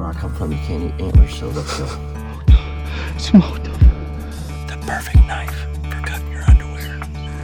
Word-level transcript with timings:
Where 0.00 0.08
I 0.08 0.14
come 0.14 0.34
from, 0.34 0.50
you 0.50 0.56
can't 0.60 0.82
eat 0.82 1.04
antlers, 1.04 1.34
so 1.34 1.48
let's 1.48 1.78
go. 1.78 1.86
Smoked 3.18 3.64
The 3.64 4.78
perfect 4.86 5.18
knife 5.26 5.54
for 5.90 6.00
cutting 6.00 6.32
your 6.32 6.42
underwear. 6.48 7.00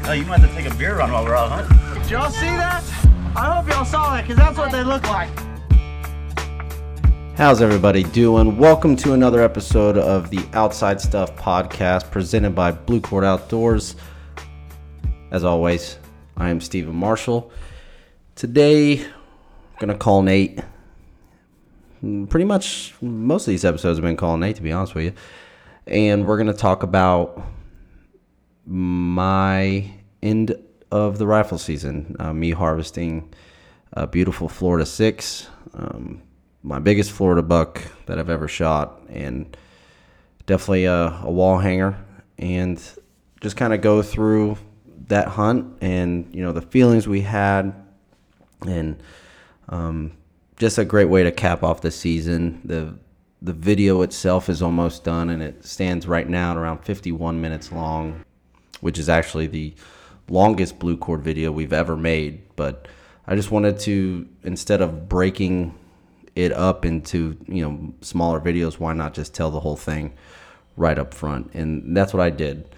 Oh, 0.06 0.12
you 0.12 0.25
might 0.25 0.40
have 0.40 0.48
to 0.48 0.56
take 0.56 0.72
a 0.72 0.74
beer 0.77 0.96
run 0.96 1.12
while 1.12 1.22
we're 1.22 1.37
out 1.37 1.50
hunting. 1.50 2.00
Did 2.00 2.11
y'all 2.11 2.30
see 2.30 2.46
that? 2.46 2.82
I 3.37 3.56
hope 3.56 3.69
y'all 3.69 3.84
saw 3.84 4.14
that, 4.14 4.22
because 4.22 4.38
that's 4.38 4.56
what 4.56 4.72
they 4.72 4.82
look 4.82 5.03
like. 5.03 5.29
How's 7.37 7.61
everybody 7.61 8.04
doing? 8.04 8.57
Welcome 8.57 8.97
to 8.97 9.13
another 9.13 9.43
episode 9.43 9.99
of 9.99 10.31
the 10.31 10.43
Outside 10.54 10.99
Stuff 10.99 11.37
podcast 11.37 12.11
presented 12.11 12.54
by 12.54 12.71
Blue 12.71 13.03
Cord 13.03 13.25
Outdoors. 13.25 13.97
As 15.31 15.45
always, 15.45 15.99
I 16.38 16.48
am 16.48 16.62
Stephen 16.62 16.97
Marshall. 16.97 17.52
Today, 18.34 19.05
I'm 19.05 19.79
going 19.79 19.93
to 19.93 19.98
call 19.98 20.23
Nate. 20.23 20.59
Pretty 22.29 22.45
much 22.45 22.95
most 23.01 23.47
of 23.47 23.52
these 23.52 23.65
episodes 23.65 23.98
have 23.98 24.05
been 24.05 24.16
calling 24.16 24.41
Nate, 24.41 24.56
to 24.56 24.62
be 24.62 24.73
honest 24.73 24.95
with 24.95 25.05
you. 25.05 25.12
And 25.87 26.27
we're 26.27 26.37
going 26.37 26.48
to 26.48 26.52
talk 26.52 26.83
about 26.83 27.42
my 28.64 29.91
end 30.23 30.56
of 30.91 31.19
the 31.19 31.27
rifle 31.27 31.59
season, 31.59 32.16
uh, 32.19 32.33
me 32.33 32.50
harvesting 32.50 33.33
a 33.92 34.06
beautiful 34.06 34.48
Florida 34.48 34.84
6. 34.84 35.48
Um, 35.74 36.23
my 36.62 36.78
biggest 36.78 37.12
Florida 37.12 37.42
buck 37.42 37.80
that 38.06 38.19
I've 38.19 38.30
ever 38.30 38.48
shot, 38.48 39.00
and 39.09 39.56
definitely 40.47 40.84
a, 40.86 41.20
a 41.23 41.30
wall 41.30 41.59
hanger. 41.59 41.97
And 42.38 42.83
just 43.41 43.56
kind 43.56 43.73
of 43.73 43.80
go 43.80 44.02
through 44.02 44.59
that 45.09 45.28
hunt 45.28 45.78
and 45.80 46.34
you 46.34 46.42
know 46.42 46.52
the 46.52 46.62
feelings 46.62 47.06
we 47.06 47.20
had, 47.20 47.75
and 48.66 49.00
um, 49.69 50.12
just 50.59 50.78
a 50.78 50.84
great 50.84 51.06
way 51.06 51.23
to 51.23 51.33
cap 51.33 51.62
off 51.62 51.80
the 51.80 51.91
season. 51.91 52.60
The 52.64 52.95
the 53.42 53.52
video 53.52 54.02
itself 54.02 54.48
is 54.48 54.62
almost 54.62 55.05
done, 55.05 55.30
and 55.30 55.42
it 55.42 55.64
stands 55.64 56.06
right 56.06 56.28
now 56.28 56.53
at 56.53 56.56
around 56.56 56.78
51 56.84 57.41
minutes 57.41 57.70
long, 57.70 58.25
which 58.80 58.98
is 58.98 59.08
actually 59.08 59.47
the 59.47 59.75
longest 60.28 60.78
blue 60.78 60.97
cord 60.97 61.22
video 61.22 61.53
we've 61.53 61.72
ever 61.72 61.97
made. 61.97 62.42
But 62.56 62.89
I 63.27 63.36
just 63.36 63.50
wanted 63.50 63.78
to 63.80 64.27
instead 64.42 64.80
of 64.80 65.08
breaking 65.08 65.75
it 66.36 66.53
up 66.53 66.84
into 66.84 67.36
you 67.48 67.62
know 67.62 67.95
smaller 68.02 68.41
videos 68.41 68.75
why 68.75 68.92
not 68.92 69.14
just 69.14 69.34
tell 69.34 69.50
the 69.50 69.61
whole 69.61 69.77
thing 69.77 70.12
right 70.77 70.98
up 70.98 71.14
front 71.14 71.50
and 71.55 71.97
that's 71.97 72.12
what 72.12 72.23
i 72.23 72.28
did 72.28 72.69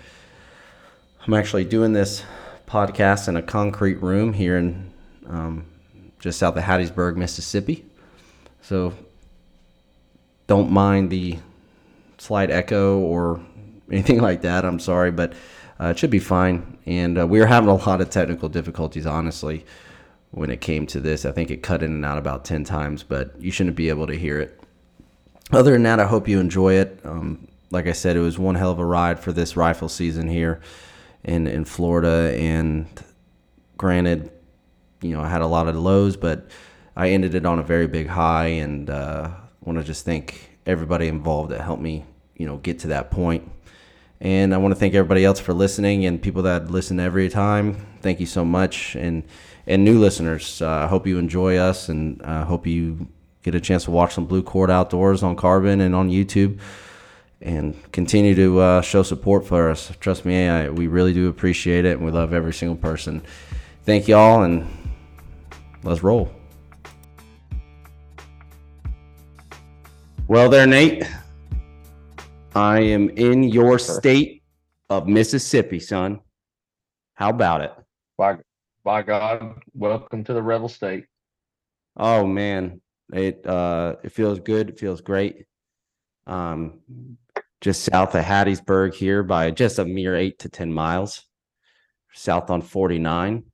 i'm 1.26 1.34
actually 1.34 1.64
doing 1.64 1.92
this 1.92 2.24
podcast 2.68 3.26
in 3.28 3.36
a 3.36 3.42
concrete 3.42 4.00
room 4.00 4.32
here 4.32 4.56
in 4.56 4.92
um, 5.26 5.66
just 6.18 6.38
south 6.38 6.56
of 6.56 6.62
hattiesburg 6.64 7.16
mississippi 7.16 7.84
so 8.60 8.94
don't 10.46 10.70
mind 10.70 11.10
the 11.10 11.38
slight 12.18 12.50
echo 12.50 12.98
or 12.98 13.40
anything 13.90 14.20
like 14.20 14.42
that 14.42 14.64
i'm 14.64 14.78
sorry 14.78 15.10
but 15.10 15.32
uh, 15.80 15.86
it 15.86 15.98
should 15.98 16.10
be 16.10 16.18
fine 16.18 16.78
and 16.86 17.18
uh, 17.18 17.26
we 17.26 17.38
were 17.38 17.46
having 17.46 17.68
a 17.68 17.74
lot 17.74 18.00
of 18.00 18.10
technical 18.10 18.48
difficulties 18.48 19.06
honestly 19.06 19.64
when 20.30 20.50
it 20.50 20.60
came 20.60 20.86
to 20.86 21.00
this. 21.00 21.24
I 21.24 21.32
think 21.32 21.50
it 21.50 21.62
cut 21.62 21.82
in 21.82 21.92
and 21.92 22.04
out 22.04 22.18
about 22.18 22.44
10 22.44 22.64
times, 22.64 23.02
but 23.02 23.40
you 23.40 23.50
shouldn't 23.50 23.76
be 23.76 23.88
able 23.88 24.06
to 24.06 24.14
hear 24.14 24.38
it. 24.38 24.60
Other 25.52 25.72
than 25.72 25.82
that, 25.84 26.00
I 26.00 26.06
hope 26.06 26.28
you 26.28 26.40
enjoy 26.40 26.74
it. 26.74 27.00
Um, 27.04 27.48
like 27.70 27.86
I 27.86 27.92
said, 27.92 28.16
it 28.16 28.20
was 28.20 28.38
one 28.38 28.54
hell 28.54 28.70
of 28.70 28.78
a 28.78 28.84
ride 28.84 29.18
for 29.18 29.32
this 29.32 29.56
rifle 29.56 29.88
season 29.88 30.28
here 30.28 30.60
in, 31.24 31.46
in 31.46 31.64
Florida. 31.64 32.34
And 32.38 32.86
granted, 33.76 34.30
you 35.00 35.12
know, 35.12 35.20
I 35.20 35.28
had 35.28 35.42
a 35.42 35.46
lot 35.46 35.68
of 35.68 35.76
lows, 35.76 36.16
but 36.16 36.50
I 36.96 37.10
ended 37.10 37.34
it 37.34 37.46
on 37.46 37.58
a 37.58 37.62
very 37.62 37.86
big 37.86 38.08
high. 38.08 38.46
And 38.46 38.90
uh, 38.90 39.30
want 39.60 39.78
to 39.78 39.84
just 39.84 40.04
thank 40.04 40.58
everybody 40.66 41.08
involved 41.08 41.50
that 41.50 41.60
helped 41.60 41.82
me, 41.82 42.04
you 42.36 42.46
know, 42.46 42.56
get 42.56 42.80
to 42.80 42.88
that 42.88 43.10
point. 43.10 43.50
And 44.20 44.52
I 44.52 44.58
want 44.58 44.72
to 44.72 44.80
thank 44.80 44.94
everybody 44.94 45.24
else 45.24 45.38
for 45.38 45.54
listening 45.54 46.04
and 46.04 46.20
people 46.20 46.42
that 46.42 46.70
listen 46.70 46.98
every 46.98 47.28
time. 47.28 47.86
Thank 48.00 48.18
you 48.18 48.26
so 48.26 48.44
much. 48.44 48.96
And 48.96 49.24
and 49.66 49.84
new 49.84 49.98
listeners, 49.98 50.62
I 50.62 50.84
uh, 50.84 50.88
hope 50.88 51.06
you 51.06 51.18
enjoy 51.18 51.58
us 51.58 51.90
and 51.90 52.22
I 52.24 52.38
uh, 52.38 52.44
hope 52.46 52.66
you 52.66 53.06
get 53.42 53.54
a 53.54 53.60
chance 53.60 53.84
to 53.84 53.90
watch 53.90 54.14
some 54.14 54.24
Blue 54.24 54.42
Cord 54.42 54.70
Outdoors 54.70 55.22
on 55.22 55.36
Carbon 55.36 55.82
and 55.82 55.94
on 55.94 56.08
YouTube 56.08 56.58
and 57.42 57.76
continue 57.92 58.34
to 58.34 58.60
uh, 58.60 58.80
show 58.80 59.02
support 59.02 59.46
for 59.46 59.70
us. 59.70 59.92
Trust 60.00 60.24
me, 60.24 60.48
I, 60.48 60.70
we 60.70 60.86
really 60.86 61.12
do 61.12 61.28
appreciate 61.28 61.84
it 61.84 61.98
and 61.98 62.04
we 62.04 62.10
love 62.10 62.32
every 62.32 62.54
single 62.54 62.76
person. 62.76 63.22
Thank 63.84 64.08
y'all 64.08 64.42
and 64.42 64.66
let's 65.88 66.02
roll. 66.02 66.30
Well, 70.26 70.50
there, 70.50 70.66
Nate. 70.66 71.04
I 72.54 72.80
am 72.80 73.08
in 73.10 73.44
your 73.44 73.78
state 73.78 74.42
of 74.90 75.06
Mississippi, 75.06 75.80
son. 75.80 76.20
How 77.14 77.30
about 77.30 77.62
it? 77.62 77.72
By, 78.16 78.38
by 78.84 79.02
God, 79.02 79.60
welcome 79.74 80.24
to 80.24 80.32
the 80.32 80.42
Rebel 80.42 80.68
State. 80.68 81.06
Oh 81.96 82.26
man, 82.26 82.80
it 83.12 83.44
uh, 83.46 83.96
it 84.04 84.12
feels 84.12 84.38
good. 84.38 84.70
It 84.70 84.78
feels 84.78 85.00
great. 85.00 85.46
Um, 86.26 86.80
just 87.60 87.84
south 87.84 88.14
of 88.14 88.24
Hattiesburg 88.24 88.94
here 88.94 89.22
by 89.22 89.50
just 89.50 89.78
a 89.78 89.84
mere 89.84 90.14
eight 90.14 90.38
to 90.40 90.48
ten 90.48 90.72
miles. 90.72 91.24
South 92.12 92.50
on 92.50 92.62
forty 92.62 92.98
nine. 92.98 93.44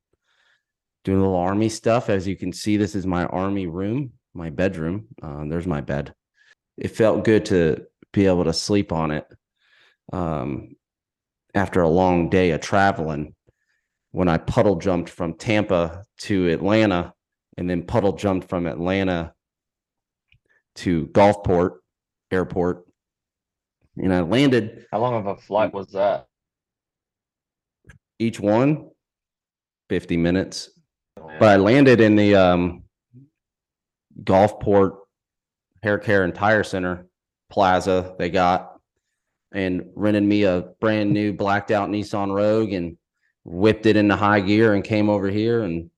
Doing 1.04 1.18
a 1.18 1.22
little 1.22 1.36
army 1.36 1.68
stuff. 1.68 2.08
As 2.08 2.26
you 2.26 2.36
can 2.36 2.52
see, 2.52 2.76
this 2.76 2.94
is 2.94 3.06
my 3.06 3.26
army 3.26 3.66
room, 3.66 4.12
my 4.32 4.50
bedroom. 4.50 5.06
Uh, 5.22 5.44
there's 5.46 5.66
my 5.66 5.80
bed. 5.80 6.14
It 6.78 6.88
felt 6.88 7.24
good 7.24 7.44
to 7.46 7.86
be 8.12 8.26
able 8.26 8.44
to 8.44 8.52
sleep 8.52 8.90
on 8.90 9.10
it 9.10 9.26
um, 10.12 10.76
after 11.54 11.82
a 11.82 11.88
long 11.88 12.30
day 12.30 12.50
of 12.52 12.60
traveling. 12.60 13.34
When 14.12 14.28
I 14.28 14.38
puddle 14.38 14.76
jumped 14.76 15.10
from 15.10 15.34
Tampa 15.34 16.04
to 16.20 16.48
Atlanta, 16.48 17.12
and 17.56 17.68
then 17.68 17.82
puddle 17.82 18.12
jumped 18.12 18.48
from 18.48 18.66
Atlanta 18.66 19.34
to 20.76 21.06
Gulfport 21.08 21.78
Airport, 22.30 22.84
and 23.96 24.12
I 24.12 24.20
landed. 24.20 24.86
How 24.90 25.00
long 25.00 25.14
of 25.14 25.26
a 25.26 25.36
flight 25.36 25.72
was 25.72 25.88
that? 25.88 26.26
Each 28.18 28.40
one, 28.40 28.90
50 29.88 30.16
minutes. 30.16 30.70
But 31.38 31.48
I 31.48 31.56
landed 31.56 32.00
in 32.00 32.16
the 32.16 32.34
um, 32.34 32.84
Gulfport 34.22 34.98
Hair 35.82 35.98
Care 35.98 36.24
and 36.24 36.34
Tire 36.34 36.64
Center 36.64 37.06
plaza 37.50 38.14
they 38.18 38.30
got 38.30 38.72
and 39.52 39.84
rented 39.94 40.24
me 40.24 40.42
a 40.42 40.62
brand 40.80 41.12
new 41.12 41.32
blacked 41.32 41.70
out 41.70 41.88
Nissan 41.88 42.34
Rogue 42.34 42.72
and 42.72 42.96
whipped 43.44 43.86
it 43.86 43.96
into 43.96 44.16
high 44.16 44.40
gear 44.40 44.74
and 44.74 44.82
came 44.82 45.08
over 45.08 45.28
here 45.28 45.62
and 45.62 45.90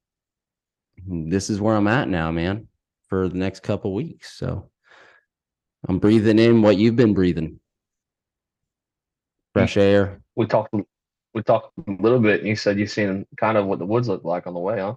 this 1.06 1.50
is 1.50 1.60
where 1.60 1.76
I'm 1.76 1.86
at 1.86 2.08
now, 2.08 2.30
man, 2.32 2.68
for 3.08 3.28
the 3.28 3.36
next 3.36 3.62
couple 3.62 3.94
weeks. 3.94 4.36
So 4.36 4.70
I'm 5.88 5.98
breathing 5.98 6.38
in 6.38 6.62
what 6.62 6.76
you've 6.76 6.96
been 6.96 7.14
breathing. 7.14 7.60
Fresh 9.52 9.76
air. 9.76 10.20
We 10.34 10.46
talked 10.46 10.74
we 11.32 11.42
talked 11.42 11.78
a 11.78 12.02
little 12.02 12.18
bit 12.18 12.40
and 12.40 12.48
you 12.48 12.56
said 12.56 12.78
you've 12.78 12.90
seen 12.90 13.26
kind 13.36 13.56
of 13.56 13.66
what 13.66 13.78
the 13.78 13.86
woods 13.86 14.08
look 14.08 14.24
like 14.24 14.46
on 14.46 14.54
the 14.54 14.60
way, 14.60 14.80
huh? 14.80 14.94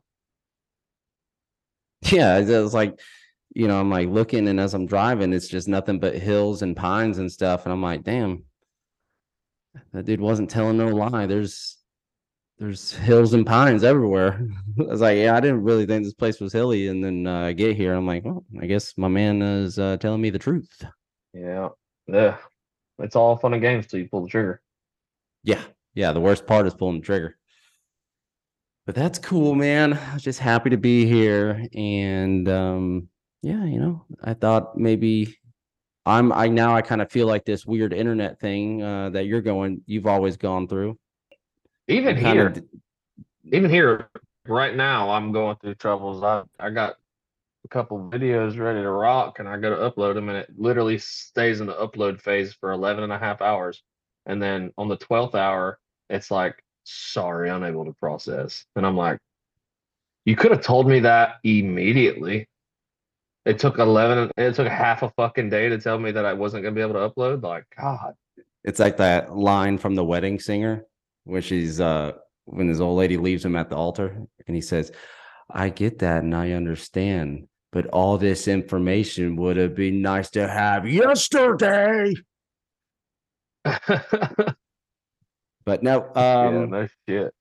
Yeah, 2.11 2.37
it 2.37 2.47
was 2.47 2.73
like 2.73 2.97
you 3.55 3.67
know, 3.67 3.79
I'm 3.79 3.89
like 3.89 4.09
looking 4.09 4.47
and 4.47 4.59
as 4.59 4.73
I'm 4.73 4.85
driving, 4.85 5.33
it's 5.33 5.47
just 5.47 5.67
nothing 5.67 5.99
but 5.99 6.15
hills 6.15 6.61
and 6.61 6.75
pines 6.75 7.17
and 7.17 7.31
stuff. 7.31 7.65
And 7.65 7.73
I'm 7.73 7.81
like, 7.81 8.03
damn, 8.03 8.43
that 9.91 10.05
dude 10.05 10.21
wasn't 10.21 10.49
telling 10.49 10.77
no 10.77 10.87
lie. 10.87 11.25
There's 11.25 11.77
there's 12.59 12.93
hills 12.93 13.33
and 13.33 13.45
pines 13.45 13.83
everywhere. 13.83 14.45
I 14.79 14.83
was 14.83 15.01
like, 15.01 15.17
yeah, 15.17 15.35
I 15.35 15.39
didn't 15.39 15.63
really 15.63 15.85
think 15.85 16.03
this 16.03 16.13
place 16.13 16.39
was 16.39 16.51
hilly. 16.51 16.89
And 16.89 17.03
then 17.03 17.25
uh, 17.25 17.45
I 17.45 17.53
get 17.53 17.77
here, 17.77 17.93
I'm 17.93 18.05
like, 18.05 18.25
well, 18.25 18.43
I 18.61 18.65
guess 18.65 18.97
my 18.97 19.07
man 19.07 19.41
is 19.41 19.79
uh, 19.79 19.95
telling 19.97 20.21
me 20.21 20.29
the 20.29 20.39
truth. 20.39 20.83
Yeah. 21.33 21.69
Yeah. 22.07 22.37
It's 22.99 23.15
all 23.15 23.37
fun 23.37 23.53
and 23.53 23.61
games 23.61 23.87
till 23.87 24.01
you 24.01 24.09
pull 24.09 24.23
the 24.23 24.29
trigger. 24.29 24.61
Yeah. 25.43 25.61
Yeah. 25.93 26.11
The 26.11 26.19
worst 26.19 26.45
part 26.45 26.67
is 26.67 26.73
pulling 26.73 26.99
the 26.99 27.05
trigger. 27.05 27.37
But 28.89 28.95
that's 28.95 29.19
cool, 29.19 29.53
man. 29.53 29.93
I 29.93 30.15
was 30.15 30.23
just 30.23 30.39
happy 30.39 30.71
to 30.71 30.77
be 30.77 31.05
here. 31.05 31.67
And 31.75 32.49
um, 32.49 33.07
yeah, 33.43 33.63
you 33.63 33.79
know, 33.79 34.03
I 34.23 34.33
thought 34.33 34.79
maybe 34.79 35.37
I'm 36.07 36.31
I 36.31 36.47
now 36.47 36.75
I 36.75 36.81
kind 36.81 36.99
of 36.99 37.11
feel 37.11 37.27
like 37.27 37.45
this 37.45 37.67
weird 37.67 37.93
internet 37.93 38.39
thing 38.39 38.81
uh, 38.81 39.11
that 39.11 39.27
you're 39.27 39.43
going 39.43 39.83
you've 39.85 40.07
always 40.07 40.37
gone 40.37 40.67
through. 40.67 40.97
Even 41.87 42.17
here, 42.17 42.51
even 43.43 43.69
here 43.69 44.09
right 44.47 44.75
now, 44.75 45.11
I'm 45.11 45.31
going 45.31 45.57
through 45.57 45.75
troubles. 45.75 46.23
I 46.23 46.41
I 46.59 46.71
got 46.71 46.95
a 47.65 47.67
couple 47.67 48.09
videos 48.09 48.57
ready 48.57 48.81
to 48.81 48.89
rock 48.89 49.37
and 49.37 49.47
I 49.47 49.57
go 49.57 49.69
to 49.69 49.87
upload 49.87 50.15
them 50.15 50.29
and 50.29 50.37
it 50.39 50.49
literally 50.57 50.97
stays 50.97 51.61
in 51.61 51.67
the 51.67 51.75
upload 51.75 52.21
phase 52.21 52.55
for 52.55 52.71
11 52.71 53.03
and 53.03 53.13
a 53.13 53.19
half 53.19 53.39
hours. 53.39 53.83
And 54.25 54.41
then 54.41 54.73
on 54.79 54.87
the 54.87 54.97
12th 54.97 55.35
hour, 55.35 55.77
it's 56.09 56.31
like, 56.31 56.63
sorry, 56.89 57.49
unable 57.49 57.85
to 57.85 57.93
process. 57.93 58.65
And 58.75 58.85
I'm 58.85 58.97
like, 58.97 59.19
you 60.25 60.35
could 60.35 60.51
have 60.51 60.61
told 60.61 60.87
me 60.87 60.99
that 61.01 61.35
immediately 61.43 62.47
It 63.45 63.59
took 63.59 63.79
eleven. 63.79 64.31
It 64.37 64.55
took 64.55 64.67
half 64.67 65.01
a 65.03 65.09
fucking 65.11 65.49
day 65.49 65.69
to 65.69 65.77
tell 65.79 65.97
me 65.99 66.11
that 66.11 66.25
I 66.25 66.33
wasn't 66.33 66.63
gonna 66.63 66.75
be 66.75 66.81
able 66.81 66.93
to 66.93 67.09
upload. 67.09 67.41
Like, 67.43 67.65
God, 67.77 68.13
It's 68.63 68.79
like 68.79 68.97
that 68.97 69.35
line 69.35 69.77
from 69.77 69.95
the 69.95 70.03
wedding 70.05 70.39
singer, 70.39 70.85
where 71.23 71.41
she's 71.41 71.79
uh 71.81 72.13
when 72.45 72.67
his 72.67 72.81
old 72.81 72.97
lady 72.97 73.17
leaves 73.17 73.45
him 73.45 73.55
at 73.55 73.69
the 73.69 73.75
altar, 73.75 74.25
and 74.47 74.55
he 74.55 74.61
says, 74.61 74.91
"I 75.49 75.69
get 75.69 75.99
that 75.99 76.23
and 76.23 76.35
I 76.35 76.51
understand, 76.51 77.47
but 77.71 77.87
all 77.87 78.17
this 78.17 78.47
information 78.47 79.35
would 79.37 79.57
have 79.57 79.75
been 79.75 80.01
nice 80.01 80.29
to 80.31 80.47
have 80.47 80.87
yesterday." 80.87 82.13
But 85.69 85.83
no, 85.83 86.11
yeah, 86.15 86.47
um, 86.47 86.71
no 86.71 86.87
shit. 87.07 87.31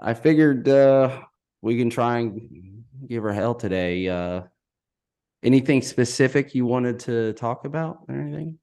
I 0.00 0.14
figured 0.14 0.66
uh 0.66 1.20
we 1.60 1.76
can 1.76 1.90
try 1.90 2.20
and 2.20 2.84
give 3.06 3.22
her 3.22 3.34
hell 3.34 3.54
today. 3.54 4.08
Uh 4.08 4.44
anything 5.42 5.82
specific 5.82 6.54
you 6.54 6.64
wanted 6.64 7.00
to 7.00 7.34
talk 7.34 7.66
about 7.66 7.98
or 8.08 8.14
anything? 8.14 8.58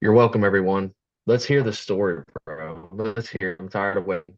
You're 0.00 0.14
welcome, 0.14 0.42
everyone. 0.42 0.92
Let's 1.26 1.44
hear 1.44 1.62
the 1.62 1.72
story, 1.72 2.24
bro. 2.44 2.88
Let's 2.90 3.32
hear. 3.38 3.56
I'm 3.60 3.68
tired 3.68 3.98
of 3.98 4.06
waiting. 4.06 4.36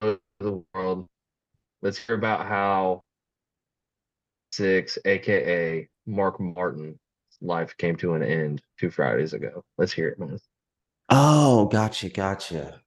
The 0.00 0.62
world. 0.72 1.08
Let's 1.82 1.98
hear 1.98 2.14
about 2.14 2.46
how 2.46 3.02
six, 4.52 4.96
aka 5.06 5.88
Mark 6.06 6.38
Martin, 6.38 6.96
life 7.40 7.76
came 7.78 7.96
to 7.96 8.14
an 8.14 8.22
end 8.22 8.62
two 8.78 8.90
Fridays 8.90 9.32
ago. 9.32 9.64
Let's 9.76 9.92
hear 9.92 10.08
it, 10.08 10.20
man. 10.20 10.38
Oh, 11.08 11.66
gotcha, 11.66 12.08
gotcha. 12.08 12.81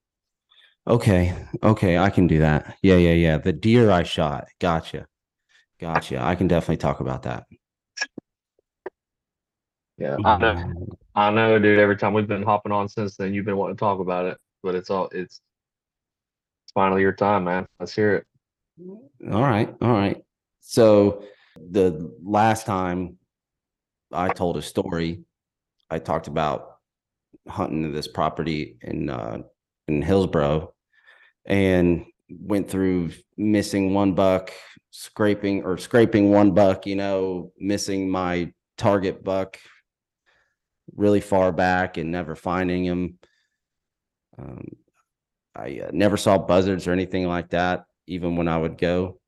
Okay, 0.87 1.33
okay, 1.63 1.97
I 1.97 2.11
can 2.11 2.27
do 2.27 2.39
that. 2.39 2.77
Yeah, 2.83 2.97
yeah, 2.97 3.13
yeah. 3.13 3.37
The 3.39 3.53
deer 3.53 3.89
I 3.89 4.03
shot. 4.03 4.45
Gotcha. 4.59 5.07
Gotcha. 5.79 6.21
I 6.21 6.35
can 6.35 6.47
definitely 6.47 6.77
talk 6.77 6.99
about 6.99 7.23
that. 7.23 7.45
Yeah, 9.97 10.17
I 10.23 10.37
know. 10.37 10.87
I 11.15 11.31
know, 11.31 11.57
dude. 11.57 11.79
Every 11.79 11.95
time 11.95 12.13
we've 12.13 12.27
been 12.27 12.43
hopping 12.43 12.71
on 12.71 12.87
since 12.87 13.15
then, 13.15 13.33
you've 13.33 13.45
been 13.45 13.57
wanting 13.57 13.77
to 13.77 13.79
talk 13.79 13.99
about 13.99 14.25
it, 14.25 14.37
but 14.61 14.75
it's 14.75 14.91
all 14.91 15.07
it's 15.11 15.41
it's 16.63 16.71
finally 16.73 17.01
your 17.01 17.13
time, 17.13 17.45
man. 17.45 17.65
Let's 17.79 17.95
hear 17.95 18.15
it. 18.15 18.27
All 19.31 19.41
right, 19.41 19.73
all 19.81 19.91
right. 19.91 20.21
So 20.59 21.23
the 21.55 22.13
last 22.21 22.65
time 22.65 23.17
I 24.11 24.29
told 24.29 24.57
a 24.57 24.61
story, 24.61 25.23
I 25.89 25.97
talked 25.97 26.27
about 26.27 26.77
hunting 27.47 27.91
this 27.91 28.07
property 28.07 28.77
in 28.81 29.09
uh 29.09 29.39
in 29.88 30.01
Hillsboro 30.01 30.75
and 31.45 32.06
went 32.30 32.69
through 32.69 33.12
missing 33.38 33.94
one 33.94 34.13
buck, 34.13 34.51
scraping 34.92 35.63
or 35.63 35.77
scraping 35.77 36.31
one 36.31 36.53
buck, 36.53 36.86
you 36.86 36.95
know, 36.95 37.51
missing 37.59 38.09
my 38.09 38.51
target 38.77 39.24
buck 39.24 39.57
really 40.95 41.21
far 41.21 41.51
back 41.51 41.97
and 41.97 42.12
never 42.12 42.36
finding 42.36 42.83
him. 42.86 43.19
Um, 44.38 44.68
I 45.56 45.81
uh, 45.86 45.89
never 45.94 46.18
saw 46.18 46.38
buzzards 46.38 46.88
or 46.88 46.92
anything 46.92 47.27
like 47.27 47.51
that, 47.51 47.86
even 48.07 48.36
when 48.36 48.48
I 48.48 48.57
would 48.57 48.77
go. 48.77 49.19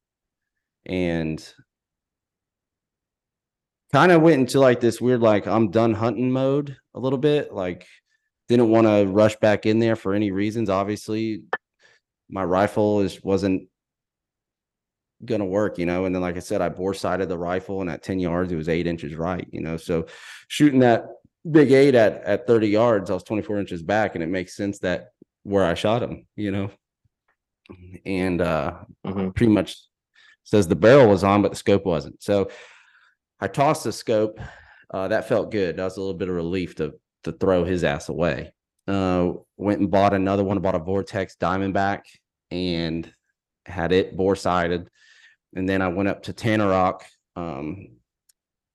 And 0.86 1.44
kind 3.94 4.12
of 4.12 4.22
went 4.22 4.40
into 4.40 4.60
like 4.60 4.80
this 4.80 5.00
weird, 5.00 5.22
like, 5.22 5.48
I'm 5.48 5.72
done 5.72 5.94
hunting 5.94 6.31
mode 6.31 6.78
a 6.94 7.00
little 7.00 7.20
bit. 7.20 7.54
Like, 7.54 7.86
didn't 8.48 8.70
want 8.70 8.88
to 8.88 9.06
rush 9.08 9.36
back 9.38 9.66
in 9.66 9.80
there 9.80 9.96
for 9.96 10.13
any 10.13 10.31
reasons. 10.31 10.70
Obviously, 10.70 11.44
my 12.29 12.44
rifle 12.44 13.01
is 13.01 13.24
wasn't 13.24 13.69
gonna 15.25 15.45
work, 15.45 15.77
you 15.77 15.85
know. 15.85 16.06
And 16.06 16.13
then, 16.13 16.21
like 16.21 16.35
I 16.35 16.39
said, 16.39 16.62
I 16.62 16.69
bore 16.69 16.94
sighted 16.94 17.29
the 17.29 17.38
rifle, 17.38 17.81
and 17.81 17.89
at 17.89 18.03
10 18.03 18.19
yards, 18.19 18.51
it 18.51 18.56
was 18.56 18.69
eight 18.69 18.88
inches 18.88 19.15
right, 19.15 19.47
you 19.51 19.62
know. 19.62 19.77
So 19.77 20.06
shooting 20.47 20.79
that 20.81 21.07
big 21.50 21.71
eight 21.71 21.95
at 21.95 22.24
at 22.24 22.47
30 22.47 22.68
yards, 22.68 23.09
I 23.09 23.13
was 23.15 23.24
24 23.24 23.59
inches 23.59 23.81
back, 23.83 24.15
and 24.15 24.24
it 24.24 24.27
makes 24.27 24.56
sense 24.56 24.79
that 24.79 25.09
where 25.44 25.65
I 25.65 25.74
shot 25.74 26.03
him, 26.03 26.27
you 26.35 26.51
know. 26.51 26.69
And 28.06 28.41
uh 28.41 28.79
Mhm. 29.06 29.35
pretty 29.35 29.51
much 29.51 29.77
says 30.44 30.68
the 30.68 30.75
barrel 30.75 31.09
was 31.09 31.24
on, 31.24 31.41
but 31.41 31.50
the 31.51 31.57
scope 31.57 31.85
wasn't. 31.85 32.21
So 32.24 32.50
I 33.39 33.47
tossed 33.47 33.83
the 33.83 33.91
scope. 33.91 34.39
Uh, 34.89 35.09
that 35.09 35.27
felt 35.27 35.51
good. 35.51 35.75
That 35.75 35.83
was 35.83 35.97
a 35.97 36.00
little 36.00 36.13
bit 36.18 36.29
of 36.29 36.35
relief 36.35 36.75
to 36.75 36.94
to 37.24 37.31
throw 37.33 37.63
his 37.65 37.83
ass 37.83 38.07
away. 38.09 38.53
Uh, 38.88 39.33
went 39.57 39.80
and 39.80 39.92
bought 39.92 40.13
another 40.13 40.44
one. 40.44 40.59
Bought 40.59 40.75
a 40.75 40.80
Vortex 40.80 41.36
Diamondback 41.39 42.01
and 42.51 43.12
had 43.65 43.92
it 43.92 44.15
bore 44.15 44.36
sighted. 44.36 44.89
And 45.56 45.68
then 45.68 45.81
I 45.81 45.88
went 45.89 46.09
up 46.09 46.24
to 46.24 46.33
Tenoroc, 46.33 47.01
um, 47.36 47.98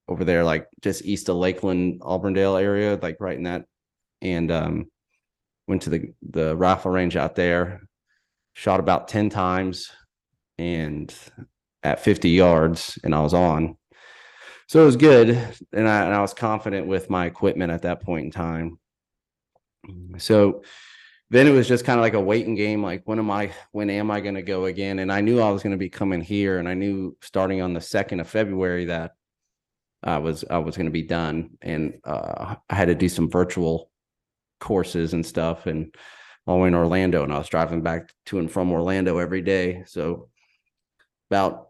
over 0.08 0.24
there, 0.24 0.44
like 0.44 0.68
just 0.80 1.04
east 1.04 1.28
of 1.28 1.36
Lakeland, 1.36 2.02
Auburndale 2.02 2.56
area, 2.56 2.98
like 3.00 3.16
right 3.20 3.36
in 3.36 3.44
that. 3.44 3.64
And 4.20 4.50
um, 4.50 4.90
went 5.66 5.82
to 5.82 5.90
the 5.90 6.12
the 6.22 6.56
rifle 6.56 6.90
range 6.90 7.16
out 7.16 7.34
there. 7.34 7.82
Shot 8.54 8.80
about 8.80 9.08
ten 9.08 9.30
times, 9.30 9.90
and 10.58 11.14
at 11.82 12.00
50 12.00 12.30
yards, 12.30 12.98
and 13.02 13.14
I 13.14 13.20
was 13.20 13.34
on. 13.34 13.76
So 14.68 14.82
it 14.82 14.86
was 14.86 14.96
good, 14.96 15.30
and 15.72 15.88
I 15.88 16.04
and 16.04 16.14
I 16.14 16.20
was 16.20 16.34
confident 16.34 16.86
with 16.86 17.10
my 17.10 17.26
equipment 17.26 17.72
at 17.72 17.82
that 17.82 18.02
point 18.02 18.26
in 18.26 18.30
time. 18.30 18.78
So 20.18 20.62
then 21.30 21.46
it 21.46 21.52
was 21.52 21.66
just 21.66 21.84
kind 21.84 21.98
of 21.98 22.02
like 22.02 22.14
a 22.14 22.20
waiting 22.20 22.54
game. 22.54 22.82
Like 22.82 23.02
when 23.04 23.18
am 23.18 23.30
I? 23.30 23.52
When 23.72 23.90
am 23.90 24.10
I 24.10 24.20
going 24.20 24.34
to 24.34 24.42
go 24.42 24.66
again? 24.66 24.98
And 24.98 25.10
I 25.10 25.20
knew 25.20 25.40
I 25.40 25.50
was 25.50 25.62
going 25.62 25.72
to 25.72 25.78
be 25.78 25.88
coming 25.88 26.20
here, 26.20 26.58
and 26.58 26.68
I 26.68 26.74
knew 26.74 27.16
starting 27.22 27.62
on 27.62 27.72
the 27.72 27.80
second 27.80 28.20
of 28.20 28.28
February 28.28 28.84
that 28.86 29.12
I 30.02 30.18
was 30.18 30.44
I 30.50 30.58
was 30.58 30.76
going 30.76 30.86
to 30.86 30.92
be 30.92 31.02
done, 31.02 31.50
and 31.62 31.98
uh, 32.04 32.56
I 32.68 32.74
had 32.74 32.88
to 32.88 32.94
do 32.94 33.08
some 33.08 33.30
virtual 33.30 33.90
courses 34.60 35.14
and 35.14 35.24
stuff, 35.24 35.66
and 35.66 35.94
all 36.46 36.64
in 36.64 36.74
Orlando, 36.74 37.22
and 37.22 37.32
I 37.32 37.38
was 37.38 37.48
driving 37.48 37.82
back 37.82 38.12
to 38.26 38.38
and 38.38 38.50
from 38.50 38.72
Orlando 38.72 39.18
every 39.18 39.42
day. 39.42 39.84
So 39.86 40.28
about 41.30 41.68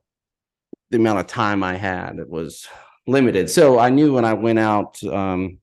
the 0.91 0.97
amount 0.97 1.21
of 1.21 1.27
time 1.27 1.63
I 1.63 1.77
had 1.77 2.19
it 2.19 2.29
was 2.29 2.67
limited. 3.07 3.49
So 3.51 3.79
I 3.79 3.91
knew 3.91 4.15
when 4.15 4.25
I 4.25 4.35
went 4.35 4.59
out, 4.59 5.03
um, 5.05 5.59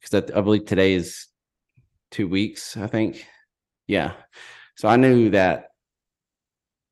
because 0.00 0.30
I 0.34 0.40
believe 0.40 0.66
today 0.66 0.94
is 0.94 1.26
two 2.12 2.28
weeks, 2.28 2.76
I 2.76 2.86
think. 2.86 3.26
Yeah. 3.88 4.12
So 4.76 4.88
I 4.88 4.96
knew 4.96 5.30
that 5.30 5.68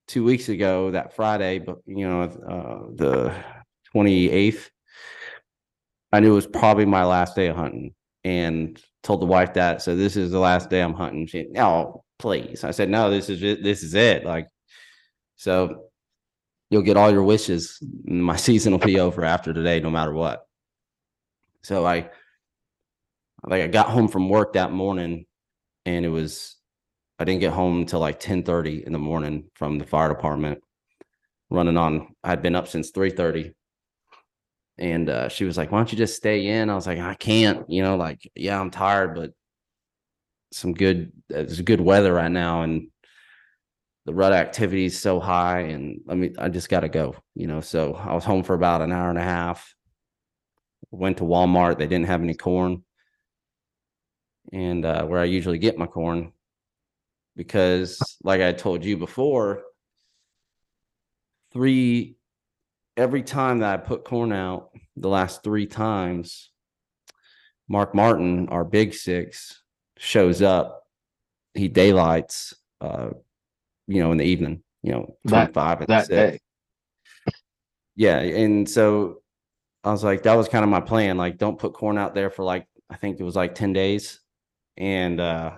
two 0.09 0.25
weeks 0.25 0.49
ago, 0.49 0.91
that 0.91 1.15
Friday, 1.15 1.61
but 1.61 1.79
you 1.87 2.09
know, 2.09 2.23
uh, 2.23 2.91
the 2.97 3.35
28th, 3.95 4.71
I 6.13 6.19
knew 6.19 6.33
it 6.33 6.35
was 6.35 6.47
probably 6.49 6.87
my 6.87 7.05
last 7.05 7.37
day 7.37 7.47
of 7.47 7.57
hunting 7.57 7.95
and 8.25 8.83
told 9.03 9.23
the 9.23 9.27
wife 9.27 9.55
that. 9.55 9.83
So 9.83 9.95
this 9.95 10.17
is 10.17 10.33
the 10.33 10.41
last 10.41 10.69
day 10.69 10.81
I'm 10.81 10.95
hunting. 10.95 11.27
She, 11.27 11.47
oh, 11.57 12.03
please. 12.19 12.65
I 12.65 12.73
said, 12.73 12.91
no, 12.91 13.11
this 13.11 13.31
is 13.31 13.43
it. 13.43 13.63
This 13.63 13.83
is 13.83 13.95
it. 13.95 14.25
Like, 14.25 14.49
so 15.37 15.85
you'll 16.71 16.83
get 16.83 16.97
all 16.97 17.13
your 17.13 17.23
wishes. 17.23 17.79
My 18.05 18.37
season 18.49 18.73
will 18.73 18.81
be 18.81 18.99
over 18.99 19.25
after 19.25 19.53
today, 19.53 19.81
no 19.81 19.91
matter 19.91 20.13
what. 20.13 20.47
So 21.63 21.87
I, 21.87 22.11
like, 23.45 23.63
I 23.63 23.67
got 23.67 23.89
home 23.89 24.09
from 24.09 24.29
work 24.29 24.55
that 24.55 24.73
morning, 24.73 25.27
and 25.87 26.05
it 26.05 26.09
was, 26.09 26.57
I 27.19 27.25
didn't 27.25 27.41
get 27.41 27.53
home 27.53 27.81
until 27.81 28.01
like 28.01 28.21
ten 28.21 28.43
thirty 28.43 28.85
in 28.85 28.93
the 28.93 28.99
morning 28.99 29.51
from 29.55 29.79
the 29.79 29.87
fire 29.87 30.09
department. 30.09 30.63
Running 31.51 31.77
on, 31.77 32.15
I'd 32.23 32.43
been 32.43 32.55
up 32.55 32.69
since 32.69 32.91
three 32.91 33.11
thirty, 33.11 33.53
and 34.79 35.09
uh, 35.09 35.29
she 35.29 35.45
was 35.45 35.57
like, 35.59 35.73
"Why 35.73 35.79
don't 35.79 35.93
you 35.93 35.99
just 35.99 36.17
stay 36.17 36.47
in?" 36.47 36.71
I 36.71 36.75
was 36.75 36.87
like, 36.87 36.99
"I 36.99 37.15
can't," 37.15 37.69
you 37.69 37.83
know, 37.83 37.97
like, 37.97 38.21
yeah, 38.37 38.61
I'm 38.61 38.71
tired, 38.71 39.15
but 39.15 39.33
some 40.53 40.75
good, 40.75 41.13
it's 41.29 41.61
good 41.61 41.81
weather 41.81 42.13
right 42.13 42.31
now, 42.31 42.63
and 42.63 42.89
the 44.07 44.15
rut 44.15 44.33
activity 44.33 44.87
is 44.87 44.99
so 44.99 45.21
high 45.21 45.61
and 45.61 46.01
I 46.09 46.15
mean 46.15 46.35
I 46.39 46.49
just 46.49 46.69
got 46.69 46.81
to 46.81 46.89
go, 46.89 47.15
you 47.35 47.47
know. 47.47 47.61
So 47.61 47.95
I 47.95 48.15
was 48.15 48.25
home 48.25 48.43
for 48.43 48.55
about 48.55 48.83
an 48.83 48.93
hour 48.93 49.11
and 49.11 49.19
a 49.19 49.23
half. 49.23 49.75
Went 50.91 51.19
to 51.19 51.25
Walmart, 51.25 51.79
they 51.79 51.87
didn't 51.87 52.07
have 52.07 52.23
any 52.23 52.35
corn. 52.35 52.83
And 54.53 54.85
uh, 54.85 55.05
where 55.05 55.21
I 55.21 55.25
usually 55.25 55.59
get 55.59 55.79
my 55.79 55.87
corn 55.87 56.33
because 57.37 58.01
like 58.23 58.41
I 58.41 58.53
told 58.53 58.85
you 58.85 58.97
before, 58.97 59.63
three 61.53 62.17
every 62.97 63.23
time 63.23 63.61
that 63.61 63.73
I 63.73 63.77
put 63.83 64.05
corn 64.05 64.33
out, 64.33 64.71
the 64.97 65.09
last 65.09 65.43
3 65.43 65.67
times 65.67 66.51
Mark 67.69 67.95
Martin, 67.95 68.49
our 68.49 68.65
big 68.65 68.93
6, 68.93 69.63
shows 69.97 70.43
up. 70.43 70.83
He 71.55 71.69
daylights 71.69 72.55
uh 72.81 73.11
you 73.87 74.03
know, 74.03 74.13
in 74.13 74.19
the 74.19 74.25
evening, 74.25 74.63
you 74.83 74.93
know, 74.93 75.17
That- 75.25 75.53
25 75.53 75.79
and 75.81 75.89
that 75.89 76.07
6. 76.07 76.09
day. 76.09 76.41
Yeah. 77.97 78.19
And 78.19 78.69
so 78.69 79.21
I 79.83 79.91
was 79.91 80.05
like, 80.05 80.23
that 80.23 80.35
was 80.35 80.49
kind 80.49 80.63
of 80.63 80.71
my 80.71 80.81
plan. 80.81 81.17
Like, 81.17 81.39
don't 81.39 81.59
put 81.59 81.73
corn 81.75 81.99
out 81.99 82.15
there 82.15 82.31
for 82.31 82.45
like, 82.45 82.67
I 82.89 82.97
think 82.97 83.19
it 83.19 83.25
was 83.25 83.35
like 83.37 83.55
10 83.55 83.73
days. 83.73 84.20
And, 84.81 85.21
uh, 85.21 85.53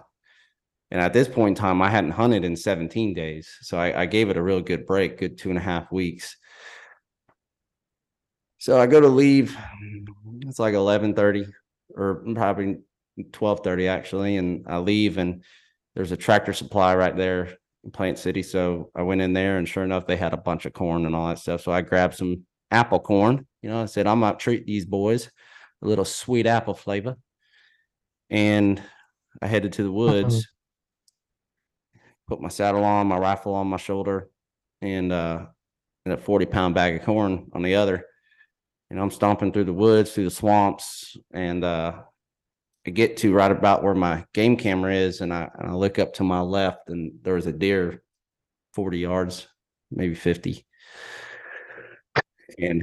and 0.90 1.00
at 1.00 1.14
this 1.14 1.26
point 1.26 1.56
in 1.56 1.62
time, 1.62 1.80
I 1.80 1.88
hadn't 1.88 2.10
hunted 2.10 2.44
in 2.44 2.54
17 2.54 3.14
days. 3.14 3.56
So 3.62 3.78
I, 3.78 4.02
I 4.02 4.06
gave 4.06 4.28
it 4.28 4.36
a 4.36 4.42
real 4.42 4.60
good 4.60 4.84
break, 4.84 5.16
good 5.16 5.38
two 5.38 5.48
and 5.48 5.56
a 5.56 5.62
half 5.62 5.90
weeks. 5.90 6.36
So 8.62 8.78
I 8.78 8.86
go 8.86 9.00
to 9.00 9.08
leave. 9.08 9.56
It's 10.42 10.60
like 10.60 10.74
eleven 10.74 11.14
thirty, 11.14 11.46
or 11.96 12.22
probably 12.32 12.78
twelve 13.32 13.64
thirty 13.64 13.88
actually, 13.88 14.36
and 14.36 14.64
I 14.68 14.78
leave, 14.78 15.18
and 15.18 15.42
there's 15.96 16.12
a 16.12 16.16
tractor 16.16 16.52
supply 16.52 16.94
right 16.94 17.16
there 17.16 17.58
in 17.82 17.90
Plant 17.90 18.20
City. 18.20 18.40
So 18.44 18.92
I 18.94 19.02
went 19.02 19.20
in 19.20 19.32
there, 19.32 19.58
and 19.58 19.68
sure 19.68 19.82
enough, 19.82 20.06
they 20.06 20.16
had 20.16 20.32
a 20.32 20.36
bunch 20.36 20.64
of 20.64 20.74
corn 20.74 21.06
and 21.06 21.16
all 21.16 21.26
that 21.26 21.40
stuff. 21.40 21.62
So 21.62 21.72
I 21.72 21.80
grabbed 21.80 22.14
some 22.14 22.46
apple 22.70 23.00
corn. 23.00 23.48
You 23.62 23.70
know, 23.70 23.82
I 23.82 23.86
said 23.86 24.06
I'm 24.06 24.20
gonna 24.20 24.36
treat 24.36 24.64
these 24.64 24.86
boys 24.86 25.28
a 25.82 25.88
little 25.88 26.04
sweet 26.04 26.46
apple 26.46 26.74
flavor, 26.74 27.16
and 28.30 28.80
I 29.40 29.46
headed 29.46 29.72
to 29.74 29.84
the 29.84 29.92
woods. 29.92 30.46
Put 32.28 32.40
my 32.40 32.48
saddle 32.48 32.84
on, 32.84 33.06
my 33.06 33.18
rifle 33.18 33.54
on 33.54 33.66
my 33.66 33.76
shoulder, 33.76 34.28
and 34.80 35.12
uh, 35.12 35.46
and 36.04 36.14
a 36.14 36.16
40 36.16 36.46
pound 36.46 36.74
bag 36.74 36.96
of 36.96 37.02
corn 37.02 37.48
on 37.52 37.62
the 37.62 37.74
other. 37.74 38.06
And 38.90 39.00
I'm 39.00 39.10
stomping 39.10 39.52
through 39.52 39.64
the 39.64 39.72
woods, 39.72 40.12
through 40.12 40.24
the 40.24 40.30
swamps, 40.30 41.16
and 41.32 41.64
uh, 41.64 42.02
I 42.86 42.90
get 42.90 43.16
to 43.18 43.32
right 43.32 43.50
about 43.50 43.82
where 43.82 43.94
my 43.94 44.24
game 44.34 44.56
camera 44.56 44.92
is, 44.92 45.20
and 45.20 45.32
I, 45.32 45.48
and 45.58 45.70
I 45.70 45.72
look 45.72 45.98
up 45.98 46.12
to 46.14 46.24
my 46.24 46.40
left, 46.40 46.88
and 46.88 47.12
there 47.22 47.34
was 47.34 47.46
a 47.46 47.52
deer 47.52 48.02
40 48.74 48.98
yards, 48.98 49.48
maybe 49.90 50.14
50. 50.14 50.66
And 52.58 52.82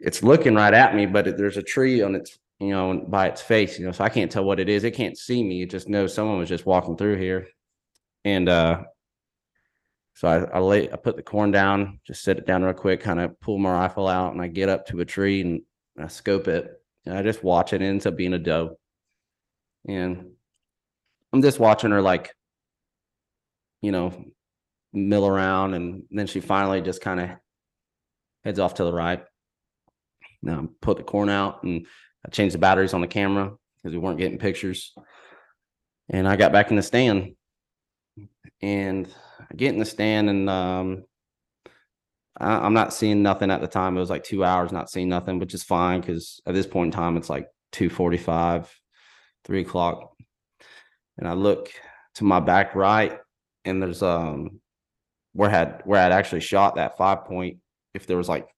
it's 0.00 0.22
looking 0.22 0.54
right 0.54 0.72
at 0.72 0.94
me, 0.94 1.06
but 1.06 1.26
it, 1.26 1.36
there's 1.36 1.56
a 1.56 1.62
tree 1.62 2.00
on 2.00 2.14
its, 2.14 2.38
you 2.64 2.70
know, 2.70 3.04
by 3.06 3.28
its 3.28 3.42
face, 3.42 3.78
you 3.78 3.86
know, 3.86 3.92
so 3.92 4.04
I 4.04 4.08
can't 4.08 4.30
tell 4.30 4.44
what 4.44 4.60
it 4.60 4.68
is. 4.68 4.84
It 4.84 4.92
can't 4.92 5.18
see 5.18 5.42
me. 5.42 5.62
It 5.62 5.70
just 5.70 5.88
knows 5.88 6.14
someone 6.14 6.38
was 6.38 6.48
just 6.48 6.66
walking 6.66 6.96
through 6.96 7.16
here. 7.16 7.48
And 8.24 8.48
uh, 8.48 8.84
so 10.14 10.28
I, 10.28 10.56
I 10.56 10.58
lay, 10.60 10.90
I 10.90 10.96
put 10.96 11.16
the 11.16 11.22
corn 11.22 11.50
down, 11.50 12.00
just 12.06 12.22
set 12.22 12.38
it 12.38 12.46
down 12.46 12.62
real 12.62 12.72
quick, 12.72 13.00
kind 13.00 13.20
of 13.20 13.38
pull 13.40 13.58
my 13.58 13.72
rifle 13.72 14.08
out, 14.08 14.32
and 14.32 14.40
I 14.40 14.48
get 14.48 14.68
up 14.68 14.86
to 14.86 15.00
a 15.00 15.04
tree 15.04 15.40
and 15.40 15.62
I 15.98 16.08
scope 16.08 16.48
it, 16.48 16.72
and 17.04 17.16
I 17.16 17.22
just 17.22 17.44
watch 17.44 17.72
it. 17.72 17.82
It 17.82 17.86
ends 17.86 18.06
up 18.06 18.16
being 18.16 18.34
a 18.34 18.38
doe, 18.38 18.78
and 19.86 20.30
I'm 21.32 21.42
just 21.42 21.58
watching 21.60 21.90
her 21.90 22.02
like, 22.02 22.34
you 23.82 23.92
know, 23.92 24.24
mill 24.92 25.26
around, 25.26 25.74
and 25.74 26.04
then 26.10 26.26
she 26.26 26.40
finally 26.40 26.80
just 26.80 27.00
kind 27.00 27.20
of 27.20 27.30
heads 28.44 28.58
off 28.58 28.74
to 28.74 28.84
the 28.84 28.92
right. 28.92 29.24
Now 30.42 30.68
put 30.80 30.96
the 30.96 31.02
corn 31.02 31.28
out, 31.28 31.62
and 31.64 31.86
I 32.24 32.30
changed 32.30 32.54
the 32.54 32.58
batteries 32.58 32.94
on 32.94 33.00
the 33.00 33.06
camera 33.06 33.52
because 33.76 33.94
we 33.94 33.98
weren't 33.98 34.18
getting 34.18 34.38
pictures, 34.38 34.94
and 36.08 36.26
I 36.26 36.36
got 36.36 36.52
back 36.52 36.70
in 36.70 36.76
the 36.76 36.82
stand, 36.82 37.34
and 38.62 39.08
I 39.40 39.54
get 39.54 39.72
in 39.72 39.78
the 39.78 39.84
stand 39.84 40.30
and 40.30 40.48
um, 40.48 41.04
I, 42.38 42.58
I'm 42.58 42.74
not 42.74 42.94
seeing 42.94 43.22
nothing 43.22 43.50
at 43.50 43.60
the 43.60 43.68
time. 43.68 43.96
It 43.96 44.00
was 44.00 44.10
like 44.10 44.24
two 44.24 44.44
hours 44.44 44.72
not 44.72 44.90
seeing 44.90 45.08
nothing, 45.08 45.38
which 45.38 45.54
is 45.54 45.62
fine 45.62 46.00
because 46.00 46.40
at 46.46 46.54
this 46.54 46.66
point 46.66 46.94
in 46.94 46.98
time 46.98 47.16
it's 47.16 47.30
like 47.30 47.48
two 47.72 47.90
forty 47.90 48.16
five, 48.16 48.72
three 49.44 49.60
o'clock, 49.60 50.14
and 51.18 51.28
I 51.28 51.34
look 51.34 51.70
to 52.14 52.24
my 52.24 52.40
back 52.40 52.74
right, 52.74 53.18
and 53.64 53.82
there's 53.82 54.02
um 54.02 54.60
where 55.32 55.50
had 55.50 55.82
where 55.84 56.00
I'd 56.00 56.12
actually 56.12 56.40
shot 56.40 56.76
that 56.76 56.96
five 56.96 57.24
point. 57.24 57.58
If 57.92 58.06
there 58.06 58.16
was 58.16 58.28
like 58.28 58.48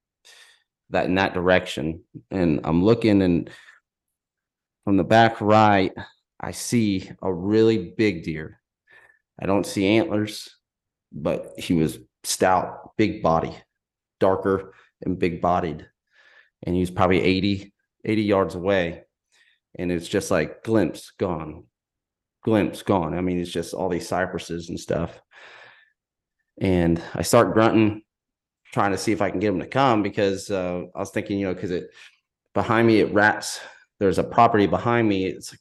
that 0.90 1.06
in 1.06 1.16
that 1.16 1.34
direction, 1.34 2.02
and 2.30 2.60
I'm 2.64 2.84
looking 2.84 3.22
and 3.22 3.50
from 4.84 4.96
the 4.96 5.04
back 5.04 5.40
right, 5.40 5.92
I 6.38 6.52
see 6.52 7.10
a 7.22 7.32
really 7.32 7.94
big 7.96 8.22
deer. 8.22 8.60
I 9.40 9.46
don't 9.46 9.66
see 9.66 9.86
antlers 9.98 10.56
but 11.12 11.52
he 11.56 11.74
was 11.74 11.98
stout, 12.24 12.92
big 12.96 13.22
body, 13.22 13.56
darker 14.20 14.74
and 15.02 15.18
big 15.18 15.40
bodied. 15.40 15.86
And 16.62 16.74
he 16.74 16.80
was 16.80 16.90
probably 16.90 17.22
80, 17.22 17.72
80 18.04 18.22
yards 18.22 18.54
away. 18.54 19.04
And 19.78 19.92
it's 19.92 20.08
just 20.08 20.30
like 20.30 20.62
glimpse 20.62 21.12
gone, 21.18 21.64
glimpse 22.42 22.82
gone. 22.82 23.14
I 23.14 23.20
mean, 23.20 23.40
it's 23.40 23.50
just 23.50 23.74
all 23.74 23.88
these 23.88 24.08
cypresses 24.08 24.68
and 24.68 24.80
stuff. 24.80 25.20
And 26.58 27.02
I 27.14 27.22
start 27.22 27.52
grunting, 27.52 28.02
trying 28.76 28.92
to 28.92 28.98
see 28.98 29.10
if 29.10 29.22
I 29.22 29.30
can 29.30 29.40
get 29.40 29.54
him 29.54 29.60
to 29.60 29.66
come 29.66 30.02
because 30.02 30.50
uh, 30.50 30.82
I 30.94 30.98
was 30.98 31.08
thinking, 31.08 31.38
you 31.38 31.46
know, 31.46 31.54
because 31.54 31.70
it 31.70 31.88
behind 32.52 32.86
me, 32.86 33.00
it 33.00 33.10
wraps, 33.10 33.58
there's 33.98 34.18
a 34.18 34.22
property 34.22 34.66
behind 34.66 35.08
me. 35.08 35.24
It's 35.24 35.56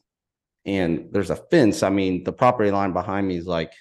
and 0.65 1.07
there's 1.13 1.29
a 1.29 1.37
fence. 1.37 1.81
I 1.81 1.89
mean, 1.89 2.25
the 2.25 2.33
property 2.33 2.71
line 2.71 2.91
behind 2.91 3.25
me 3.25 3.37
is 3.37 3.47
like 3.47 3.71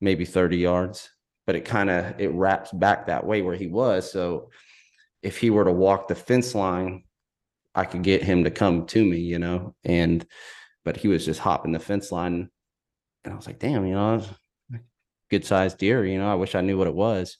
maybe 0.00 0.24
30 0.24 0.56
yards, 0.56 1.08
but 1.46 1.54
it 1.54 1.64
kind 1.64 1.88
of 1.88 2.18
it 2.18 2.32
wraps 2.32 2.72
back 2.72 3.06
that 3.06 3.24
way 3.24 3.42
where 3.42 3.54
he 3.54 3.68
was. 3.68 4.10
So 4.10 4.50
if 5.22 5.38
he 5.38 5.48
were 5.48 5.64
to 5.64 5.70
walk 5.70 6.08
the 6.08 6.16
fence 6.16 6.56
line, 6.56 7.04
I 7.76 7.84
could 7.84 8.02
get 8.02 8.24
him 8.24 8.42
to 8.42 8.50
come 8.50 8.86
to 8.86 9.04
me, 9.04 9.18
you 9.18 9.38
know. 9.38 9.76
And 9.84 10.26
but 10.84 10.96
he 10.96 11.06
was 11.06 11.24
just 11.24 11.38
hopping 11.38 11.70
the 11.70 11.78
fence 11.78 12.10
line, 12.10 12.50
and 13.22 13.32
I 13.32 13.36
was 13.36 13.46
like, 13.46 13.60
damn, 13.60 13.86
you 13.86 13.94
know, 13.94 14.20
good 15.30 15.44
sized 15.44 15.78
deer. 15.78 16.04
You 16.04 16.18
know, 16.18 16.28
I 16.28 16.34
wish 16.34 16.56
I 16.56 16.60
knew 16.60 16.76
what 16.76 16.88
it 16.88 16.94
was. 16.94 17.38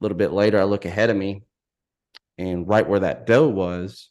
A 0.00 0.04
little 0.04 0.18
bit 0.18 0.32
later, 0.32 0.60
I 0.60 0.64
look 0.64 0.84
ahead 0.84 1.10
of 1.10 1.16
me, 1.16 1.42
and 2.38 2.68
right 2.68 2.86
where 2.86 3.00
that 3.00 3.26
doe 3.26 3.48
was, 3.48 4.10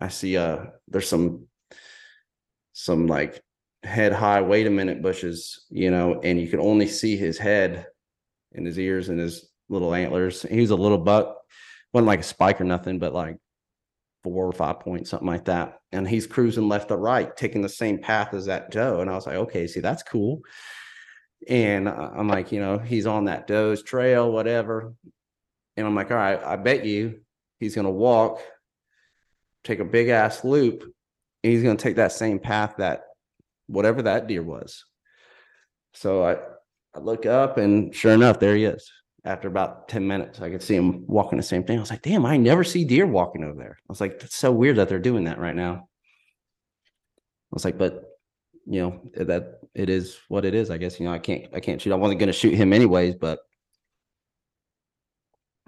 I 0.00 0.08
see 0.08 0.36
uh 0.36 0.66
there's 0.88 1.08
some 1.08 1.46
some 2.72 3.06
like 3.06 3.42
head 3.82 4.12
high, 4.12 4.40
wait 4.42 4.66
a 4.66 4.70
minute 4.70 5.02
bushes, 5.02 5.66
you 5.70 5.90
know, 5.90 6.20
and 6.22 6.40
you 6.40 6.48
could 6.48 6.60
only 6.60 6.86
see 6.86 7.16
his 7.16 7.38
head 7.38 7.86
and 8.54 8.66
his 8.66 8.78
ears 8.78 9.08
and 9.08 9.18
his 9.18 9.48
little 9.68 9.94
antlers. 9.94 10.42
He 10.42 10.60
was 10.60 10.70
a 10.70 10.76
little 10.76 10.98
buck, 10.98 11.38
wasn't 11.92 12.08
like 12.08 12.20
a 12.20 12.24
spike 12.24 12.60
or 12.60 12.64
nothing, 12.64 12.98
but 12.98 13.14
like 13.14 13.36
four 14.22 14.46
or 14.46 14.52
five 14.52 14.80
points, 14.80 15.10
something 15.10 15.28
like 15.28 15.46
that. 15.46 15.78
And 15.92 16.06
he's 16.06 16.26
cruising 16.26 16.68
left 16.68 16.88
to 16.88 16.96
right, 16.96 17.34
taking 17.36 17.62
the 17.62 17.68
same 17.68 17.98
path 17.98 18.34
as 18.34 18.46
that 18.46 18.70
doe. 18.70 19.00
And 19.00 19.10
I 19.10 19.14
was 19.14 19.26
like, 19.26 19.36
okay, 19.36 19.66
see, 19.66 19.80
that's 19.80 20.02
cool. 20.02 20.42
And 21.48 21.88
I'm 21.88 22.28
like, 22.28 22.52
you 22.52 22.60
know, 22.60 22.78
he's 22.78 23.06
on 23.06 23.24
that 23.24 23.46
doe's 23.46 23.82
trail, 23.82 24.30
whatever. 24.30 24.94
And 25.76 25.86
I'm 25.86 25.94
like, 25.94 26.10
all 26.10 26.16
right, 26.16 26.42
I 26.44 26.56
bet 26.56 26.84
you 26.84 27.20
he's 27.58 27.74
going 27.74 27.86
to 27.86 27.90
walk, 27.90 28.40
take 29.64 29.78
a 29.78 29.84
big 29.84 30.08
ass 30.08 30.44
loop, 30.44 30.82
and 31.42 31.52
he's 31.52 31.62
going 31.62 31.76
to 31.76 31.82
take 31.82 31.96
that 31.96 32.12
same 32.12 32.38
path 32.38 32.74
that 32.78 33.02
whatever 33.66 34.02
that 34.02 34.26
deer 34.26 34.42
was. 34.42 34.84
So 35.94 36.24
I, 36.24 36.36
I 36.94 37.00
look 37.00 37.24
up 37.24 37.56
and 37.56 37.94
sure 37.94 38.12
enough, 38.12 38.38
there 38.38 38.56
he 38.56 38.64
is. 38.64 38.90
After 39.24 39.48
about 39.48 39.88
10 39.88 40.06
minutes, 40.06 40.40
I 40.40 40.50
could 40.50 40.62
see 40.62 40.76
him 40.76 41.04
walking 41.06 41.36
the 41.36 41.42
same 41.42 41.64
thing. 41.64 41.76
I 41.76 41.80
was 41.80 41.90
like, 41.90 42.02
damn, 42.02 42.24
I 42.24 42.36
never 42.36 42.64
see 42.64 42.84
deer 42.84 43.06
walking 43.06 43.44
over 43.44 43.56
there. 43.56 43.78
I 43.78 43.86
was 43.92 44.00
like, 44.00 44.18
that's 44.18 44.36
so 44.36 44.50
weird 44.50 44.76
that 44.76 44.88
they're 44.88 44.98
doing 44.98 45.24
that 45.24 45.38
right 45.38 45.54
now. 45.54 45.72
I 45.72 47.52
was 47.52 47.64
like, 47.64 47.76
but 47.76 48.09
you 48.70 48.80
know, 48.80 49.00
that 49.24 49.58
it 49.74 49.90
is 49.90 50.20
what 50.28 50.44
it 50.44 50.54
is, 50.54 50.70
I 50.70 50.78
guess. 50.78 51.00
You 51.00 51.06
know, 51.06 51.12
I 51.12 51.18
can't 51.18 51.52
I 51.52 51.58
can't 51.58 51.82
shoot. 51.82 51.92
I 51.92 51.96
wasn't 51.96 52.20
gonna 52.20 52.32
shoot 52.32 52.54
him 52.54 52.72
anyways, 52.72 53.16
but 53.16 53.40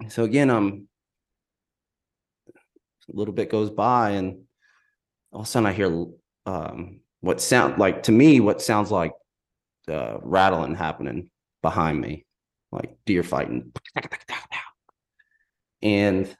so 0.07 0.23
again, 0.23 0.49
um 0.49 0.87
a 2.47 3.15
little 3.15 3.33
bit 3.33 3.49
goes 3.49 3.69
by 3.69 4.11
and 4.11 4.43
all 5.33 5.41
of 5.41 5.45
a 5.45 5.49
sudden 5.49 5.67
I 5.67 5.73
hear 5.73 6.05
um 6.45 7.01
what 7.19 7.41
sound 7.41 7.77
like 7.77 8.03
to 8.03 8.13
me 8.13 8.39
what 8.39 8.61
sounds 8.61 8.89
like 8.89 9.11
uh, 9.89 10.19
rattling 10.21 10.75
happening 10.75 11.29
behind 11.61 11.99
me, 11.99 12.25
like 12.71 12.95
deer 13.05 13.23
fighting, 13.23 13.73
and 15.81 16.33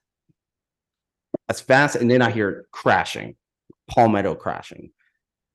as 1.49 1.59
fast, 1.59 1.97
and 1.97 2.09
then 2.09 2.21
I 2.21 2.31
hear 2.31 2.67
crashing, 2.71 3.35
palmetto 3.89 4.33
crashing. 4.33 4.91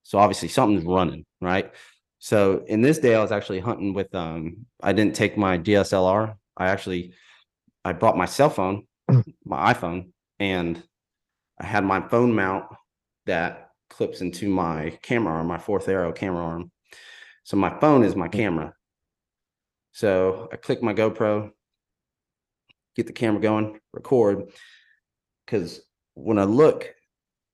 So 0.08 0.18
obviously 0.18 0.48
something's 0.48 0.86
running, 0.86 1.26
right? 1.42 1.70
So 2.18 2.64
in 2.66 2.80
this 2.80 2.98
day, 2.98 3.14
I 3.14 3.20
was 3.20 3.30
actually 3.30 3.60
hunting 3.60 3.92
with 3.92 4.14
um, 4.14 4.64
I 4.82 4.94
didn't 4.94 5.14
take 5.14 5.36
my 5.36 5.58
DSLR. 5.58 6.34
I 6.56 6.68
actually 6.68 7.12
I 7.84 7.92
brought 7.92 8.16
my 8.16 8.24
cell 8.24 8.48
phone, 8.48 8.86
my 9.44 9.74
iPhone, 9.74 10.12
and 10.38 10.82
I 11.60 11.66
had 11.66 11.84
my 11.84 12.00
phone 12.08 12.34
mount 12.34 12.74
that 13.26 13.68
clips 13.90 14.22
into 14.22 14.48
my 14.48 14.98
camera 15.02 15.34
arm, 15.34 15.46
my 15.46 15.58
fourth 15.58 15.86
arrow 15.90 16.10
camera 16.10 16.42
arm. 16.42 16.72
So 17.44 17.58
my 17.58 17.78
phone 17.78 18.02
is 18.02 18.16
my 18.16 18.28
camera. 18.28 18.72
So 19.92 20.48
I 20.50 20.56
click 20.56 20.82
my 20.82 20.94
GoPro, 20.94 21.50
get 22.96 23.06
the 23.06 23.12
camera 23.12 23.42
going, 23.42 23.78
record. 23.92 24.52
Because 25.44 25.82
when 26.14 26.38
I 26.38 26.44
look, 26.44 26.94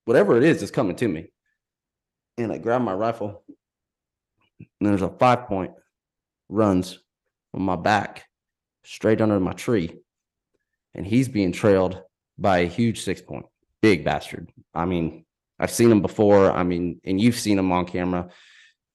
whatever 0.04 0.36
it 0.36 0.44
is, 0.44 0.62
is 0.62 0.70
coming 0.70 0.94
to 0.94 1.08
me. 1.08 1.30
And 2.36 2.52
I 2.52 2.58
grab 2.58 2.82
my 2.82 2.94
rifle, 2.94 3.44
and 4.58 4.66
there's 4.80 5.02
a 5.02 5.08
five 5.08 5.46
point 5.46 5.72
runs 6.48 6.98
on 7.52 7.62
my 7.62 7.76
back 7.76 8.24
straight 8.84 9.20
under 9.20 9.40
my 9.40 9.52
tree. 9.52 9.98
And 10.94 11.06
he's 11.06 11.28
being 11.28 11.52
trailed 11.52 12.00
by 12.38 12.58
a 12.58 12.68
huge 12.68 13.02
six 13.02 13.20
point, 13.20 13.46
big 13.82 14.04
bastard. 14.04 14.50
I 14.74 14.84
mean, 14.84 15.24
I've 15.58 15.70
seen 15.70 15.90
him 15.90 16.02
before. 16.02 16.50
I 16.50 16.62
mean, 16.62 17.00
and 17.04 17.20
you've 17.20 17.38
seen 17.38 17.58
him 17.58 17.72
on 17.72 17.86
camera. 17.86 18.28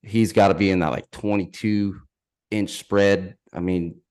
He's 0.02 0.34
got 0.34 0.50
to 0.50 0.54
be 0.54 0.70
in 0.70 0.80
that 0.80 0.92
like 0.92 1.10
22 1.12 2.00
inch 2.52 2.72
spread. 2.72 3.36
I 3.54 3.60
mean, 3.60 4.02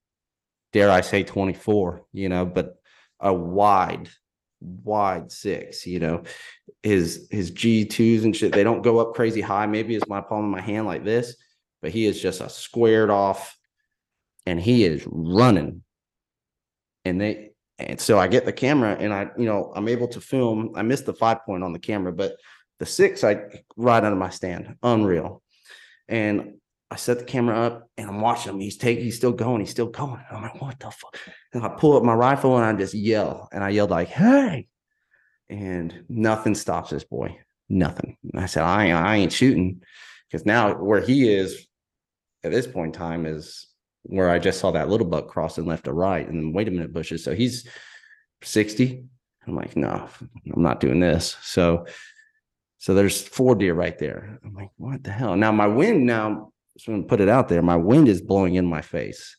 dare 0.73 0.91
I 0.91 1.01
say 1.01 1.23
24, 1.23 2.05
you 2.13 2.29
know, 2.29 2.45
but 2.45 2.77
a 3.21 3.33
wide, 3.33 4.09
wide 4.61 5.33
six. 5.33 5.87
You 5.87 6.01
know, 6.01 6.23
his 6.83 7.29
his 7.31 7.51
G 7.51 7.85
twos 7.85 8.25
and 8.25 8.37
shit. 8.37 8.53
They 8.53 8.65
don't 8.65 8.83
go 8.83 8.99
up 8.99 9.15
crazy 9.15 9.41
high. 9.41 9.67
Maybe 9.67 9.95
it's 9.95 10.09
my 10.09 10.21
palm 10.21 10.45
of 10.45 10.51
my 10.51 10.61
hand 10.61 10.87
like 10.87 11.05
this, 11.05 11.37
but 11.83 11.91
he 11.91 12.07
is 12.07 12.21
just 12.21 12.41
a 12.41 12.49
squared 12.49 13.11
off, 13.11 13.57
and 14.47 14.61
he 14.61 14.85
is 14.85 15.07
running. 15.07 15.83
And 17.05 17.21
they 17.21 17.51
and 17.79 18.01
so 18.01 18.19
I 18.19 18.27
get 18.27 18.45
the 18.45 18.53
camera 18.53 18.97
and 18.99 19.13
I, 19.13 19.29
you 19.39 19.45
know, 19.45 19.73
I'm 19.75 19.89
able 19.89 20.09
to 20.09 20.21
film. 20.21 20.73
I 20.75 20.83
missed 20.83 21.07
the 21.07 21.15
five 21.15 21.45
point 21.47 21.63
on 21.63 21.73
the 21.73 21.79
camera, 21.79 22.13
but 22.13 22.35
the 22.81 22.87
six 22.87 23.23
I 23.23 23.41
right 23.77 24.03
under 24.03 24.19
my 24.19 24.31
stand, 24.31 24.77
unreal. 24.83 25.43
And 26.09 26.55
I 26.91 26.97
set 26.97 27.19
the 27.19 27.25
camera 27.25 27.57
up 27.57 27.89
and 27.97 28.09
I'm 28.09 28.21
watching 28.21 28.53
him. 28.53 28.61
He's 28.61 28.79
taking, 28.79 29.05
he's 29.05 29.17
still 29.17 29.33
going, 29.33 29.61
he's 29.61 29.71
still 29.71 29.89
going. 29.89 30.21
I'm 30.31 30.43
like, 30.43 30.61
what 30.61 30.81
the 30.81 30.91
fuck? 30.91 31.19
And 31.53 31.63
I 31.63 31.69
pull 31.69 31.97
up 31.97 32.03
my 32.03 32.15
rifle 32.15 32.57
and 32.57 32.65
I 32.65 32.73
just 32.73 32.95
yell. 32.95 33.49
And 33.53 33.63
I 33.63 33.69
yelled 33.71 33.91
like, 33.91 34.09
hey. 34.09 34.67
And 35.51 36.05
nothing 36.09 36.55
stops 36.55 36.91
this 36.91 37.05
boy. 37.05 37.39
Nothing. 37.69 38.17
And 38.33 38.41
I 38.41 38.47
said, 38.47 38.63
I 38.63 38.87
ain't, 38.87 38.97
I 38.97 39.17
ain't 39.17 39.33
shooting. 39.33 39.83
Because 40.31 40.45
now 40.45 40.75
where 40.75 41.01
he 41.01 41.33
is 41.33 41.67
at 42.45 42.53
this 42.53 42.67
point 42.67 42.95
in 42.95 43.01
time 43.01 43.27
is 43.27 43.67
where 44.03 44.31
I 44.31 44.39
just 44.39 44.61
saw 44.61 44.71
that 44.73 44.89
little 44.89 45.07
buck 45.07 45.29
crossing 45.29 45.67
left 45.67 45.85
to 45.85 45.93
right. 45.93 46.29
And 46.29 46.55
wait 46.55 46.69
a 46.69 46.71
minute, 46.71 46.93
bushes. 46.93 47.25
So 47.25 47.35
he's 47.35 47.67
60. 48.43 49.05
I'm 49.47 49.57
like, 49.57 49.77
no, 49.77 50.09
I'm 50.55 50.63
not 50.63 50.81
doing 50.81 51.01
this. 51.01 51.37
So 51.43 51.87
so 52.79 52.95
there's 52.95 53.21
four 53.21 53.57
deer 53.57 53.75
right 53.75 53.99
there. 53.99 54.39
I'm 54.45 54.55
like, 54.55 54.71
what 54.77 55.03
the 55.03 55.11
hell? 55.11 55.37
Now 55.37 55.51
my 55.51 55.67
wind 55.67 56.07
now, 56.07 56.53
just 56.75 56.87
to 56.87 57.03
put 57.03 57.21
it 57.21 57.29
out 57.29 57.49
there. 57.49 57.61
My 57.61 57.77
wind 57.77 58.09
is 58.09 58.23
blowing 58.23 58.55
in 58.55 58.67
my 58.67 58.81
face. 58.81 59.37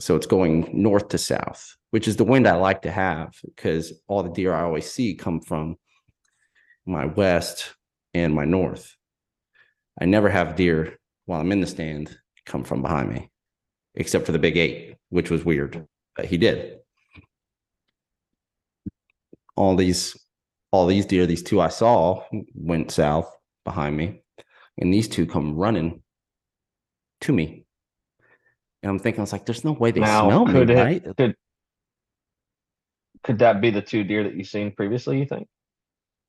So 0.00 0.16
it's 0.16 0.26
going 0.26 0.68
north 0.72 1.08
to 1.08 1.18
south, 1.18 1.76
which 1.90 2.06
is 2.08 2.16
the 2.16 2.24
wind 2.24 2.46
I 2.46 2.54
like 2.56 2.82
to 2.82 2.90
have 2.90 3.34
because 3.44 3.92
all 4.06 4.22
the 4.22 4.30
deer 4.30 4.54
I 4.54 4.62
always 4.62 4.90
see 4.90 5.14
come 5.14 5.40
from 5.40 5.76
my 6.86 7.06
west 7.06 7.74
and 8.14 8.34
my 8.34 8.44
north. 8.44 8.94
I 10.00 10.04
never 10.06 10.30
have 10.30 10.56
deer 10.56 10.98
while 11.26 11.40
I'm 11.40 11.52
in 11.52 11.60
the 11.60 11.66
stand 11.66 12.16
come 12.46 12.64
from 12.64 12.82
behind 12.82 13.10
me, 13.10 13.30
except 13.94 14.26
for 14.26 14.32
the 14.32 14.38
big 14.38 14.56
eight, 14.56 14.96
which 15.10 15.30
was 15.30 15.44
weird. 15.44 15.86
But 16.16 16.26
he 16.26 16.38
did. 16.38 16.78
All 19.56 19.76
these 19.76 20.16
all 20.72 20.86
these 20.86 21.04
deer, 21.06 21.26
these 21.26 21.42
two 21.42 21.60
I 21.60 21.68
saw 21.68 22.22
went 22.54 22.92
south 22.92 23.36
behind 23.64 23.96
me, 23.96 24.22
and 24.78 24.94
these 24.94 25.08
two 25.08 25.26
come 25.26 25.56
running 25.56 26.02
to 27.22 27.32
me. 27.32 27.64
And 28.82 28.90
I'm 28.90 28.98
thinking, 29.00 29.20
I 29.20 29.22
was 29.24 29.32
like, 29.32 29.44
there's 29.44 29.64
no 29.64 29.72
way 29.72 29.90
they 29.90 30.00
Now, 30.00 30.28
smell 30.28 30.46
me, 30.46 30.60
it- 30.60 30.74
right? 30.74 31.16
Could 31.16 31.34
could 33.22 33.38
that 33.40 33.60
be 33.60 33.70
the 33.70 33.82
two 33.82 34.04
deer 34.04 34.24
that 34.24 34.34
you've 34.36 34.46
seen 34.46 34.72
previously? 34.72 35.18
You 35.18 35.26
think? 35.26 35.48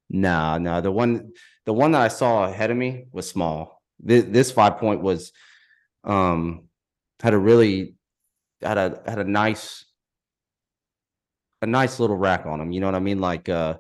No, 0.10 0.58
no, 0.58 0.82
the 0.82 0.92
one 0.92 1.32
the 1.66 1.74
one 1.74 1.92
that 1.92 2.02
I 2.02 2.08
saw 2.10 2.46
ahead 2.46 2.72
of 2.72 2.78
me 2.78 3.06
was 3.12 3.30
small. 3.30 3.82
This, 4.00 4.26
this 4.28 4.52
five 4.52 4.78
point 4.78 5.02
was 5.02 5.32
um 6.04 6.64
had 7.22 7.34
a 7.34 7.38
really 7.38 7.96
had 8.62 8.78
a 8.78 9.02
had 9.06 9.20
a 9.20 9.24
nice 9.24 9.86
a 11.62 11.68
nice 11.68 12.00
little 12.00 12.18
rack 12.18 12.46
on 12.46 12.60
him. 12.60 12.72
You 12.72 12.80
know 12.80 12.88
what 12.88 12.96
I 12.96 13.00
mean? 13.00 13.22
Like 13.22 13.48
uh 13.48 13.76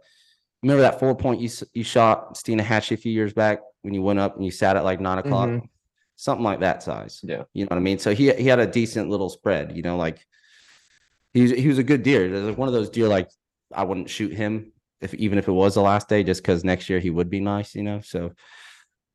remember 0.64 0.82
that 0.84 1.00
four 1.00 1.16
point 1.16 1.42
you 1.42 1.50
you 1.74 1.84
shot 1.84 2.38
Stina 2.38 2.64
Hatchie 2.64 2.94
a 2.96 2.98
few 2.98 3.12
years 3.12 3.34
back 3.34 3.60
when 3.82 3.94
you 3.94 4.02
went 4.02 4.20
up 4.20 4.36
and 4.36 4.46
you 4.46 4.52
sat 4.52 4.78
at 4.78 4.84
like 4.84 5.00
nine 5.02 5.18
o'clock? 5.18 5.50
Mhm. 5.50 5.68
Something 6.16 6.44
like 6.44 6.60
that 6.60 6.84
size. 6.84 7.20
Yeah. 7.24 7.44
You 7.54 7.66
know 7.66 7.70
what 7.70 7.78
I 7.78 7.82
mean? 7.82 7.98
So 7.98 8.14
he 8.14 8.32
he 8.34 8.46
had 8.46 8.60
a 8.60 8.68
decent 8.68 9.10
little 9.10 9.30
spread, 9.30 9.76
you 9.76 9.82
know, 9.82 9.98
like 9.98 10.26
he's 11.34 11.52
he 11.52 11.68
was 11.68 11.78
a 11.78 11.84
good 11.84 12.04
deer. 12.04 12.30
There's 12.30 12.58
one 12.58 12.68
of 12.68 12.74
those 12.74 12.90
deer 12.90 13.08
like 13.08 13.30
I 13.74 13.84
wouldn't 13.84 14.10
shoot 14.10 14.34
him 14.34 14.72
if 15.02 15.14
even 15.16 15.38
if 15.38 15.48
it 15.48 15.52
was 15.54 15.76
the 15.76 15.82
last 15.82 16.08
day, 16.10 16.24
just 16.24 16.42
because 16.42 16.64
next 16.64 16.90
year 16.90 17.00
he 17.00 17.10
would 17.10 17.30
be 17.30 17.40
nice, 17.40 17.76
you 17.76 17.84
know. 17.84 18.02
So 18.02 18.32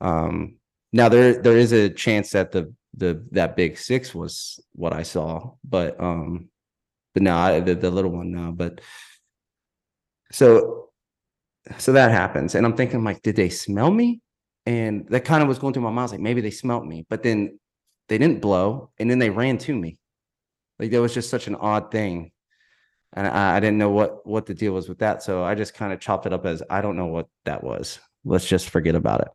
um 0.01 0.57
now 0.93 1.09
there 1.09 1.41
there 1.41 1.57
is 1.57 1.73
a 1.73 1.89
chance 1.91 2.31
that 2.31 2.53
the 2.53 2.73
the 2.97 3.25
that 3.33 3.57
big 3.57 3.79
six 3.79 4.15
was 4.15 4.61
what 4.73 4.93
I 4.93 5.03
saw, 5.03 5.53
but 5.65 6.01
um 6.01 6.49
but 7.15 7.23
no, 7.23 7.35
I, 7.35 7.61
the, 7.61 7.75
the 7.75 7.91
little 7.91 8.11
one 8.11 8.31
now, 8.31 8.51
but 8.51 8.83
so 10.33 10.91
so 11.79 11.93
that 11.93 12.11
happens, 12.11 12.55
and 12.55 12.65
I'm 12.67 12.77
thinking 12.77 13.05
like, 13.05 13.23
did 13.23 13.37
they 13.37 13.49
smell 13.49 13.91
me? 13.91 14.21
And 14.67 15.09
that 15.09 15.25
kind 15.25 15.43
of 15.43 15.49
was 15.49 15.59
going 15.59 15.73
through 15.73 15.85
my 15.85 15.91
mind. 15.91 16.01
I 16.01 16.03
was 16.03 16.13
like, 16.13 16.21
maybe 16.21 16.41
they 16.41 16.51
smelt 16.51 16.85
me, 16.85 17.07
but 17.09 17.23
then 17.23 17.59
they 18.09 18.19
didn't 18.19 18.41
blow, 18.41 18.91
and 18.99 19.11
then 19.11 19.19
they 19.19 19.31
ran 19.31 19.59
to 19.59 19.75
me. 19.75 19.99
Like 20.79 20.91
that 20.91 21.01
was 21.01 21.15
just 21.15 21.31
such 21.31 21.47
an 21.47 21.55
odd 21.55 21.91
thing, 21.91 22.33
and 23.13 23.27
I, 23.27 23.57
I 23.57 23.61
didn't 23.61 23.79
know 23.79 23.91
what 23.91 24.27
what 24.27 24.47
the 24.47 24.55
deal 24.55 24.73
was 24.73 24.89
with 24.89 24.99
that. 24.99 25.23
So 25.23 25.43
I 25.43 25.55
just 25.55 25.75
kind 25.75 25.93
of 25.93 26.01
chopped 26.01 26.27
it 26.27 26.33
up 26.33 26.45
as 26.47 26.63
I 26.69 26.81
don't 26.81 26.97
know 26.97 27.07
what 27.07 27.29
that 27.45 27.65
was. 27.65 27.99
Let's 28.25 28.47
just 28.47 28.69
forget 28.71 28.95
about 28.95 29.23
it. 29.23 29.29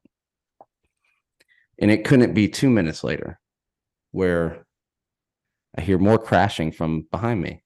And 1.79 1.89
it 1.89 2.05
couldn't 2.05 2.33
be 2.33 2.47
two 2.47 2.69
minutes 2.69 3.03
later, 3.03 3.39
where 4.11 4.65
I 5.75 5.81
hear 5.81 5.97
more 5.97 6.19
crashing 6.19 6.71
from 6.71 7.07
behind 7.09 7.41
me, 7.41 7.63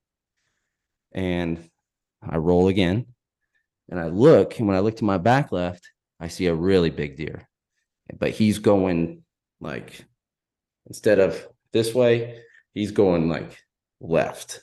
and 1.12 1.70
I 2.22 2.38
roll 2.38 2.70
again, 2.70 3.08
and 3.90 4.00
I 4.00 4.08
look, 4.08 4.58
and 4.58 4.68
when 4.68 4.78
I 4.78 4.80
look 4.80 4.98
to 4.98 5.06
my 5.06 5.18
back 5.18 5.52
left, 5.52 5.90
I 6.20 6.30
see 6.30 6.48
a 6.48 6.56
really 6.56 6.90
big 6.92 7.18
deer, 7.18 7.50
but 8.18 8.32
he's 8.32 8.60
going 8.60 9.24
like 9.60 10.06
instead 10.88 11.20
of 11.20 11.46
this 11.74 11.94
way, 11.94 12.40
he's 12.74 12.92
going 12.92 13.28
like 13.28 13.58
left. 14.10 14.62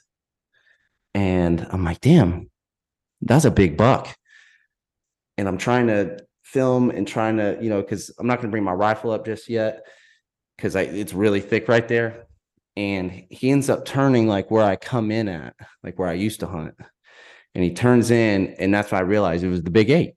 And 1.15 1.67
I'm 1.71 1.85
like, 1.85 2.01
damn, 2.01 2.51
that's 3.21 3.45
a 3.45 3.51
big 3.51 3.77
buck. 3.77 4.15
And 5.39 5.49
I'm 5.49 5.59
trying 5.59 5.87
to 5.89 6.19
film 6.43 6.91
and 6.91 7.07
trying 7.07 7.37
to, 7.37 7.59
you 7.61 7.71
know, 7.71 7.81
because 7.81 8.11
I'm 8.19 8.27
not 8.27 8.37
going 8.37 8.49
to 8.49 8.51
bring 8.51 8.65
my 8.65 8.73
rifle 8.73 9.11
up 9.11 9.25
just 9.25 9.49
yet 9.49 9.83
because 10.57 10.75
it's 10.77 11.15
really 11.15 11.41
thick 11.41 11.69
right 11.69 11.87
there. 11.87 12.27
And 12.77 13.11
he 13.31 13.51
ends 13.51 13.69
up 13.69 13.85
turning 13.85 14.27
like 14.27 14.51
where 14.51 14.65
I 14.65 14.77
come 14.77 15.11
in 15.11 15.29
at, 15.29 15.55
like 15.83 15.99
where 15.99 16.09
I 16.09 16.15
used 16.15 16.41
to 16.41 16.47
hunt. 16.47 16.75
And 17.55 17.63
he 17.63 17.75
turns 17.75 18.11
in, 18.11 18.55
and 18.59 18.73
that's 18.73 18.91
when 18.91 19.01
I 19.01 19.05
realized 19.05 19.45
it 19.45 19.49
was 19.49 19.63
the 19.63 19.71
big 19.71 19.91
eight. 19.91 20.15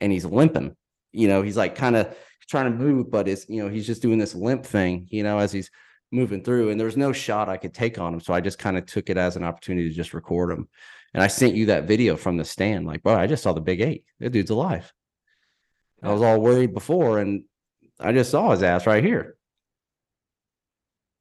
And 0.00 0.10
he's 0.10 0.24
limping, 0.24 0.74
you 1.12 1.28
know, 1.28 1.42
he's 1.42 1.56
like 1.56 1.74
kind 1.74 1.94
of 1.96 2.16
trying 2.48 2.72
to 2.72 2.78
move, 2.78 3.10
but 3.10 3.28
it's, 3.28 3.48
you 3.48 3.62
know, 3.62 3.68
he's 3.68 3.86
just 3.86 4.02
doing 4.02 4.18
this 4.18 4.34
limp 4.34 4.64
thing, 4.64 5.06
you 5.10 5.22
know, 5.22 5.38
as 5.38 5.52
he's 5.52 5.70
moving 6.12 6.44
through. 6.44 6.70
And 6.70 6.78
there 6.78 6.86
was 6.86 6.96
no 6.96 7.12
shot 7.12 7.48
I 7.48 7.56
could 7.56 7.74
take 7.74 7.98
on 7.98 8.14
him. 8.14 8.20
So 8.20 8.32
I 8.32 8.40
just 8.40 8.58
kind 8.58 8.76
of 8.76 8.86
took 8.86 9.10
it 9.10 9.16
as 9.16 9.36
an 9.36 9.44
opportunity 9.44 9.88
to 9.88 9.94
just 9.94 10.14
record 10.14 10.52
him. 10.52 10.68
And 11.14 11.22
I 11.22 11.26
sent 11.26 11.54
you 11.54 11.66
that 11.66 11.84
video 11.84 12.16
from 12.16 12.36
the 12.36 12.44
stand, 12.44 12.86
like, 12.86 13.02
bro, 13.02 13.14
I 13.14 13.26
just 13.26 13.42
saw 13.42 13.52
the 13.52 13.60
big 13.60 13.80
eight. 13.80 14.04
That 14.20 14.30
dude's 14.30 14.50
alive. 14.50 14.92
I 16.02 16.10
was 16.12 16.22
all 16.22 16.40
worried 16.40 16.74
before, 16.74 17.18
and 17.18 17.44
I 18.00 18.12
just 18.12 18.30
saw 18.30 18.50
his 18.50 18.62
ass 18.62 18.86
right 18.86 19.04
here, 19.04 19.36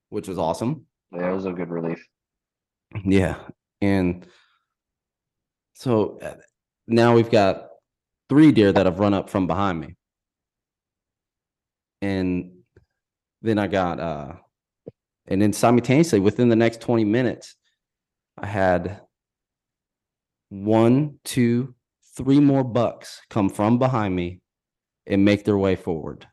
which 0.10 0.27
was 0.27 0.39
awesome. 0.39 0.86
Yeah, 1.12 1.30
it 1.30 1.36
was 1.36 1.45
a 1.45 1.51
good 1.51 1.69
relief. 1.69 2.08
Yeah. 3.04 3.36
And 3.82 4.25
so 5.73 6.19
uh, 6.21 6.36
now 6.88 7.13
we've 7.15 7.30
got 7.30 7.67
three 8.30 8.51
deer 8.51 8.71
that 8.71 8.86
have 8.86 8.99
run 8.99 9.13
up 9.13 9.30
from 9.30 9.45
behind 9.45 9.80
me. 9.80 9.95
And 12.01 12.51
then 13.41 13.60
I 13.60 13.67
got, 13.67 13.99
uh, 13.99 14.34
and 15.32 15.41
then 15.41 15.54
simultaneously 15.54 16.20
within 16.20 16.50
the 16.50 16.58
next 16.58 16.82
20 16.82 17.06
minutes, 17.06 17.56
I 18.38 18.48
had 18.48 19.00
one, 20.50 21.20
two, 21.24 21.74
three 22.17 22.41
more 22.41 22.65
bucks 22.65 23.22
come 23.30 23.48
from 23.48 23.80
behind 23.80 24.13
me 24.13 24.41
and 25.08 25.24
make 25.24 25.46
their 25.46 25.58
way 25.58 25.78
forward. 25.78 26.28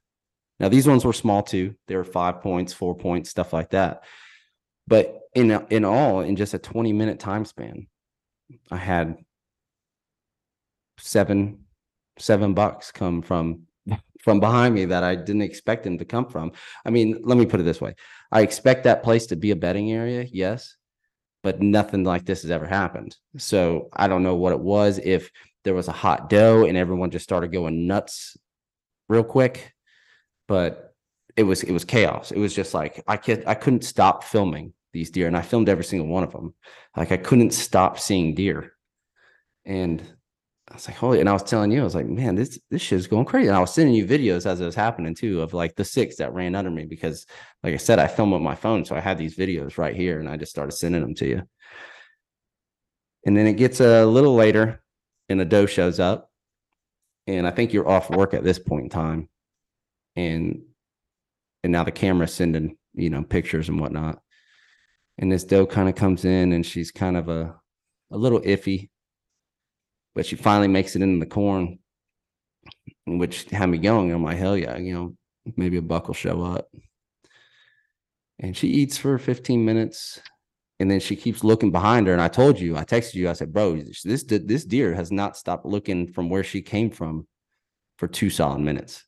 Now, 0.58 0.68
these 0.68 0.88
ones 0.88 1.04
were 1.04 1.12
small 1.12 1.44
too. 1.44 1.76
They 1.86 1.94
were 1.94 2.02
five 2.02 2.42
points, 2.42 2.72
four 2.72 2.96
points, 2.96 3.30
stuff 3.30 3.52
like 3.52 3.70
that. 3.70 4.02
But 4.88 5.20
in 5.32 5.52
in 5.70 5.84
all, 5.84 6.22
in 6.22 6.34
just 6.34 6.54
a 6.54 6.58
20 6.58 6.92
minute 6.92 7.20
time 7.20 7.44
span, 7.44 7.86
I 8.68 8.78
had 8.78 9.16
seven 10.98 11.66
seven 12.18 12.54
bucks 12.54 12.90
come 12.90 13.22
from 13.22 13.67
from 14.18 14.40
behind 14.40 14.74
me 14.74 14.84
that 14.86 15.04
I 15.04 15.14
didn't 15.14 15.42
expect 15.42 15.86
him 15.86 15.98
to 15.98 16.04
come 16.04 16.28
from. 16.28 16.52
I 16.84 16.90
mean, 16.90 17.20
let 17.22 17.38
me 17.38 17.46
put 17.46 17.60
it 17.60 17.64
this 17.64 17.80
way. 17.80 17.94
I 18.30 18.42
expect 18.42 18.84
that 18.84 19.02
place 19.02 19.26
to 19.26 19.36
be 19.36 19.50
a 19.50 19.56
bedding 19.56 19.92
area, 19.92 20.26
yes, 20.30 20.76
but 21.42 21.62
nothing 21.62 22.04
like 22.04 22.24
this 22.24 22.42
has 22.42 22.50
ever 22.50 22.66
happened. 22.66 23.16
So 23.36 23.88
I 23.92 24.08
don't 24.08 24.22
know 24.22 24.34
what 24.34 24.52
it 24.52 24.60
was. 24.60 24.98
If 24.98 25.30
there 25.64 25.74
was 25.74 25.88
a 25.88 25.92
hot 25.92 26.28
doe 26.28 26.64
and 26.66 26.76
everyone 26.76 27.10
just 27.10 27.24
started 27.24 27.52
going 27.52 27.86
nuts 27.86 28.36
real 29.08 29.24
quick, 29.24 29.74
but 30.46 30.94
it 31.36 31.44
was 31.44 31.62
it 31.62 31.72
was 31.72 31.84
chaos. 31.84 32.32
It 32.32 32.38
was 32.38 32.54
just 32.54 32.74
like 32.74 33.02
I 33.06 33.16
could 33.16 33.44
I 33.46 33.54
couldn't 33.54 33.84
stop 33.84 34.24
filming 34.24 34.72
these 34.92 35.10
deer, 35.10 35.26
and 35.26 35.36
I 35.36 35.42
filmed 35.42 35.68
every 35.68 35.84
single 35.84 36.08
one 36.08 36.24
of 36.24 36.32
them. 36.32 36.54
Like 36.96 37.12
I 37.12 37.16
couldn't 37.16 37.52
stop 37.52 37.98
seeing 37.98 38.34
deer, 38.34 38.72
and 39.64 40.02
I 40.70 40.74
was 40.74 40.86
like, 40.86 40.96
holy! 40.96 41.20
And 41.20 41.28
I 41.28 41.32
was 41.32 41.42
telling 41.42 41.70
you, 41.70 41.80
I 41.80 41.84
was 41.84 41.94
like, 41.94 42.06
man, 42.06 42.34
this 42.34 42.58
this 42.70 42.82
shit 42.82 42.98
is 42.98 43.06
going 43.06 43.24
crazy. 43.24 43.48
And 43.48 43.56
I 43.56 43.60
was 43.60 43.72
sending 43.72 43.94
you 43.94 44.06
videos 44.06 44.44
as 44.44 44.60
it 44.60 44.66
was 44.66 44.74
happening 44.74 45.14
too 45.14 45.40
of 45.40 45.54
like 45.54 45.74
the 45.76 45.84
six 45.84 46.16
that 46.16 46.34
ran 46.34 46.54
under 46.54 46.70
me 46.70 46.84
because, 46.84 47.26
like 47.62 47.74
I 47.74 47.78
said, 47.78 47.98
I 47.98 48.06
film 48.06 48.32
with 48.32 48.42
my 48.42 48.54
phone, 48.54 48.84
so 48.84 48.94
I 48.94 49.00
had 49.00 49.18
these 49.18 49.36
videos 49.36 49.78
right 49.78 49.96
here, 49.96 50.20
and 50.20 50.28
I 50.28 50.36
just 50.36 50.50
started 50.50 50.72
sending 50.72 51.00
them 51.00 51.14
to 51.16 51.26
you. 51.26 51.42
And 53.24 53.36
then 53.36 53.46
it 53.46 53.54
gets 53.54 53.80
a 53.80 54.04
little 54.04 54.34
later 54.34 54.82
and 55.28 55.40
a 55.40 55.44
doe 55.44 55.66
shows 55.66 56.00
up. 56.00 56.30
And 57.26 57.46
I 57.46 57.50
think 57.50 57.72
you're 57.72 57.88
off 57.88 58.10
work 58.10 58.34
at 58.34 58.44
this 58.44 58.58
point 58.58 58.84
in 58.84 58.90
time. 58.90 59.28
And 60.16 60.62
and 61.62 61.72
now 61.72 61.84
the 61.84 61.90
camera's 61.90 62.32
sending, 62.32 62.76
you 62.94 63.10
know, 63.10 63.22
pictures 63.22 63.68
and 63.68 63.80
whatnot. 63.80 64.20
And 65.18 65.30
this 65.30 65.44
doe 65.44 65.66
kind 65.66 65.88
of 65.88 65.94
comes 65.94 66.24
in 66.24 66.52
and 66.52 66.64
she's 66.64 66.90
kind 66.90 67.16
of 67.16 67.28
a 67.28 67.54
a 68.10 68.16
little 68.16 68.40
iffy. 68.40 68.90
But 70.18 70.26
she 70.26 70.34
finally 70.34 70.66
makes 70.66 70.96
it 70.96 71.02
into 71.02 71.24
the 71.24 71.30
corn, 71.30 71.78
which 73.06 73.44
had 73.50 73.68
me 73.68 73.78
going. 73.78 74.10
I'm 74.10 74.24
like, 74.24 74.36
hell 74.36 74.56
yeah, 74.56 74.76
you 74.76 74.92
know, 74.92 75.14
maybe 75.56 75.76
a 75.76 75.80
buck 75.80 76.08
will 76.08 76.14
show 76.14 76.42
up. 76.42 76.68
And 78.40 78.56
she 78.56 78.66
eats 78.66 78.98
for 78.98 79.16
15 79.16 79.64
minutes 79.64 80.20
and 80.80 80.90
then 80.90 80.98
she 80.98 81.14
keeps 81.14 81.44
looking 81.44 81.70
behind 81.70 82.08
her. 82.08 82.12
And 82.12 82.20
I 82.20 82.26
told 82.26 82.58
you, 82.58 82.76
I 82.76 82.82
texted 82.82 83.14
you, 83.14 83.30
I 83.30 83.32
said, 83.32 83.52
bro, 83.52 83.76
this 83.76 84.24
this 84.24 84.64
deer 84.64 84.92
has 84.92 85.12
not 85.12 85.36
stopped 85.36 85.64
looking 85.64 86.12
from 86.12 86.28
where 86.28 86.42
she 86.42 86.62
came 86.62 86.90
from 86.90 87.28
for 87.96 88.08
two 88.08 88.28
solid 88.28 88.58
minutes. 88.58 89.04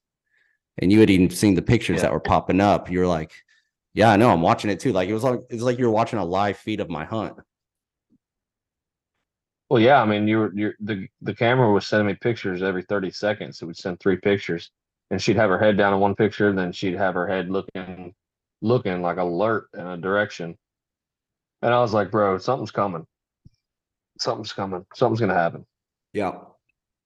And 0.79 0.92
you 0.92 1.01
had 1.01 1.11
even 1.11 1.29
seen 1.29 1.55
the 1.57 1.61
pictures 1.62 1.96
Yeah. 1.96 2.03
that 2.03 2.12
were 2.12 2.20
popping 2.20 2.61
up. 2.61 2.88
You 2.88 3.01
were 3.01 3.09
like, 3.09 3.33
yeah, 3.94 4.12
I 4.12 4.16
know, 4.16 4.31
I'm 4.31 4.42
watching 4.42 4.70
it 4.70 4.79
too. 4.79 4.92
Like 4.92 5.09
it 5.09 5.14
was 5.14 5.25
like 5.25 5.40
it's 5.51 5.61
like 5.64 5.77
you 5.81 5.87
were 5.87 5.90
watching 5.90 6.20
a 6.20 6.25
live 6.25 6.57
feed 6.57 6.79
of 6.79 6.88
my 6.88 7.05
hunt. 7.05 7.35
Well, 9.70 9.80
yeah, 9.80 10.02
I 10.02 10.04
mean, 10.04 10.26
you 10.26 10.38
were 10.38 10.52
you 10.52 10.72
the 10.80 11.06
the 11.22 11.35
camera 11.35 11.72
was 11.72 11.87
sending 11.87 12.09
me 12.09 12.14
pictures 12.14 12.61
every 12.61 12.83
30 12.83 13.12
seconds. 13.12 13.62
It 13.62 13.66
would 13.66 13.76
send 13.76 14.00
three 14.00 14.16
pictures, 14.16 14.72
and 15.12 15.22
she'd 15.22 15.37
have 15.37 15.48
her 15.48 15.61
head 15.61 15.76
down 15.76 15.94
in 15.94 16.00
one 16.00 16.16
picture, 16.16 16.48
and 16.48 16.59
then 16.59 16.72
she'd 16.72 16.96
have 16.96 17.14
her 17.14 17.28
head 17.28 17.48
looking 17.48 18.12
looking 18.62 19.00
like 19.00 19.18
alert 19.18 19.68
in 19.74 19.87
a 19.87 19.96
direction. 19.96 20.59
And 21.62 21.72
I 21.72 21.80
was 21.80 21.94
like, 21.94 22.11
bro, 22.11 22.37
something's 22.38 22.72
coming. 22.72 23.06
Something's 24.18 24.52
coming. 24.52 24.85
Something's 24.94 25.20
gonna 25.20 25.35
happen. 25.35 25.64
Yeah. 26.12 26.33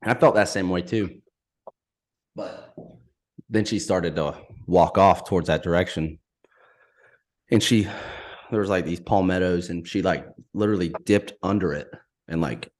I 0.02 0.14
felt 0.14 0.34
that 0.34 0.48
same 0.48 0.70
way 0.70 0.80
too. 0.80 1.20
But 2.34 2.74
then 3.50 3.66
she 3.66 3.78
started 3.78 4.16
to 4.16 4.36
walk 4.66 4.96
off 4.96 5.28
towards 5.28 5.48
that 5.48 5.62
direction. 5.62 6.18
And 7.50 7.62
she 7.62 7.88
there 8.50 8.60
was 8.60 8.70
like 8.70 8.86
these 8.86 9.00
palmettos 9.00 9.68
and 9.68 9.86
she 9.86 10.00
like 10.00 10.26
literally 10.54 10.94
dipped 11.04 11.34
under 11.42 11.74
it 11.74 11.88
and 12.28 12.40
like 12.40 12.70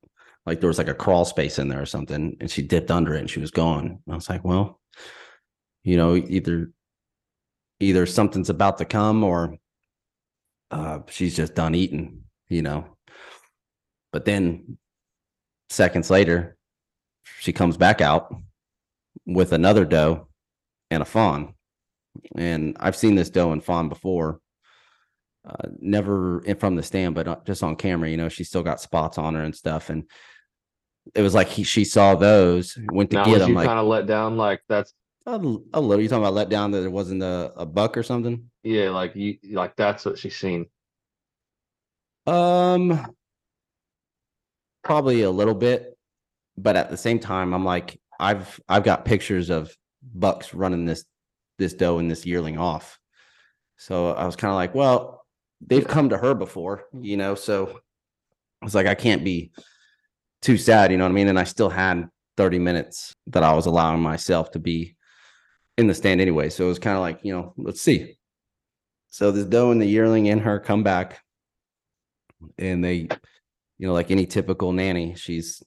like 0.47 0.61
there 0.61 0.69
was 0.69 0.79
like 0.79 0.89
a 0.89 0.95
crawl 0.95 1.25
space 1.25 1.59
in 1.59 1.69
there 1.69 1.81
or 1.81 1.87
something 1.87 2.37
and 2.41 2.51
she 2.51 2.63
dipped 2.63 2.91
under 2.91 3.15
it 3.15 3.21
and 3.21 3.31
she 3.31 3.41
was 3.41 3.51
gone. 3.51 3.87
And 3.87 4.13
I 4.13 4.15
was 4.15 4.29
like, 4.29 4.45
well, 4.45 4.81
you 5.83 5.97
know, 5.97 6.17
either 6.17 6.71
either 7.81 8.07
something's 8.07 8.51
about 8.51 8.79
to 8.79 8.85
come 8.85 9.25
or 9.25 9.57
uh 10.71 11.01
she's 11.09 11.37
just 11.37 11.55
done 11.55 11.75
eating, 11.75 12.23
you 12.49 12.63
know. 12.63 12.87
But 14.13 14.25
then 14.25 14.79
seconds 15.71 16.11
later, 16.11 16.57
she 17.41 17.53
comes 17.53 17.77
back 17.77 18.01
out 18.01 18.35
with 19.27 19.53
another 19.53 19.85
doe 19.85 20.29
and 20.91 21.03
a 21.03 21.07
fawn. 21.07 21.55
And 22.37 22.77
I've 22.79 22.97
seen 22.97 23.15
this 23.15 23.31
doe 23.31 23.53
and 23.53 23.65
fawn 23.65 23.89
before. 23.89 24.41
Uh, 25.47 25.69
never 25.79 26.43
from 26.59 26.75
the 26.75 26.83
stand, 26.83 27.15
but 27.15 27.29
uh, 27.29 27.37
just 27.45 27.63
on 27.63 27.77
camera, 27.77 28.09
you 28.09 28.17
know, 28.17 28.31
she 28.31 28.45
still 28.45 28.63
got 28.63 28.81
spots 28.81 29.19
on 29.19 29.35
her 29.35 29.43
and 29.43 29.55
stuff. 29.55 29.91
And 29.91 30.05
it 31.15 31.21
was 31.21 31.35
like 31.35 31.49
he, 31.49 31.65
she 31.65 31.85
saw 31.85 32.15
those, 32.15 32.79
went 32.93 33.11
to 33.11 33.17
Now 33.17 33.25
get 33.27 33.41
them. 33.41 33.51
you 33.51 33.55
Like 33.55 33.67
kind 33.67 33.79
of 33.79 33.87
let 33.87 34.07
down 34.07 34.39
like 34.39 34.63
that's 34.69 34.95
a 35.27 35.37
little. 35.37 36.01
You 36.01 36.09
talking 36.09 36.23
about 36.23 36.35
let 36.35 36.49
down 36.49 36.71
that 36.71 36.85
it 36.85 36.93
wasn't 36.93 37.23
a, 37.23 37.53
a 37.57 37.67
buck 37.67 37.97
or 37.97 38.03
something? 38.03 38.51
yeah, 38.63 38.91
like 38.91 39.15
you 39.15 39.37
like 39.53 39.77
that's 39.77 40.05
what 40.05 40.19
she's 40.19 40.37
seen. 40.37 40.67
Um, 42.27 43.15
probably 44.83 45.23
a 45.23 45.31
little 45.31 45.55
bit, 45.55 45.97
but 46.57 46.77
at 46.77 46.91
the 46.91 46.97
same 46.97 47.19
time, 47.19 47.53
I'm 47.53 47.65
like, 47.65 48.01
I've 48.19 48.59
I've 48.69 48.85
got 48.85 49.05
pictures 49.05 49.51
of 49.51 49.77
bucks 50.03 50.55
running 50.55 50.87
this 50.87 51.05
this 51.59 51.75
doe 51.75 51.99
and 51.99 52.11
this 52.11 52.25
yearling 52.25 52.59
off. 52.59 52.99
So 53.77 54.13
I 54.13 54.25
was 54.25 54.37
kind 54.37 54.51
of 54.51 54.57
like, 54.57 54.75
well, 54.75 55.24
they've 55.67 55.87
come 55.87 56.09
to 56.11 56.19
her 56.19 56.35
before, 56.35 56.85
you 56.93 57.17
know. 57.17 57.35
So 57.35 57.81
I 58.63 58.65
was 58.65 58.75
like, 58.75 58.87
I 58.87 58.95
can't 58.95 59.25
be 59.25 59.53
too 60.43 60.57
sad, 60.57 60.91
you 60.91 60.99
know 60.99 61.05
what 61.05 61.11
I 61.11 61.15
mean? 61.15 61.29
And 61.29 61.39
I 61.39 61.45
still 61.45 61.71
had 61.71 62.09
30 62.37 62.59
minutes 62.59 63.15
that 63.29 63.43
I 63.43 63.53
was 63.55 63.67
allowing 63.67 64.01
myself 64.01 64.51
to 64.53 64.59
be 64.59 64.97
in 65.79 65.87
the 65.87 65.95
stand 65.95 66.21
anyway. 66.21 66.51
So 66.51 66.65
it 66.65 66.69
was 66.69 66.79
kind 66.79 66.97
of 66.97 67.01
like, 67.01 67.21
you 67.23 67.33
know, 67.33 67.55
let's 67.57 67.81
see. 67.81 68.17
So 69.09 69.31
this 69.31 69.45
doe 69.45 69.71
and 69.71 69.81
the 69.81 69.87
yearling 69.87 70.29
and 70.29 70.41
her 70.41 70.59
come 70.59 70.83
back 70.83 71.21
and 72.59 72.85
they 72.85 73.09
you 73.79 73.87
know 73.87 73.93
like 73.93 74.11
any 74.11 74.27
typical 74.27 74.73
nanny 74.73 75.15
she's 75.15 75.63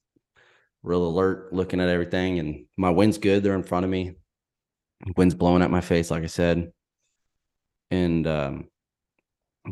real 0.84 1.06
alert 1.06 1.54
looking 1.54 1.82
at 1.82 1.90
everything 1.90 2.40
and 2.40 2.66
my 2.78 2.90
wind's 2.90 3.18
good 3.18 3.44
they're 3.44 3.56
in 3.56 3.64
front 3.64 3.84
of 3.84 3.90
me 3.90 4.14
wind's 5.16 5.36
blowing 5.36 5.62
at 5.62 5.72
my 5.72 5.82
face 5.82 6.12
like 6.12 6.24
i 6.24 6.28
said 6.28 6.72
and 7.92 8.28
um 8.28 8.68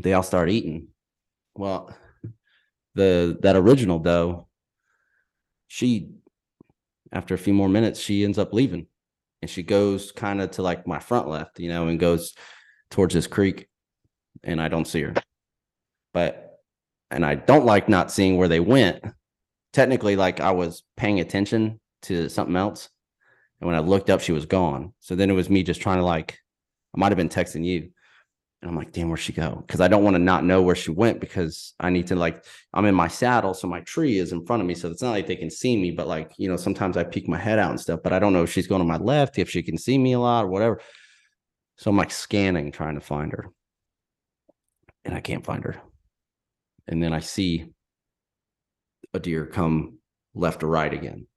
they 0.02 0.14
all 0.14 0.24
start 0.24 0.50
eating 0.50 0.88
well 1.56 1.96
the 2.96 3.38
that 3.42 3.56
original 3.56 4.00
doe 4.00 4.48
she 5.68 6.10
after 7.12 7.34
a 7.34 7.38
few 7.38 7.54
more 7.54 7.70
minutes 7.70 8.00
she 8.00 8.24
ends 8.24 8.38
up 8.38 8.54
leaving 8.54 8.88
and 9.42 9.50
she 9.50 9.64
goes 9.64 10.12
kind 10.12 10.42
of 10.42 10.52
to 10.52 10.62
like 10.62 10.88
my 10.88 11.00
front 11.00 11.28
left 11.28 11.60
you 11.60 11.70
know 11.70 11.88
and 11.88 12.00
goes 12.00 12.34
towards 12.90 13.14
this 13.14 13.28
creek 13.28 13.68
and 14.44 14.62
i 14.62 14.68
don't 14.68 14.88
see 14.88 15.02
her 15.02 15.14
but 16.14 16.46
and 17.12 17.26
I 17.26 17.36
don't 17.36 17.66
like 17.66 17.88
not 17.90 18.12
seeing 18.12 18.38
where 18.38 18.48
they 18.48 18.60
went. 18.60 19.04
Technically, 19.74 20.16
like 20.16 20.40
I 20.40 20.52
was 20.52 20.84
paying 20.98 21.20
attention 21.20 21.80
to 22.04 22.30
something 22.30 22.56
else. 22.56 22.90
And 23.60 23.68
when 23.68 23.76
I 23.76 23.80
looked 23.80 24.10
up, 24.10 24.22
she 24.22 24.32
was 24.32 24.46
gone. 24.46 24.94
So 25.00 25.16
then 25.16 25.30
it 25.30 25.34
was 25.34 25.50
me 25.50 25.64
just 25.64 25.82
trying 25.82 25.98
to 25.98 26.04
like, 26.04 26.38
I 26.96 27.00
might 27.00 27.12
have 27.12 27.18
been 27.18 27.30
texting 27.30 27.66
you. 27.66 27.92
And 28.66 28.72
I'm 28.72 28.78
like, 28.78 28.92
damn, 28.92 29.10
where'd 29.10 29.20
she 29.20 29.32
go? 29.32 29.64
Because 29.68 29.80
I 29.80 29.88
don't 29.88 30.04
want 30.04 30.16
to 30.16 30.20
not 30.20 30.44
know 30.44 30.64
where 30.64 30.74
she 30.74 30.90
went 30.90 31.20
because 31.20 31.76
I 31.80 31.92
need 31.92 32.08
to 32.08 32.16
like, 32.16 32.44
I'm 32.74 32.86
in 32.86 32.96
my 32.96 33.08
saddle. 33.08 33.54
So 33.54 33.68
my 33.68 33.82
tree 33.82 34.18
is 34.18 34.32
in 34.32 34.44
front 34.44 34.62
of 34.62 34.68
me. 34.68 34.74
So 34.74 34.90
it's 34.90 35.04
not 35.04 35.12
like 35.12 35.28
they 35.28 35.36
can 35.36 35.52
see 35.52 35.78
me, 35.78 35.92
but 35.92 36.08
like, 36.08 36.32
you 36.38 36.50
know, 36.50 36.58
sometimes 36.58 36.98
I 36.98 37.04
peek 37.04 37.28
my 37.28 37.38
head 37.38 37.60
out 37.60 37.70
and 37.70 37.80
stuff, 37.80 38.00
but 38.04 38.12
I 38.12 38.18
don't 38.18 38.34
know 38.34 38.42
if 38.42 38.52
she's 38.52 38.66
going 38.66 38.82
to 38.82 38.88
my 38.88 38.98
left, 38.98 39.38
if 39.38 39.52
she 39.52 39.62
can 39.62 39.78
see 39.78 40.00
me 40.00 40.14
a 40.14 40.20
lot 40.20 40.46
or 40.46 40.48
whatever. 40.48 40.82
So 41.78 41.92
I'm 41.92 41.98
like 41.98 42.10
scanning, 42.10 42.72
trying 42.72 42.96
to 42.96 43.02
find 43.02 43.32
her. 43.34 43.52
And 45.06 45.14
I 45.14 45.20
can't 45.20 45.46
find 45.46 45.64
her 45.64 45.80
and 46.88 47.02
then 47.02 47.14
I 47.14 47.20
see 47.20 47.68
a 49.14 49.20
deer 49.20 49.46
come 49.46 49.98
left 50.34 50.64
or 50.64 50.68
right 50.68 50.94
again. 50.94 51.28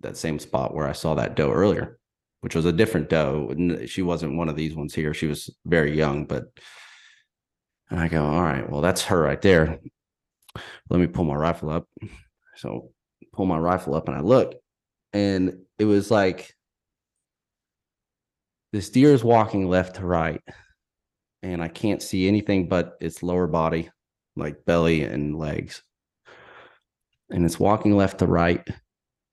That 0.00 0.16
same 0.16 0.38
spot 0.38 0.74
where 0.74 0.86
I 0.86 0.92
saw 0.92 1.14
that 1.14 1.36
doe 1.36 1.50
earlier, 1.50 1.98
which 2.46 2.54
was 2.54 2.64
a 2.64 2.72
different 2.72 3.08
doe. 3.08 3.52
She 3.86 4.02
wasn't 4.02 4.36
one 4.36 4.48
of 4.48 4.54
these 4.54 4.76
ones 4.76 4.94
here. 4.94 5.12
She 5.12 5.26
was 5.26 5.50
very 5.64 5.96
young, 5.96 6.26
but 6.26 6.44
and 7.90 7.98
I 7.98 8.06
go, 8.06 8.24
all 8.24 8.40
right, 8.40 8.70
well, 8.70 8.80
that's 8.80 9.02
her 9.06 9.20
right 9.20 9.42
there. 9.42 9.80
Let 10.88 11.00
me 11.00 11.08
pull 11.08 11.24
my 11.24 11.34
rifle 11.34 11.70
up. 11.70 11.88
So 12.54 12.92
pull 13.32 13.46
my 13.46 13.58
rifle 13.58 13.96
up 13.96 14.06
and 14.06 14.16
I 14.16 14.20
look, 14.20 14.54
and 15.12 15.58
it 15.80 15.86
was 15.86 16.08
like 16.12 16.54
this 18.72 18.90
deer 18.90 19.12
is 19.12 19.24
walking 19.24 19.68
left 19.68 19.96
to 19.96 20.06
right, 20.06 20.40
and 21.42 21.60
I 21.60 21.66
can't 21.66 22.00
see 22.00 22.28
anything 22.28 22.68
but 22.68 22.96
its 23.00 23.24
lower 23.24 23.48
body 23.48 23.90
like 24.36 24.64
belly 24.64 25.02
and 25.02 25.36
legs. 25.36 25.82
And 27.28 27.44
it's 27.44 27.58
walking 27.58 27.96
left 27.96 28.20
to 28.20 28.26
right 28.26 28.64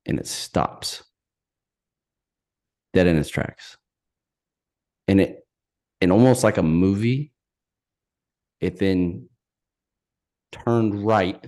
and 0.08 0.18
it 0.20 0.26
stops 0.26 1.04
dead 2.94 3.08
in 3.08 3.18
its 3.18 3.30
tracks. 3.30 3.78
And 5.08 5.20
it, 5.20 5.46
and 6.00 6.12
almost 6.12 6.44
like 6.44 6.58
a 6.58 6.64
movie, 6.64 7.32
it 8.60 8.80
then 8.80 9.30
turned 10.52 11.06
right 11.06 11.44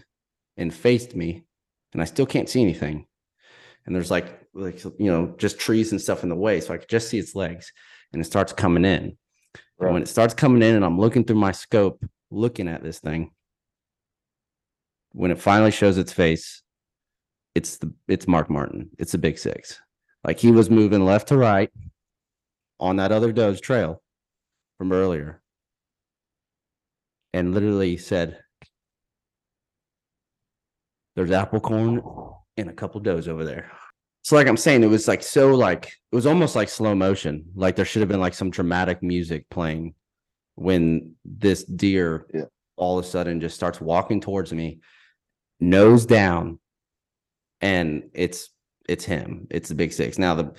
and 0.58 0.74
faced 0.74 1.16
me, 1.16 1.44
and 1.94 2.02
I 2.02 2.06
still 2.06 2.26
can't 2.26 2.50
see 2.50 2.62
anything. 2.62 3.06
And 3.86 3.96
there's 3.96 4.12
like, 4.12 4.42
like 4.54 4.84
you 4.84 5.12
know, 5.12 5.36
just 5.38 5.60
trees 5.60 5.92
and 5.92 6.02
stuff 6.02 6.24
in 6.24 6.30
the 6.30 6.36
way, 6.36 6.60
so 6.60 6.74
I 6.74 6.78
could 6.78 6.90
just 6.90 7.10
see 7.10 7.20
its 7.20 7.36
legs, 7.36 7.72
and 8.12 8.22
it 8.22 8.26
starts 8.26 8.52
coming 8.52 8.86
in. 8.86 9.18
And 9.80 9.94
when 9.94 10.02
it 10.02 10.08
starts 10.08 10.34
coming 10.34 10.64
in, 10.64 10.76
and 10.76 10.84
I'm 10.84 11.00
looking 11.00 11.24
through 11.24 11.36
my 11.38 11.52
scope, 11.52 12.04
looking 12.32 12.68
at 12.68 12.84
this 12.84 13.00
thing, 13.00 13.32
when 15.12 15.32
it 15.32 15.40
finally 15.40 15.72
shows 15.72 15.98
its 15.98 16.12
face, 16.12 16.62
it's 17.54 17.78
the 17.78 17.94
it's 18.08 18.28
Mark 18.28 18.50
Martin. 18.50 18.90
It's 19.00 19.14
a 19.14 19.18
big 19.18 19.38
six. 19.38 19.80
Like 20.26 20.40
he 20.40 20.52
was 20.52 20.70
moving 20.72 21.06
left 21.06 21.28
to 21.28 21.38
right 21.38 21.72
on 22.80 22.96
that 22.96 23.12
other 23.12 23.32
doe's 23.32 23.62
trail 23.62 24.02
from 24.80 24.92
earlier. 24.92 25.42
And 27.34 27.54
literally 27.54 27.98
said, 27.98 28.40
There's 31.16 31.32
apple 31.32 31.60
corn 31.62 32.02
and 32.58 32.70
a 32.70 32.74
couple 32.74 33.00
does 33.00 33.28
over 33.28 33.46
there. 33.46 33.72
So 34.24 34.36
like 34.36 34.48
I'm 34.48 34.58
saying, 34.58 34.84
it 34.84 34.88
was 34.88 35.08
like 35.08 35.22
so 35.22 35.54
like 35.54 35.86
it 36.12 36.16
was 36.16 36.26
almost 36.26 36.56
like 36.56 36.70
slow 36.70 36.96
motion. 36.96 37.46
Like 37.56 37.76
there 37.76 37.86
should 37.86 38.02
have 38.02 38.10
been 38.10 38.20
like 38.20 38.34
some 38.34 38.50
dramatic 38.50 39.04
music 39.04 39.46
playing 39.50 39.94
when 40.56 41.16
this 41.24 41.64
deer 41.64 42.26
Yeah. 42.34 42.46
all 42.76 42.98
of 42.98 43.06
a 43.06 43.08
sudden 43.08 43.40
just 43.40 43.56
starts 43.56 43.80
walking 43.80 44.20
towards 44.20 44.52
me 44.52 44.80
nose 45.60 46.06
down, 46.06 46.60
and 47.62 48.10
it's 48.14 48.50
it's 48.88 49.06
him. 49.06 49.48
It's 49.50 49.70
the 49.70 49.76
big 49.76 49.94
six. 49.94 50.18
Now 50.18 50.36
the 50.36 50.54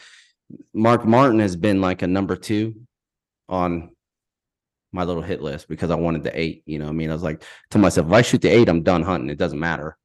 Mark 0.72 1.04
Martin 1.04 1.40
has 1.40 1.56
been 1.56 1.80
like 1.80 2.02
a 2.02 2.06
number 2.06 2.36
two 2.36 2.74
on 3.48 3.90
my 4.92 5.04
little 5.04 5.22
hit 5.22 5.42
list 5.42 5.68
because 5.68 5.90
I 5.90 5.94
wanted 5.96 6.22
the 6.22 6.38
eight. 6.38 6.62
You 6.66 6.78
know, 6.78 6.88
I 6.88 6.92
mean, 6.92 7.10
I 7.10 7.12
was 7.12 7.22
like 7.22 7.42
to 7.70 7.78
myself, 7.78 8.06
if 8.06 8.12
I 8.12 8.22
shoot 8.22 8.42
the 8.42 8.48
eight, 8.48 8.68
I'm 8.68 8.82
done 8.82 9.02
hunting. 9.02 9.30
It 9.30 9.38
doesn't 9.38 9.58
matter. 9.58 9.96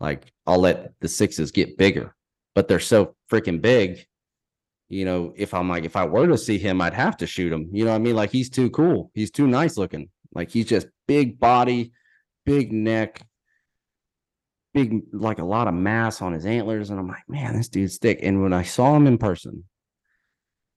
Like 0.00 0.32
I'll 0.46 0.60
let 0.60 0.92
the 1.00 1.08
sixes 1.08 1.50
get 1.50 1.78
bigger, 1.78 2.14
but 2.54 2.68
they're 2.68 2.80
so 2.80 3.14
freaking 3.30 3.60
big. 3.60 4.06
You 4.88 5.04
know, 5.04 5.32
if 5.36 5.52
I'm 5.52 5.68
like, 5.68 5.84
if 5.84 5.96
I 5.96 6.04
were 6.04 6.28
to 6.28 6.38
see 6.38 6.58
him, 6.58 6.80
I'd 6.80 6.94
have 6.94 7.16
to 7.18 7.26
shoot 7.26 7.52
him. 7.52 7.68
You 7.72 7.84
know 7.84 7.90
what 7.90 7.96
I 7.96 8.00
mean? 8.00 8.14
Like 8.14 8.30
he's 8.30 8.50
too 8.50 8.70
cool. 8.70 9.10
He's 9.14 9.30
too 9.30 9.46
nice 9.46 9.76
looking. 9.76 10.10
Like 10.32 10.50
he's 10.50 10.66
just 10.66 10.86
big 11.08 11.40
body, 11.40 11.92
big 12.44 12.72
neck, 12.72 13.22
big, 14.76 15.02
like 15.10 15.38
a 15.38 15.44
lot 15.44 15.68
of 15.68 15.72
mass 15.72 16.20
on 16.20 16.34
his 16.34 16.44
antlers. 16.44 16.90
And 16.90 17.00
I'm 17.00 17.08
like, 17.08 17.26
man, 17.28 17.56
this 17.56 17.70
dude's 17.70 17.96
thick. 17.96 18.18
And 18.22 18.42
when 18.42 18.52
I 18.52 18.62
saw 18.62 18.94
him 18.94 19.06
in 19.06 19.16
person, 19.16 19.64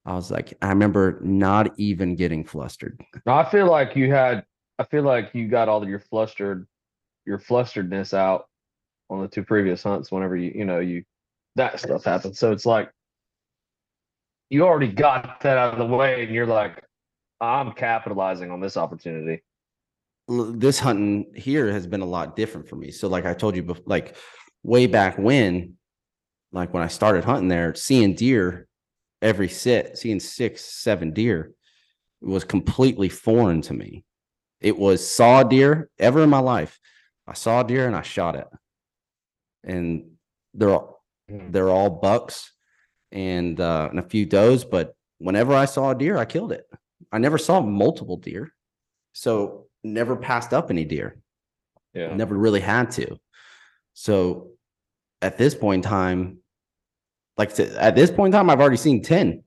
I 0.05 0.13
was 0.13 0.31
like, 0.31 0.53
I 0.61 0.69
remember 0.69 1.19
not 1.21 1.77
even 1.77 2.15
getting 2.15 2.45
flustered. 2.45 2.97
I 3.27 3.43
feel 3.43 3.69
like 3.69 3.97
you 3.97 4.09
had. 4.09 4.45
I 4.79 4.85
feel 4.85 5.03
like 5.03 5.31
you 5.33 5.49
got 5.49 5.67
all 5.67 5.83
of 5.83 5.89
your 5.89 5.99
flustered, 5.99 6.65
your 7.25 7.37
flusteredness 7.37 8.13
out 8.13 8.45
on 9.09 9.21
the 9.21 9.27
two 9.27 9.43
previous 9.43 9.83
hunts. 9.83 10.09
Whenever 10.09 10.37
you, 10.37 10.53
you 10.55 10.63
know, 10.63 10.79
you 10.79 11.03
that 11.57 11.81
stuff 11.81 12.05
happened. 12.05 12.37
So 12.37 12.53
it's 12.53 12.65
like 12.65 12.89
you 14.49 14.65
already 14.65 14.87
got 14.87 15.41
that 15.41 15.57
out 15.57 15.73
of 15.73 15.79
the 15.79 15.93
way, 15.93 16.23
and 16.23 16.33
you're 16.33 16.47
like, 16.47 16.81
I'm 17.41 17.73
capitalizing 17.73 18.49
on 18.49 18.61
this 18.61 18.77
opportunity. 18.77 19.43
This 20.29 20.79
hunting 20.79 21.31
here 21.35 21.71
has 21.71 21.87
been 21.87 22.01
a 22.01 22.05
lot 22.05 22.35
different 22.35 22.69
for 22.69 22.75
me. 22.75 22.91
So, 22.91 23.07
like 23.07 23.25
I 23.25 23.33
told 23.33 23.55
you, 23.55 23.63
bef- 23.63 23.83
like 23.85 24.15
way 24.63 24.85
back 24.87 25.17
when, 25.17 25.75
like 26.51 26.73
when 26.73 26.83
I 26.83 26.87
started 26.87 27.23
hunting 27.23 27.47
there, 27.49 27.73
seeing 27.75 28.13
deer 28.15 28.67
every 29.21 29.49
sit, 29.49 29.97
seeing 29.97 30.19
six, 30.19 30.63
seven 30.63 31.11
deer 31.13 31.53
was 32.21 32.43
completely 32.43 33.09
foreign 33.09 33.61
to 33.63 33.73
me. 33.73 34.03
It 34.61 34.77
was 34.77 35.07
saw 35.07 35.43
deer 35.43 35.89
ever 35.97 36.23
in 36.23 36.29
my 36.29 36.39
life. 36.39 36.79
I 37.27 37.33
saw 37.33 37.61
a 37.61 37.67
deer 37.67 37.87
and 37.87 37.95
I 37.95 38.01
shot 38.01 38.35
it, 38.35 38.47
and 39.63 40.11
they're 40.53 40.71
all, 40.71 40.99
Hmm. 41.29 41.51
they're 41.51 41.69
all 41.69 41.89
bucks 41.89 42.51
and 43.11 43.59
uh, 43.59 43.87
and 43.91 43.99
a 43.99 44.03
few 44.09 44.25
does. 44.25 44.65
But 44.65 44.95
whenever 45.19 45.53
I 45.53 45.65
saw 45.65 45.91
a 45.91 45.95
deer, 45.95 46.17
I 46.17 46.25
killed 46.25 46.51
it. 46.51 46.65
I 47.11 47.19
never 47.19 47.37
saw 47.37 47.61
multiple 47.61 48.17
deer, 48.17 48.53
so 49.13 49.67
never 49.83 50.15
passed 50.15 50.53
up 50.53 50.69
any 50.69 50.85
deer. 50.85 51.21
Yeah. 51.93 52.13
Never 52.15 52.35
really 52.35 52.59
had 52.59 52.91
to. 52.91 53.17
So 53.93 54.51
at 55.21 55.37
this 55.37 55.55
point 55.55 55.85
in 55.85 55.89
time, 55.89 56.37
like 57.37 57.51
said, 57.51 57.71
at 57.73 57.95
this 57.95 58.11
point 58.11 58.33
in 58.33 58.37
time, 58.37 58.49
I've 58.49 58.59
already 58.59 58.77
seen 58.77 59.01
10, 59.01 59.43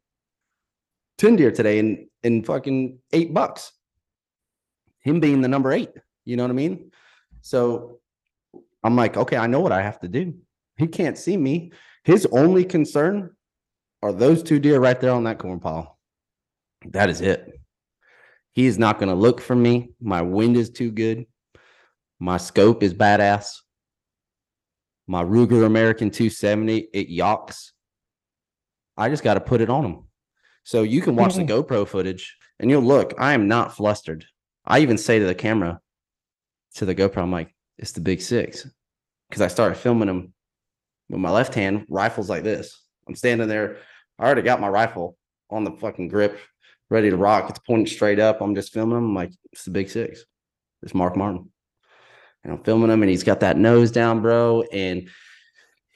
10 1.18 1.37
deer 1.37 1.51
today 1.51 1.79
in 1.79 2.09
in 2.23 2.42
fucking 2.42 2.99
eight 3.12 3.35
bucks. 3.35 3.73
Him 5.01 5.21
being 5.21 5.40
the 5.40 5.49
number 5.49 5.73
eight, 5.73 5.90
you 6.25 6.37
know 6.37 6.45
what 6.45 6.51
I 6.51 6.55
mean? 6.55 6.92
So 7.40 7.99
I'm 8.85 8.97
like, 8.97 9.16
okay, 9.16 9.37
I 9.37 9.47
know 9.47 9.61
what 9.61 9.73
I 9.73 9.83
have 9.83 10.01
to 10.01 10.09
do. 10.09 10.35
He 10.77 10.87
can't 10.87 11.18
see 11.18 11.37
me. 11.37 11.73
His 12.05 12.27
only 12.27 12.64
concern 12.64 13.35
are 14.03 14.12
those 14.12 14.42
two 14.42 14.59
deer 14.59 14.81
right 14.81 15.01
there 15.01 15.12
on 15.12 15.25
that 15.25 15.38
corn 15.38 15.61
pile. 15.61 15.99
That 16.87 17.11
is 17.11 17.21
it. 17.21 17.61
He 18.53 18.67
is 18.67 18.79
not 18.79 18.99
going 18.99 19.09
to 19.09 19.15
look 19.15 19.41
for 19.41 19.57
me. 19.57 19.91
My 20.01 20.23
wind 20.23 20.57
is 20.57 20.71
too 20.71 20.91
good. 20.91 21.27
My 22.19 22.37
scope 22.37 22.83
is 22.83 22.95
badass. 22.95 23.57
My 25.07 25.25
Ruger 25.25 25.67
American 25.67 26.11
270, 26.11 26.88
it 26.93 27.09
yawks. 27.09 27.73
I 28.97 29.09
just 29.09 29.25
got 29.25 29.35
to 29.35 29.41
put 29.41 29.61
it 29.61 29.71
on 29.71 29.85
him. 29.85 30.05
So 30.65 30.83
you 30.83 31.01
can 31.01 31.17
watch 31.17 31.35
the 31.35 31.43
GoPro 31.45 31.87
footage 31.87 32.37
and 32.61 32.71
you'll 32.71 32.83
look. 32.83 33.15
I 33.19 33.33
am 33.33 33.49
not 33.49 33.75
flustered. 33.75 34.25
I 34.65 34.81
even 34.81 34.99
say 34.99 35.19
to 35.19 35.25
the 35.25 35.35
camera, 35.35 35.81
to 36.77 36.85
the 36.85 36.95
GoPro, 36.95 37.23
I'm 37.23 37.33
like, 37.33 37.55
it's 37.79 37.93
the 37.93 38.01
big 38.01 38.21
six. 38.21 38.69
Because 39.29 39.43
I 39.43 39.49
started 39.49 39.77
filming 39.77 40.09
him 40.09 40.33
with 41.09 41.21
my 41.21 41.31
left 41.31 41.55
hand, 41.55 41.87
rifles 41.88 42.29
like 42.31 42.45
this. 42.45 42.81
I'm 43.09 43.17
standing 43.17 43.49
there. 43.49 43.79
I 44.19 44.27
already 44.27 44.43
got 44.43 44.61
my 44.61 44.69
rifle 44.69 45.17
on 45.51 45.65
the 45.65 45.73
fucking 45.73 46.09
grip, 46.09 46.38
ready 46.92 47.11
to 47.11 47.16
rock. 47.16 47.50
It's 47.50 47.59
pointing 47.61 47.87
straight 47.87 48.20
up. 48.20 48.40
I'm 48.40 48.55
just 48.55 48.72
filming 48.72 48.98
him. 48.98 49.05
I'm 49.05 49.14
like, 49.14 49.33
it's 49.52 49.64
the 49.64 49.70
big 49.70 49.90
six. 49.90 50.24
It's 50.83 50.94
Mark 50.94 51.16
Martin. 51.16 51.50
And 52.44 52.52
I'm 52.52 52.62
filming 52.62 52.90
him 52.90 53.02
and 53.02 53.11
he's 53.11 53.24
got 53.24 53.40
that 53.40 53.57
nose 53.57 53.90
down, 53.90 54.20
bro. 54.20 54.62
And 54.72 55.09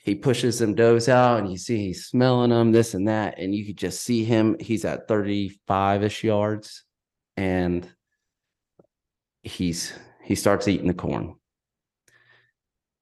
he 0.04 0.14
pushes 0.14 0.59
them 0.59 0.74
does 0.74 1.09
out 1.09 1.40
and 1.40 1.50
you 1.50 1.59
see 1.59 1.78
he's 1.78 2.06
smelling 2.06 2.50
them, 2.50 2.72
this 2.72 2.94
and 2.94 3.09
that. 3.09 3.38
And 3.38 3.54
you 3.54 3.66
could 3.66 3.76
just 3.76 4.02
see 4.02 4.24
him. 4.24 4.56
He's 4.61 4.85
at 4.85 5.09
35 5.09 6.04
ish 6.04 6.24
yards 6.24 6.85
and 7.37 7.88
he's 9.42 9.92
he 10.22 10.35
starts 10.35 10.68
eating 10.68 10.88
the 10.88 10.94
corn. 10.94 11.35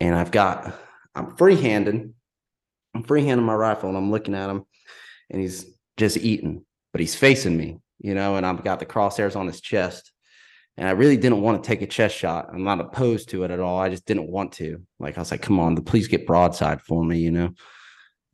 And 0.01 0.15
I've 0.15 0.31
got 0.31 0.75
I'm 1.15 1.37
freehanding. 1.37 2.13
I'm 2.95 3.05
freehanding 3.05 3.43
my 3.43 3.55
rifle 3.55 3.89
and 3.89 3.99
I'm 3.99 4.11
looking 4.11 4.35
at 4.35 4.51
him 4.51 4.65
and 5.31 5.41
he's 5.41 5.67
just 5.97 6.17
eating, 6.17 6.65
but 6.93 7.01
he's 7.01 7.15
facing 7.15 7.57
me, 7.57 7.81
you 8.05 8.13
know, 8.13 8.37
and 8.37 8.45
I've 8.45 8.63
got 8.63 8.81
the 8.81 8.87
crosshairs 8.87 9.35
on 9.35 9.47
his 9.47 9.63
chest. 9.63 10.13
And 10.77 10.87
I 10.87 10.91
really 10.91 11.17
didn't 11.17 11.41
want 11.41 11.63
to 11.63 11.67
take 11.67 11.81
a 11.81 11.87
chest 11.87 12.15
shot. 12.15 12.51
I'm 12.53 12.63
not 12.63 12.79
opposed 12.79 13.31
to 13.31 13.45
it 13.45 13.51
at 13.51 13.61
all. 13.61 13.79
I 13.79 13.89
just 13.89 14.05
didn't 14.05 14.29
want 14.29 14.53
to. 14.55 14.83
Like 14.99 15.17
I 15.17 15.23
was 15.23 15.31
like, 15.31 15.41
come 15.41 15.59
on, 15.59 15.75
please 15.85 16.07
get 16.07 16.27
broadside 16.27 16.83
for 16.83 17.03
me, 17.03 17.21
you 17.21 17.31
know. 17.31 17.55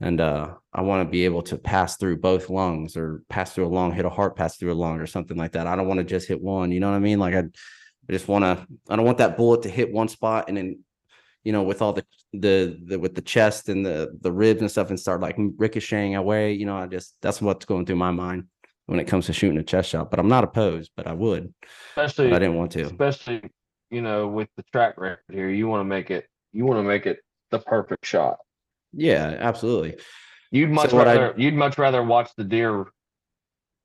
And 0.00 0.20
uh 0.20 0.54
I 0.72 0.82
want 0.82 1.06
to 1.06 1.10
be 1.10 1.24
able 1.24 1.42
to 1.42 1.56
pass 1.56 1.96
through 1.96 2.16
both 2.16 2.50
lungs 2.50 2.96
or 2.96 3.22
pass 3.28 3.52
through 3.54 3.66
a 3.66 3.74
lung, 3.76 3.92
hit 3.92 4.04
a 4.04 4.10
heart, 4.10 4.34
pass 4.34 4.56
through 4.56 4.72
a 4.72 4.74
lung 4.74 4.98
or 4.98 5.06
something 5.06 5.36
like 5.36 5.52
that. 5.52 5.68
I 5.68 5.76
don't 5.76 5.86
want 5.86 5.98
to 5.98 6.04
just 6.04 6.26
hit 6.26 6.42
one, 6.42 6.72
you 6.72 6.80
know 6.80 6.90
what 6.90 6.96
I 6.96 7.00
mean? 7.00 7.20
Like 7.20 7.34
I, 7.34 7.40
I 8.08 8.12
just 8.12 8.26
want 8.26 8.42
to, 8.42 8.66
I 8.88 8.96
don't 8.96 9.04
want 9.04 9.18
that 9.18 9.36
bullet 9.36 9.62
to 9.62 9.68
hit 9.68 9.92
one 9.92 10.08
spot 10.08 10.46
and 10.48 10.56
then, 10.56 10.80
you 11.44 11.52
know, 11.52 11.62
with 11.62 11.80
all 11.80 11.92
the 11.92 12.04
the 12.32 12.76
the 12.86 12.98
with 12.98 13.14
the 13.14 13.22
chest 13.22 13.68
and 13.68 13.86
the 13.86 14.16
the 14.20 14.32
ribs 14.32 14.62
and 14.62 14.70
stuff 14.70 14.90
and 14.90 14.98
start 14.98 15.20
like 15.20 15.36
ricocheting 15.58 16.16
away. 16.16 16.54
You 16.54 16.66
know, 16.66 16.76
I 16.76 16.86
just 16.88 17.14
that's 17.22 17.40
what's 17.40 17.66
going 17.66 17.86
through 17.86 17.96
my 17.96 18.10
mind 18.10 18.46
when 18.90 18.98
it 18.98 19.06
comes 19.06 19.26
to 19.26 19.32
shooting 19.32 19.56
a 19.58 19.62
chest 19.62 19.88
shot. 19.90 20.10
But 20.10 20.18
I'm 20.18 20.28
not 20.28 20.42
opposed, 20.42 20.90
but 20.96 21.06
I 21.06 21.12
would. 21.12 21.54
Especially 21.90 22.32
I 22.32 22.38
didn't 22.40 22.56
want 22.56 22.72
to. 22.72 22.82
especially 22.86 23.40
you 23.90 24.02
know 24.02 24.26
with 24.28 24.48
the 24.56 24.62
track 24.72 24.94
record 24.98 25.24
here 25.32 25.48
you 25.48 25.66
want 25.66 25.80
to 25.80 25.84
make 25.84 26.10
it 26.10 26.26
you 26.52 26.64
want 26.64 26.78
to 26.78 26.82
make 26.84 27.06
it 27.06 27.18
the 27.50 27.58
perfect 27.58 28.04
shot 28.06 28.38
Yeah, 28.92 29.36
absolutely. 29.38 29.96
you'd 30.52 30.70
much 30.70 30.92
I- 30.94 31.04
rather 31.04 31.34
you'd 31.36 31.54
much 31.54 31.76
rather 31.78 32.02
watch 32.02 32.30
the 32.36 32.44
deer 32.44 32.86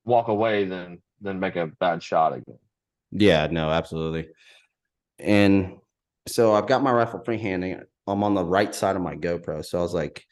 walk 0.06 0.28
away 0.28 0.66
than 0.66 1.02
than 1.22 1.40
make 1.40 1.56
a 1.56 1.68
bad 1.80 2.02
shot 2.04 2.34
again 2.34 2.60
Yeah, 3.12 3.48
no, 3.50 3.70
absolutely. 3.72 4.28
And 5.20 5.78
so 6.28 6.54
I've 6.54 6.68
got 6.68 6.84
my 6.84 6.92
rifle 6.92 7.22
freehanding. 7.22 7.84
I'm 8.08 8.24
on 8.24 8.34
the 8.36 8.44
right 8.44 8.74
side 8.76 8.96
of 8.96 9.02
my 9.02 9.16
GoPro. 9.16 9.64
So 9.66 9.80
I 9.80 9.82
was 9.82 9.94
like, 9.94 10.24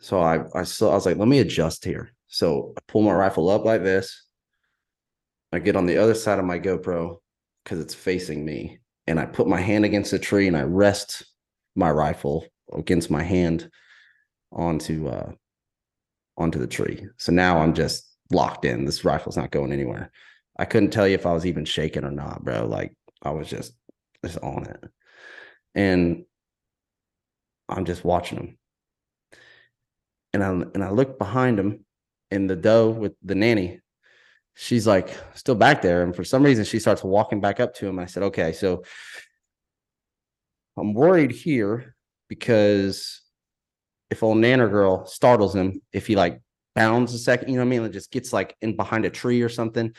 so 0.00 0.20
I 0.20 0.44
I 0.54 0.62
saw 0.62 0.92
I 0.92 0.94
was 0.94 1.04
like, 1.06 1.16
let 1.16 1.28
me 1.28 1.40
adjust 1.40 1.84
here. 1.84 2.12
So 2.28 2.74
I 2.76 2.80
pull 2.86 3.02
my 3.02 3.12
rifle 3.12 3.48
up 3.48 3.64
like 3.64 3.82
this. 3.82 4.24
I 5.52 5.58
get 5.58 5.76
on 5.76 5.86
the 5.86 5.96
other 5.96 6.14
side 6.14 6.38
of 6.38 6.44
my 6.44 6.58
GoPro 6.58 7.16
because 7.64 7.80
it's 7.80 7.94
facing 7.94 8.44
me. 8.44 8.78
And 9.06 9.18
I 9.18 9.24
put 9.24 9.48
my 9.48 9.60
hand 9.60 9.86
against 9.86 10.10
the 10.10 10.18
tree 10.18 10.46
and 10.46 10.56
I 10.56 10.62
rest 10.62 11.24
my 11.74 11.90
rifle 11.90 12.46
against 12.72 13.10
my 13.10 13.22
hand 13.22 13.70
onto 14.52 15.08
uh 15.08 15.32
onto 16.36 16.58
the 16.58 16.66
tree. 16.66 17.06
So 17.16 17.32
now 17.32 17.58
I'm 17.58 17.74
just 17.74 18.16
locked 18.30 18.64
in. 18.64 18.84
This 18.84 19.04
rifle's 19.04 19.36
not 19.36 19.50
going 19.50 19.72
anywhere. 19.72 20.10
I 20.58 20.66
couldn't 20.66 20.90
tell 20.90 21.08
you 21.08 21.14
if 21.14 21.26
I 21.26 21.32
was 21.32 21.46
even 21.46 21.64
shaking 21.64 22.04
or 22.04 22.10
not, 22.10 22.44
bro. 22.44 22.66
Like 22.66 22.94
I 23.22 23.30
was 23.30 23.48
just 23.48 23.72
just 24.22 24.38
on 24.38 24.66
it. 24.66 24.84
And 25.74 26.24
I'm 27.68 27.86
just 27.86 28.04
watching 28.04 28.38
him. 28.38 28.58
And 30.34 30.44
I 30.44 30.48
and 30.50 30.84
I 30.84 30.90
look 30.90 31.18
behind 31.18 31.58
him 31.58 31.86
and 32.30 32.48
the 32.48 32.56
dough 32.56 32.90
with 32.90 33.14
the 33.22 33.34
nanny, 33.34 33.80
she's 34.54 34.86
like 34.86 35.16
still 35.34 35.54
back 35.54 35.82
there. 35.82 36.02
And 36.02 36.14
for 36.14 36.24
some 36.24 36.42
reason 36.42 36.64
she 36.64 36.78
starts 36.78 37.04
walking 37.04 37.40
back 37.40 37.60
up 37.60 37.74
to 37.76 37.86
him. 37.86 37.98
I 37.98 38.06
said, 38.06 38.22
okay, 38.24 38.52
so 38.52 38.84
I'm 40.76 40.94
worried 40.94 41.32
here 41.32 41.94
because 42.28 43.22
if 44.10 44.22
old 44.22 44.38
Nanner 44.38 44.70
girl 44.70 45.06
startles 45.06 45.54
him, 45.54 45.80
if 45.92 46.06
he 46.06 46.16
like 46.16 46.40
bounds 46.74 47.12
a 47.14 47.18
second, 47.18 47.48
you 47.48 47.54
know 47.56 47.62
what 47.62 47.74
I 47.74 47.78
mean? 47.78 47.84
It 47.84 47.92
just 47.92 48.10
gets 48.10 48.32
like 48.32 48.56
in 48.60 48.76
behind 48.76 49.04
a 49.04 49.10
tree 49.10 49.42
or 49.42 49.48
something. 49.48 49.92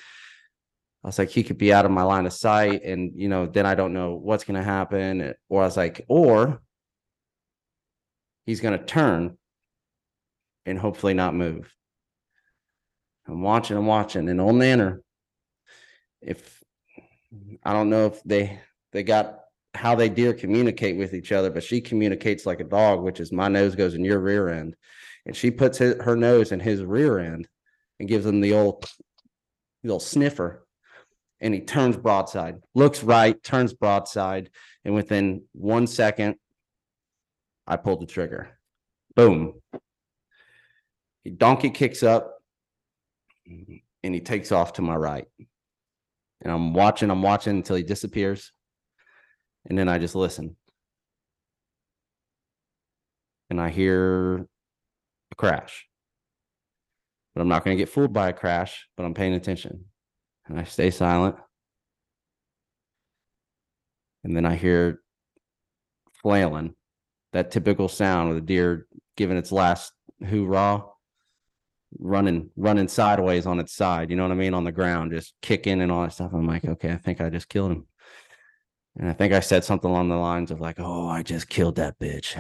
I 1.03 1.07
was 1.07 1.17
like, 1.17 1.29
he 1.29 1.43
could 1.43 1.57
be 1.57 1.71
out 1.71 1.85
of 1.85 1.91
my 1.91 2.03
line 2.03 2.25
of 2.25 2.33
sight, 2.33 2.83
and 2.83 3.13
you 3.15 3.29
know, 3.29 3.45
then 3.45 3.65
I 3.65 3.73
don't 3.73 3.93
know 3.93 4.15
what's 4.15 4.43
gonna 4.43 4.63
happen. 4.63 5.33
Or 5.47 5.61
I 5.61 5.65
was 5.65 5.77
like, 5.77 6.05
or 6.09 6.61
he's 8.45 8.59
gonna 8.59 8.83
turn 8.83 9.37
and 10.65 10.77
hopefully 10.77 11.13
not 11.13 11.35
move. 11.35 11.73
I'm 13.29 13.41
watching, 13.41 13.77
I'm 13.77 13.85
watching, 13.85 14.27
and 14.27 14.41
old 14.41 14.55
Nanner, 14.55 14.99
if 16.21 16.63
I 17.63 17.73
don't 17.73 17.89
know 17.89 18.07
if 18.07 18.23
they 18.23 18.59
they 18.91 19.03
got 19.03 19.41
how 19.75 19.93
they 19.93 20.09
deer 20.09 20.33
communicate 20.33 20.97
with 20.97 21.13
each 21.13 21.31
other, 21.31 21.51
but 21.51 21.63
she 21.63 21.79
communicates 21.79 22.45
like 22.45 22.59
a 22.59 22.63
dog, 22.63 23.01
which 23.01 23.19
is 23.19 23.31
my 23.31 23.47
nose 23.47 23.75
goes 23.75 23.93
in 23.93 24.03
your 24.03 24.19
rear 24.19 24.49
end, 24.49 24.75
and 25.25 25.35
she 25.35 25.51
puts 25.51 25.77
his, 25.77 25.95
her 26.01 26.15
nose 26.15 26.51
in 26.51 26.59
his 26.59 26.83
rear 26.83 27.19
end 27.19 27.47
and 27.99 28.09
gives 28.09 28.25
him 28.25 28.41
the 28.41 28.53
old, 28.53 28.83
old 29.87 30.01
sniffer, 30.01 30.65
and 31.39 31.53
he 31.53 31.59
turns 31.59 31.97
broadside, 31.97 32.61
looks 32.73 33.03
right, 33.03 33.41
turns 33.43 33.73
broadside, 33.73 34.49
and 34.83 34.95
within 34.95 35.43
one 35.51 35.85
second, 35.85 36.35
I 37.67 37.75
pulled 37.75 38.01
the 38.01 38.07
trigger. 38.07 38.57
Boom. 39.15 39.61
He 41.23 41.29
donkey 41.29 41.69
kicks 41.69 42.01
up, 42.01 42.38
and 43.49 44.13
he 44.15 44.21
takes 44.21 44.51
off 44.51 44.73
to 44.73 44.81
my 44.81 44.95
right. 44.95 45.25
And 46.41 46.51
I'm 46.51 46.73
watching, 46.73 47.11
I'm 47.11 47.21
watching 47.21 47.57
until 47.57 47.75
he 47.75 47.83
disappears. 47.83 48.51
And 49.65 49.77
then 49.77 49.89
I 49.89 49.97
just 49.97 50.15
listen. 50.15 50.55
And 53.49 53.59
I 53.59 53.69
hear 53.69 54.47
a 55.31 55.35
crash. 55.35 55.85
But 57.33 57.41
I'm 57.41 57.47
not 57.47 57.63
going 57.63 57.77
to 57.77 57.81
get 57.81 57.89
fooled 57.89 58.13
by 58.13 58.29
a 58.29 58.33
crash, 58.33 58.87
but 58.95 59.05
I'm 59.05 59.13
paying 59.13 59.33
attention. 59.33 59.85
And 60.47 60.59
I 60.59 60.63
stay 60.63 60.91
silent. 60.91 61.35
And 64.23 64.35
then 64.35 64.45
I 64.45 64.55
hear 64.55 65.01
flailing, 66.21 66.75
that 67.33 67.51
typical 67.51 67.87
sound 67.87 68.29
of 68.29 68.35
the 68.35 68.41
deer 68.41 68.87
giving 69.15 69.37
its 69.37 69.51
last 69.51 69.93
hoorah, 70.25 70.83
running, 71.97 72.49
running 72.55 72.87
sideways 72.87 73.45
on 73.45 73.59
its 73.59 73.73
side. 73.73 74.09
You 74.09 74.15
know 74.15 74.23
what 74.23 74.31
I 74.31 74.35
mean? 74.35 74.53
On 74.53 74.63
the 74.63 74.71
ground, 74.71 75.11
just 75.11 75.33
kicking 75.41 75.81
and 75.81 75.91
all 75.91 76.03
that 76.03 76.13
stuff. 76.13 76.31
I'm 76.33 76.47
like, 76.47 76.63
mm-hmm. 76.63 76.73
okay, 76.73 76.91
I 76.91 76.97
think 76.97 77.21
I 77.21 77.29
just 77.29 77.49
killed 77.49 77.71
him. 77.71 77.87
And 78.97 79.09
I 79.09 79.13
think 79.13 79.33
I 79.33 79.39
said 79.39 79.63
something 79.63 79.89
along 79.89 80.09
the 80.09 80.17
lines 80.17 80.51
of 80.51 80.59
like, 80.59 80.79
"Oh, 80.79 81.07
I 81.07 81.23
just 81.23 81.47
killed 81.47 81.75
that 81.75 81.97
bitch," 81.99 82.35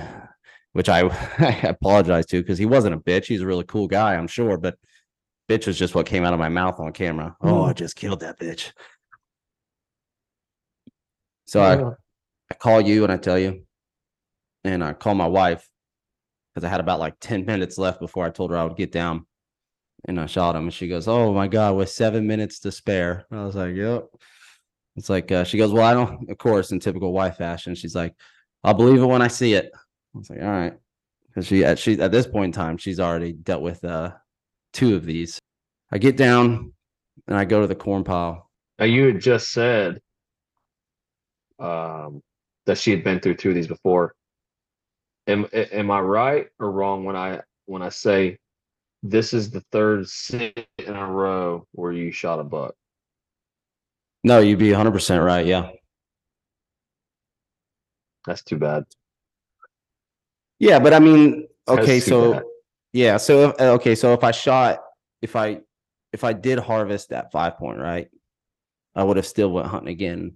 which 0.73 0.89
I, 0.89 1.01
I 1.39 1.67
apologize 1.67 2.25
to 2.27 2.41
because 2.41 2.57
he 2.57 2.65
wasn't 2.65 2.95
a 2.95 2.99
bitch. 2.99 3.25
He's 3.25 3.41
a 3.41 3.47
really 3.47 3.63
cool 3.63 3.87
guy, 3.87 4.15
I'm 4.15 4.27
sure, 4.27 4.57
but 4.57 4.77
bitch 5.47 5.67
was 5.67 5.77
just 5.77 5.95
what 5.95 6.05
came 6.05 6.23
out 6.25 6.33
of 6.33 6.39
my 6.39 6.49
mouth 6.49 6.79
on 6.79 6.91
camera. 6.91 7.35
Oh, 7.41 7.63
I 7.63 7.73
just 7.73 7.95
killed 7.95 8.19
that 8.21 8.39
bitch. 8.39 8.71
So 11.45 11.61
I, 11.61 11.81
I 12.51 12.53
call 12.55 12.81
you 12.81 13.03
and 13.03 13.11
I 13.11 13.17
tell 13.17 13.39
you, 13.39 13.63
and 14.63 14.83
I 14.83 14.93
call 14.93 15.15
my 15.15 15.27
wife 15.27 15.67
because 16.53 16.63
I 16.63 16.69
had 16.69 16.79
about 16.79 16.99
like 16.99 17.15
10 17.19 17.45
minutes 17.45 17.77
left 17.77 17.99
before 17.99 18.25
I 18.25 18.29
told 18.29 18.51
her 18.51 18.57
I 18.57 18.63
would 18.63 18.77
get 18.77 18.91
down. 18.91 19.25
And 20.05 20.19
I 20.19 20.25
shot 20.25 20.55
him, 20.55 20.63
and 20.63 20.73
she 20.73 20.87
goes, 20.87 21.07
"Oh 21.07 21.33
my 21.33 21.47
god, 21.47 21.75
with 21.75 21.89
seven 21.89 22.25
minutes 22.25 22.59
to 22.61 22.71
spare." 22.71 23.25
I 23.31 23.43
was 23.43 23.55
like, 23.55 23.75
"Yep." 23.75 24.07
It's 24.95 25.09
like 25.09 25.31
uh, 25.31 25.43
she 25.43 25.57
goes, 25.57 25.71
"Well, 25.71 25.85
I 25.85 25.93
don't." 25.93 26.29
Of 26.29 26.37
course, 26.37 26.71
in 26.71 26.79
typical 26.79 27.11
wife 27.11 27.37
fashion, 27.37 27.75
she's 27.75 27.95
like, 27.95 28.15
"I'll 28.63 28.73
believe 28.73 29.01
it 29.01 29.05
when 29.05 29.21
I 29.21 29.27
see 29.27 29.53
it." 29.53 29.71
I 29.73 30.17
was 30.17 30.29
like, 30.29 30.41
"All 30.41 30.47
right," 30.47 30.73
because 31.27 31.47
she 31.47 31.65
at 31.65 31.77
she 31.79 31.99
at 32.01 32.11
this 32.11 32.27
point 32.27 32.45
in 32.45 32.51
time, 32.53 32.77
she's 32.77 32.99
already 32.99 33.33
dealt 33.33 33.61
with 33.61 33.83
uh 33.83 34.13
two 34.73 34.95
of 34.95 35.05
these. 35.05 35.39
I 35.91 35.97
get 35.97 36.17
down 36.17 36.73
and 37.27 37.37
I 37.37 37.45
go 37.45 37.61
to 37.61 37.67
the 37.67 37.75
corn 37.75 38.03
pile. 38.03 38.49
Now 38.77 38.85
you 38.85 39.07
had 39.07 39.19
just 39.19 39.51
said 39.51 39.99
um, 41.59 42.21
that 42.65 42.77
she 42.77 42.91
had 42.91 43.03
been 43.03 43.19
through 43.19 43.35
two 43.35 43.49
of 43.49 43.55
these 43.55 43.67
before. 43.67 44.13
Am 45.27 45.45
am 45.53 45.91
I 45.91 45.99
right 45.99 46.47
or 46.59 46.71
wrong 46.71 47.03
when 47.03 47.15
I 47.15 47.41
when 47.65 47.81
I 47.81 47.89
say 47.89 48.37
this 49.03 49.33
is 49.33 49.49
the 49.49 49.61
third 49.71 50.07
sit 50.09 50.67
in 50.77 50.95
a 50.95 51.07
row 51.07 51.65
where 51.71 51.91
you 51.91 52.11
shot 52.11 52.39
a 52.39 52.43
buck? 52.43 52.75
No, 54.23 54.39
you'd 54.39 54.59
be 54.59 54.71
100 54.71 54.91
percent 54.91 55.23
right. 55.23 55.45
Yeah, 55.45 55.69
That's 58.25 58.43
too 58.43 58.57
bad. 58.57 58.83
yeah, 60.59 60.79
but 60.79 60.93
I 60.93 60.99
mean, 60.99 61.47
okay, 61.67 61.99
so 61.99 62.33
bad. 62.33 62.43
yeah, 62.93 63.17
so 63.17 63.49
if, 63.49 63.61
uh, 63.61 63.71
okay, 63.73 63.95
so 63.95 64.13
if 64.13 64.23
I 64.23 64.31
shot, 64.31 64.79
if 65.21 65.35
I 65.35 65.61
if 66.11 66.23
I 66.23 66.33
did 66.33 66.59
harvest 66.59 67.09
that 67.09 67.31
five 67.31 67.57
point 67.57 67.79
right, 67.79 68.09
I 68.95 69.03
would 69.03 69.17
have 69.17 69.27
still 69.27 69.51
went 69.51 69.67
hunting 69.67 69.93
again. 69.93 70.35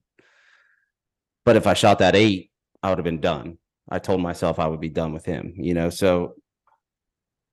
But 1.46 1.58
if 1.58 1.68
I 1.68 1.74
shot 1.74 2.00
that 2.00 2.16
eight, 2.16 2.52
I 2.82 2.90
would 2.90 3.00
have 3.00 3.06
been 3.06 3.20
done. 3.20 3.58
I 3.90 4.00
told 4.00 4.22
myself 4.22 4.60
I 4.60 4.68
would 4.68 4.80
be 4.80 4.88
done 4.90 5.12
with 5.12 5.26
him, 5.26 5.54
you 5.58 5.74
know. 5.74 5.90
So 5.90 6.36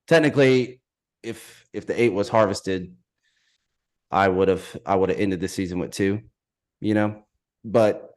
technically, 0.06 0.79
if 1.22 1.66
if 1.72 1.86
the 1.86 2.00
eight 2.00 2.12
was 2.12 2.28
harvested, 2.28 2.94
I 4.10 4.28
would 4.28 4.48
have 4.48 4.76
I 4.86 4.96
would 4.96 5.10
have 5.10 5.20
ended 5.20 5.40
the 5.40 5.48
season 5.48 5.78
with 5.78 5.92
two, 5.92 6.20
you 6.80 6.94
know. 6.94 7.24
But 7.64 8.10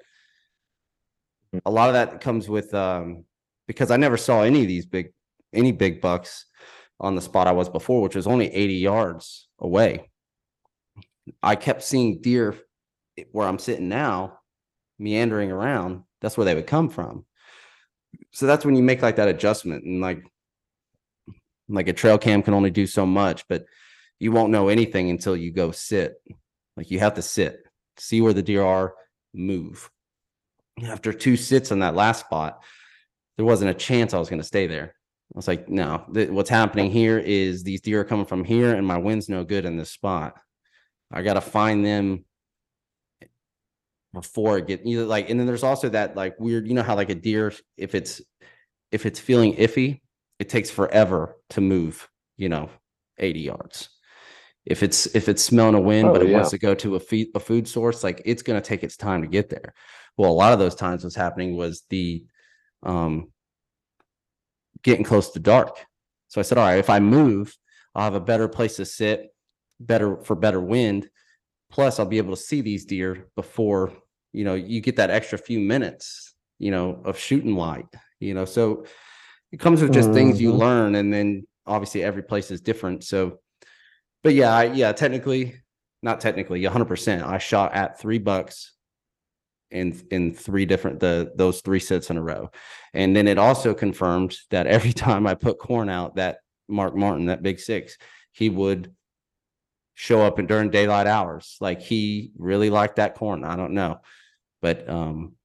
a 1.66 1.72
lot 1.72 1.90
of 1.90 1.94
that 1.94 2.22
comes 2.22 2.50
with 2.50 2.74
um 2.74 3.26
because 3.68 3.92
I 3.92 3.98
never 3.98 4.18
saw 4.18 4.42
any 4.42 4.62
of 4.62 4.68
these 4.68 4.86
big 4.86 5.14
any 5.54 5.72
big 5.72 6.02
bucks 6.02 6.46
on 7.00 7.16
the 7.16 7.22
spot 7.22 7.48
I 7.48 7.52
was 7.52 7.70
before, 7.70 8.02
which 8.02 8.16
was 8.16 8.28
only 8.28 8.48
80 8.48 8.76
yards 8.76 9.48
away. 9.60 10.10
I 11.42 11.56
kept 11.56 11.84
seeing 11.84 12.22
deer 12.22 12.56
where 13.32 13.48
I'm 13.48 13.60
sitting 13.60 13.90
now, 13.90 14.40
meandering 15.00 15.52
around. 15.52 16.04
That's 16.22 16.38
where 16.38 16.46
they 16.46 16.56
would 16.56 16.68
come 16.68 16.90
from. 16.90 17.26
So 18.32 18.46
that's 18.46 18.66
when 18.66 18.76
you 18.76 18.84
make 18.84 19.02
like 19.02 19.18
that 19.18 19.28
adjustment 19.28 19.84
and 19.86 20.02
like 20.02 20.24
like 21.70 21.88
a 21.88 21.94
trail 21.94 22.18
cam 22.18 22.44
can 22.44 22.54
only 22.54 22.72
do 22.72 22.88
so 22.88 23.06
much, 23.06 23.48
but 23.48 23.66
you 24.20 24.32
won't 24.32 24.52
know 24.52 24.70
anything 24.70 25.10
until 25.10 25.36
you 25.36 25.52
go 25.52 25.72
sit. 25.72 26.16
Like 26.76 26.92
you 26.92 27.00
have 27.00 27.16
to 27.16 27.22
sit, 27.22 27.64
see 27.98 28.22
where 28.22 28.34
the 28.34 28.42
deer 28.42 28.64
are, 28.64 28.96
move. 29.34 29.90
After 30.84 31.14
two 31.14 31.38
sits 31.38 31.72
on 31.72 31.80
that 31.80 31.96
last 31.96 32.22
spot, 32.22 32.64
there 33.38 33.46
wasn't 33.46 33.72
a 33.72 33.76
chance 33.76 34.14
I 34.14 34.20
was 34.20 34.30
going 34.30 34.42
to 34.42 34.48
stay 34.48 34.68
there. 34.68 34.96
I 35.34 35.38
was 35.38 35.48
like, 35.48 35.68
no, 35.70 36.06
th- 36.14 36.30
what's 36.30 36.50
happening 36.50 36.92
here 36.92 37.18
is 37.18 37.64
these 37.64 37.82
deer 37.82 38.02
are 38.02 38.06
coming 38.06 38.26
from 38.26 38.44
here, 38.44 38.76
and 38.76 38.86
my 38.86 38.98
wind's 38.98 39.30
no 39.30 39.44
good 39.44 39.66
in 39.66 39.78
this 39.78 39.92
spot. 39.92 40.36
I 41.12 41.22
got 41.22 41.34
to 41.34 41.42
find 41.42 41.86
them 41.86 42.26
before 44.14 44.60
it 44.60 44.68
get 44.68 44.82
either 44.86 45.06
like, 45.06 45.30
and 45.30 45.40
then 45.40 45.48
there's 45.48 45.64
also 45.64 45.90
that 45.90 46.16
like 46.16 46.40
weird, 46.40 46.68
you 46.68 46.76
know 46.76 46.84
how 46.84 46.96
like 46.96 47.10
a 47.10 47.16
deer, 47.16 47.52
if 47.78 47.96
it's 47.96 48.22
if 48.92 49.08
it's 49.08 49.20
feeling 49.20 49.56
iffy, 49.56 50.02
it 50.40 50.50
takes 50.50 50.70
forever 50.70 51.36
to 51.52 51.62
move, 51.62 52.10
you 52.38 52.50
know, 52.50 52.70
80 53.18 53.40
yards. 53.42 53.90
If 54.66 54.82
it's 54.82 55.08
if 55.16 55.28
it's 55.28 55.44
smelling 55.44 55.76
a 55.76 55.80
wind, 55.80 56.10
Oh, 56.10 56.14
but 56.14 56.22
it 56.22 56.30
yeah. 56.30 56.36
wants 56.36 56.52
to 56.52 56.58
go 56.58 56.74
to 56.76 56.96
a 56.96 57.00
feed 57.00 57.28
a 57.36 57.40
food 57.40 57.68
source, 57.68 58.04
like 58.04 58.22
it's 58.26 58.42
gonna 58.44 58.62
take 58.62 58.84
its 58.84 58.96
time 58.98 59.22
to 59.22 59.28
get 59.28 59.50
there. 59.50 59.74
Well, 60.18 60.32
a 60.32 60.34
lot 60.34 60.54
of 60.54 60.60
those 60.60 60.76
times 60.76 61.04
what's 61.04 61.16
happening 61.16 61.56
was 61.58 61.84
the 61.90 62.26
um 62.84 63.32
getting 64.84 65.04
close 65.04 65.32
to 65.32 65.40
dark. 65.40 65.80
So 66.28 66.40
I 66.40 66.44
said, 66.44 66.58
all 66.58 66.66
right, 66.66 66.80
if 66.80 66.90
I 66.90 67.00
move, 67.00 67.56
I'll 67.96 68.04
have 68.04 68.16
a 68.16 68.20
better 68.20 68.48
place 68.48 68.78
to 68.78 68.86
sit, 68.86 69.34
better 69.80 70.18
for 70.24 70.36
better 70.36 70.60
wind. 70.62 71.10
Plus, 71.72 72.00
I'll 72.00 72.06
be 72.06 72.18
able 72.18 72.36
to 72.36 72.42
see 72.42 72.62
these 72.62 72.86
deer 72.86 73.28
before 73.36 73.94
you 74.32 74.44
know 74.46 74.56
you 74.56 74.82
get 74.82 74.96
that 74.96 75.10
extra 75.10 75.38
few 75.38 75.60
minutes, 75.60 76.36
you 76.58 76.72
know, 76.72 77.02
of 77.06 77.18
shooting 77.20 77.56
light. 77.56 77.88
You 78.20 78.34
know, 78.34 78.46
so 78.46 78.86
it 79.54 79.60
comes 79.60 79.84
with 79.84 79.94
just 79.94 80.12
things 80.14 80.42
you 80.42 80.52
Mhm. 80.52 80.58
learn, 80.58 80.96
and 80.96 81.14
then 81.14 81.46
obviously 81.68 82.04
every 82.04 82.24
place 82.24 82.50
is 82.50 82.60
different. 82.60 83.04
So, 83.04 83.40
but 84.24 84.34
yeah, 84.34 84.52
I, 84.54 84.64
yeah, 84.66 84.92
technically, 84.94 85.56
not 86.02 86.20
technically, 86.20 86.64
hundred 86.66 86.88
percent. 86.88 87.24
I 87.24 87.38
shot 87.38 87.74
at 87.76 88.00
three 88.00 88.18
bucks 88.18 88.72
in 89.70 89.96
in 90.10 90.34
three 90.34 90.66
different 90.66 91.00
the 91.00 91.32
those 91.36 91.62
three 91.62 91.80
sets 91.80 92.10
in 92.10 92.18
a 92.18 92.22
row. 92.22 92.50
And 92.96 93.16
then 93.16 93.28
it 93.28 93.38
also 93.38 93.76
confirmed 93.76 94.36
that 94.50 94.66
every 94.66 94.92
time 95.08 95.28
I 95.28 95.36
put 95.36 95.60
corn 95.60 95.88
out, 95.88 96.16
that 96.16 96.40
Mark 96.68 96.96
Martin, 96.96 97.28
that 97.28 97.44
big 97.44 97.60
six, 97.60 97.98
he 98.32 98.50
would 98.50 98.92
show 99.94 100.22
up 100.22 100.40
and 100.40 100.48
during 100.48 100.72
daylight 100.72 101.06
hours. 101.06 101.58
Like 101.62 101.80
he 101.82 102.32
really 102.38 102.72
liked 102.72 102.96
that 102.96 103.14
corn. 103.14 103.44
I 103.44 103.56
don't 103.56 103.74
know. 103.74 104.00
But 104.64 104.90
um 104.90 105.36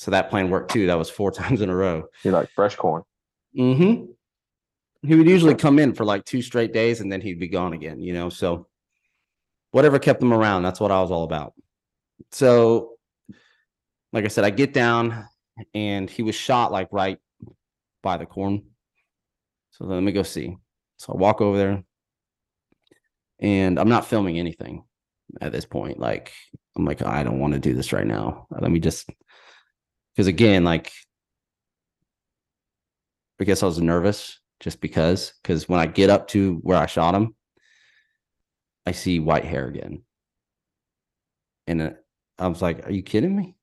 so 0.00 0.10
that 0.10 0.30
plan 0.30 0.48
worked 0.48 0.70
too. 0.70 0.86
That 0.86 0.96
was 0.96 1.10
four 1.10 1.30
times 1.40 1.60
in 1.60 1.68
a 1.68 1.76
row. 1.76 2.04
You 2.24 2.30
like 2.30 2.48
fresh 2.54 2.74
corn? 2.74 3.02
Mm-hmm. 3.54 4.06
He 5.06 5.14
would 5.14 5.28
usually 5.28 5.54
come 5.54 5.78
in 5.78 5.92
for 5.92 6.06
like 6.06 6.24
two 6.24 6.40
straight 6.40 6.72
days 6.72 7.02
and 7.02 7.12
then 7.12 7.20
he'd 7.20 7.38
be 7.38 7.48
gone 7.48 7.74
again, 7.74 8.00
you 8.00 8.14
know. 8.14 8.30
So 8.30 8.66
whatever 9.72 9.98
kept 9.98 10.22
him 10.22 10.32
around, 10.32 10.62
that's 10.62 10.80
what 10.80 10.90
I 10.90 11.02
was 11.02 11.10
all 11.10 11.24
about. 11.24 11.52
So, 12.30 12.92
like 14.14 14.24
I 14.24 14.28
said, 14.28 14.44
I 14.44 14.48
get 14.48 14.72
down 14.72 15.28
and 15.74 16.08
he 16.08 16.22
was 16.22 16.34
shot 16.34 16.72
like 16.72 16.88
right 16.92 17.18
by 18.02 18.16
the 18.16 18.24
corn. 18.24 18.62
So 19.72 19.84
let 19.84 20.02
me 20.02 20.12
go 20.12 20.22
see. 20.22 20.56
So 20.96 21.12
I 21.12 21.18
walk 21.18 21.42
over 21.42 21.58
there 21.58 21.84
and 23.38 23.78
I'm 23.78 23.90
not 23.90 24.06
filming 24.06 24.38
anything 24.38 24.82
at 25.42 25.52
this 25.52 25.66
point. 25.66 25.98
Like, 25.98 26.32
I'm 26.74 26.86
like, 26.86 27.02
I 27.02 27.22
don't 27.22 27.38
want 27.38 27.52
to 27.52 27.58
do 27.58 27.74
this 27.74 27.92
right 27.92 28.06
now. 28.06 28.46
Let 28.50 28.70
me 28.70 28.80
just, 28.80 29.10
because 30.14 30.26
again, 30.26 30.64
like, 30.64 30.92
I 33.40 33.44
guess 33.44 33.62
I 33.62 33.66
was 33.66 33.80
nervous 33.80 34.38
just 34.60 34.80
because, 34.80 35.32
because 35.42 35.68
when 35.68 35.80
I 35.80 35.86
get 35.86 36.10
up 36.10 36.28
to 36.28 36.56
where 36.56 36.76
I 36.76 36.86
shot 36.86 37.14
him, 37.14 37.34
I 38.86 38.92
see 38.92 39.18
white 39.18 39.44
hair 39.44 39.66
again. 39.66 40.02
And 41.66 41.96
I 42.38 42.48
was 42.48 42.60
like, 42.60 42.86
are 42.86 42.92
you 42.92 43.02
kidding 43.02 43.34
me? 43.34 43.54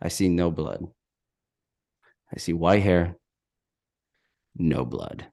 I 0.00 0.08
see 0.08 0.28
no 0.28 0.50
blood. 0.50 0.84
I 2.34 2.38
see 2.38 2.52
white 2.52 2.82
hair, 2.82 3.16
no 4.56 4.84
blood. 4.84 5.26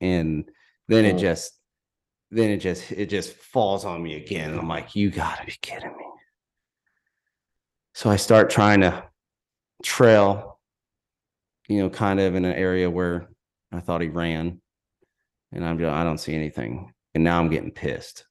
And 0.00 0.48
then 0.86 1.04
it 1.04 1.16
Oh. 1.16 1.18
just 1.18 1.52
then 2.30 2.50
it 2.50 2.58
just 2.58 2.92
it 2.92 3.06
just 3.06 3.34
falls 3.34 3.84
on 3.84 4.02
me 4.02 4.14
again. 4.16 4.50
And 4.50 4.60
I'm 4.60 4.68
like, 4.68 4.94
you 4.94 5.10
gotta 5.10 5.44
be 5.44 5.56
kidding 5.60 5.96
me. 5.96 6.04
So 7.94 8.10
I 8.10 8.16
start 8.16 8.50
trying 8.50 8.82
to 8.82 9.07
trail, 9.82 10.58
you 11.68 11.78
know, 11.78 11.90
kind 11.90 12.20
of 12.20 12.34
in 12.34 12.44
an 12.44 12.54
area 12.54 12.90
where 12.90 13.28
I 13.72 13.80
thought 13.80 14.00
he 14.00 14.08
ran. 14.08 14.60
And 15.52 15.64
I'm 15.64 15.78
just, 15.78 15.90
I 15.90 16.04
don't 16.04 16.18
see 16.18 16.34
anything. 16.34 16.92
And 17.14 17.24
now 17.24 17.38
I'm 17.38 17.50
getting 17.50 17.70
pissed. 17.70 18.24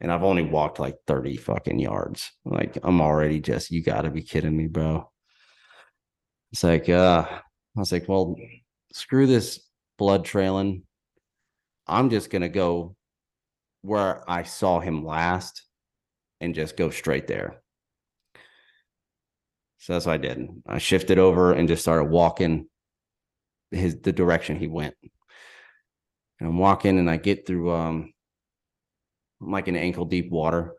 And 0.00 0.12
I've 0.12 0.22
only 0.22 0.42
walked 0.42 0.78
like 0.78 0.96
30 1.06 1.36
fucking 1.36 1.78
yards. 1.78 2.30
Like 2.44 2.78
I'm 2.82 3.00
already 3.00 3.40
just, 3.40 3.70
you 3.70 3.82
gotta 3.82 4.10
be 4.10 4.22
kidding 4.22 4.56
me, 4.56 4.66
bro. 4.66 5.10
It's 6.52 6.64
like, 6.64 6.88
uh, 6.88 7.26
I 7.28 7.80
was 7.80 7.92
like, 7.92 8.08
well, 8.08 8.36
screw 8.92 9.26
this 9.26 9.60
blood 9.98 10.24
trailing. 10.24 10.84
I'm 11.86 12.10
just 12.10 12.30
gonna 12.30 12.48
go 12.48 12.96
where 13.82 14.28
I 14.28 14.42
saw 14.44 14.80
him 14.80 15.04
last 15.04 15.62
and 16.40 16.54
just 16.54 16.76
go 16.76 16.90
straight 16.90 17.26
there. 17.26 17.62
So 19.78 19.92
that's 19.92 20.06
what 20.06 20.14
I 20.14 20.18
did. 20.18 20.48
I 20.66 20.78
shifted 20.78 21.18
over 21.18 21.52
and 21.52 21.68
just 21.68 21.82
started 21.82 22.10
walking 22.10 22.68
his 23.70 24.00
the 24.00 24.12
direction 24.12 24.58
he 24.58 24.66
went. 24.66 24.94
And 26.40 26.48
I'm 26.48 26.58
walking 26.58 26.98
and 26.98 27.10
I 27.10 27.16
get 27.16 27.46
through 27.46 27.72
um 27.72 28.12
I'm 29.40 29.50
like 29.52 29.68
in 29.68 29.76
ankle 29.76 30.04
deep 30.04 30.30
water. 30.30 30.74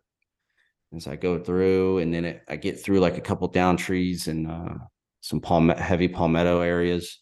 And 0.91 1.01
so 1.01 1.11
I 1.11 1.15
go 1.15 1.39
through 1.39 1.99
and 1.99 2.13
then 2.13 2.25
it, 2.25 2.43
I 2.47 2.55
get 2.55 2.81
through 2.83 2.99
like 2.99 3.17
a 3.17 3.21
couple 3.21 3.47
down 3.47 3.77
trees 3.77 4.27
and 4.27 4.47
uh 4.49 4.75
some 5.21 5.39
palm 5.39 5.69
heavy 5.69 6.07
palmetto 6.07 6.61
areas. 6.61 7.21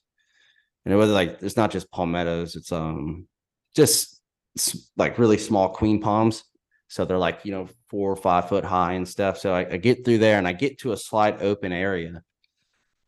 And 0.85 0.93
it 0.93 0.97
was 0.97 1.09
like 1.09 1.39
it's 1.41 1.57
not 1.57 1.71
just 1.71 1.91
palmettos, 1.91 2.55
it's 2.55 2.71
um 2.71 3.27
just 3.75 4.19
like 4.95 5.19
really 5.19 5.37
small 5.37 5.69
queen 5.69 6.01
palms. 6.01 6.43
So 6.87 7.05
they're 7.05 7.17
like, 7.17 7.41
you 7.43 7.51
know, 7.51 7.67
four 7.89 8.11
or 8.11 8.15
five 8.15 8.49
foot 8.49 8.63
high 8.63 8.93
and 8.93 9.07
stuff. 9.07 9.37
So 9.37 9.53
I, 9.53 9.73
I 9.73 9.77
get 9.77 10.05
through 10.05 10.19
there 10.19 10.37
and 10.37 10.47
I 10.47 10.53
get 10.53 10.79
to 10.79 10.93
a 10.93 10.97
slight 10.97 11.41
open 11.41 11.71
area. 11.71 12.23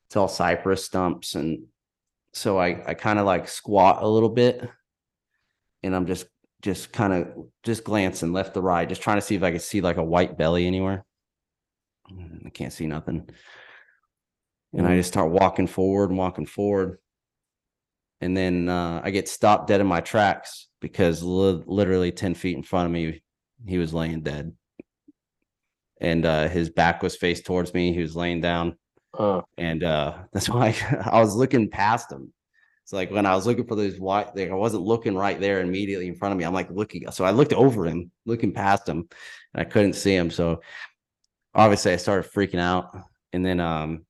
It's 0.07 0.17
all 0.17 0.27
cypress 0.27 0.85
stumps. 0.85 1.35
And 1.35 1.67
so 2.33 2.57
I, 2.57 2.83
I 2.85 2.93
kind 2.93 3.19
of 3.19 3.25
like 3.25 3.47
squat 3.47 4.03
a 4.03 4.07
little 4.07 4.29
bit 4.29 4.69
and 5.81 5.95
I'm 5.95 6.07
just, 6.07 6.27
just 6.61 6.91
kind 6.91 7.13
of 7.13 7.47
just 7.63 7.85
glancing 7.85 8.33
left 8.33 8.53
to 8.55 8.61
right, 8.61 8.89
just 8.89 9.01
trying 9.01 9.17
to 9.17 9.21
see 9.21 9.35
if 9.35 9.43
I 9.43 9.51
could 9.51 9.61
see 9.61 9.79
like 9.79 9.97
a 9.97 10.03
white 10.03 10.37
belly 10.37 10.67
anywhere. 10.67 11.05
Mm, 12.11 12.45
I 12.45 12.49
can't 12.49 12.73
see 12.73 12.85
nothing. 12.85 13.29
And 14.73 14.85
I 14.85 14.97
just 14.97 15.09
start 15.09 15.31
walking 15.31 15.67
forward 15.67 16.09
and 16.09 16.17
walking 16.17 16.45
forward. 16.45 16.99
And 18.21 18.35
then 18.35 18.67
uh, 18.67 19.01
I 19.03 19.11
get 19.11 19.29
stopped 19.29 19.67
dead 19.67 19.81
in 19.81 19.87
my 19.87 20.01
tracks 20.01 20.67
because 20.81 21.23
li- 21.23 21.63
literally 21.65 22.11
10 22.11 22.35
feet 22.35 22.57
in 22.57 22.63
front 22.63 22.85
of 22.85 22.91
me, 22.91 23.21
he 23.65 23.77
was 23.77 23.93
laying 23.93 24.21
dead. 24.21 24.53
And 26.01 26.25
uh, 26.25 26.47
his 26.47 26.69
back 26.69 27.03
was 27.03 27.15
faced 27.15 27.45
towards 27.45 27.73
me. 27.73 27.93
He 27.93 28.01
was 28.01 28.15
laying 28.15 28.41
down. 28.41 28.77
Uh, 29.17 29.41
And 29.57 29.83
uh, 29.83 30.17
that's 30.33 30.49
why 30.49 30.75
I 31.11 31.19
was 31.19 31.35
looking 31.35 31.69
past 31.69 32.11
him. 32.11 32.33
It's 32.83 32.93
like 32.93 33.11
when 33.11 33.25
I 33.25 33.35
was 33.35 33.45
looking 33.45 33.67
for 33.67 33.75
those 33.75 33.99
white, 33.99 34.35
like 34.35 34.49
I 34.49 34.55
wasn't 34.55 34.83
looking 34.83 35.15
right 35.15 35.39
there 35.39 35.61
immediately 35.61 36.07
in 36.07 36.15
front 36.15 36.31
of 36.31 36.39
me. 36.39 36.43
I'm 36.43 36.53
like 36.53 36.71
looking. 36.71 37.09
So 37.11 37.23
I 37.23 37.29
looked 37.31 37.53
over 37.53 37.85
him, 37.85 38.11
looking 38.25 38.51
past 38.51 38.89
him, 38.89 39.07
and 39.53 39.61
I 39.61 39.63
couldn't 39.63 39.93
see 39.93 40.15
him. 40.15 40.31
So 40.31 40.61
obviously 41.53 41.93
I 41.93 41.97
started 41.97 42.31
freaking 42.31 42.59
out. 42.59 42.97
And 43.31 43.45
then 43.45 43.59
um, 43.59 44.05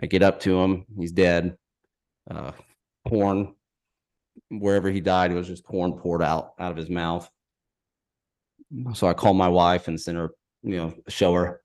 I 0.00 0.06
get 0.06 0.22
up 0.22 0.38
to 0.40 0.60
him. 0.60 0.86
He's 0.96 1.10
dead. 1.10 1.56
Uh, 2.30 2.52
corn, 3.08 3.54
wherever 4.48 4.88
he 4.88 5.00
died, 5.00 5.32
it 5.32 5.34
was 5.34 5.48
just 5.48 5.64
corn 5.64 5.94
poured 5.94 6.22
out 6.22 6.52
out 6.60 6.70
of 6.70 6.76
his 6.76 6.88
mouth. 6.88 7.28
So 8.94 9.08
I 9.08 9.14
call 9.14 9.34
my 9.34 9.48
wife 9.48 9.88
and 9.88 10.00
send 10.00 10.18
her, 10.18 10.30
you 10.62 10.76
know, 10.76 10.94
show 11.08 11.34
her, 11.34 11.60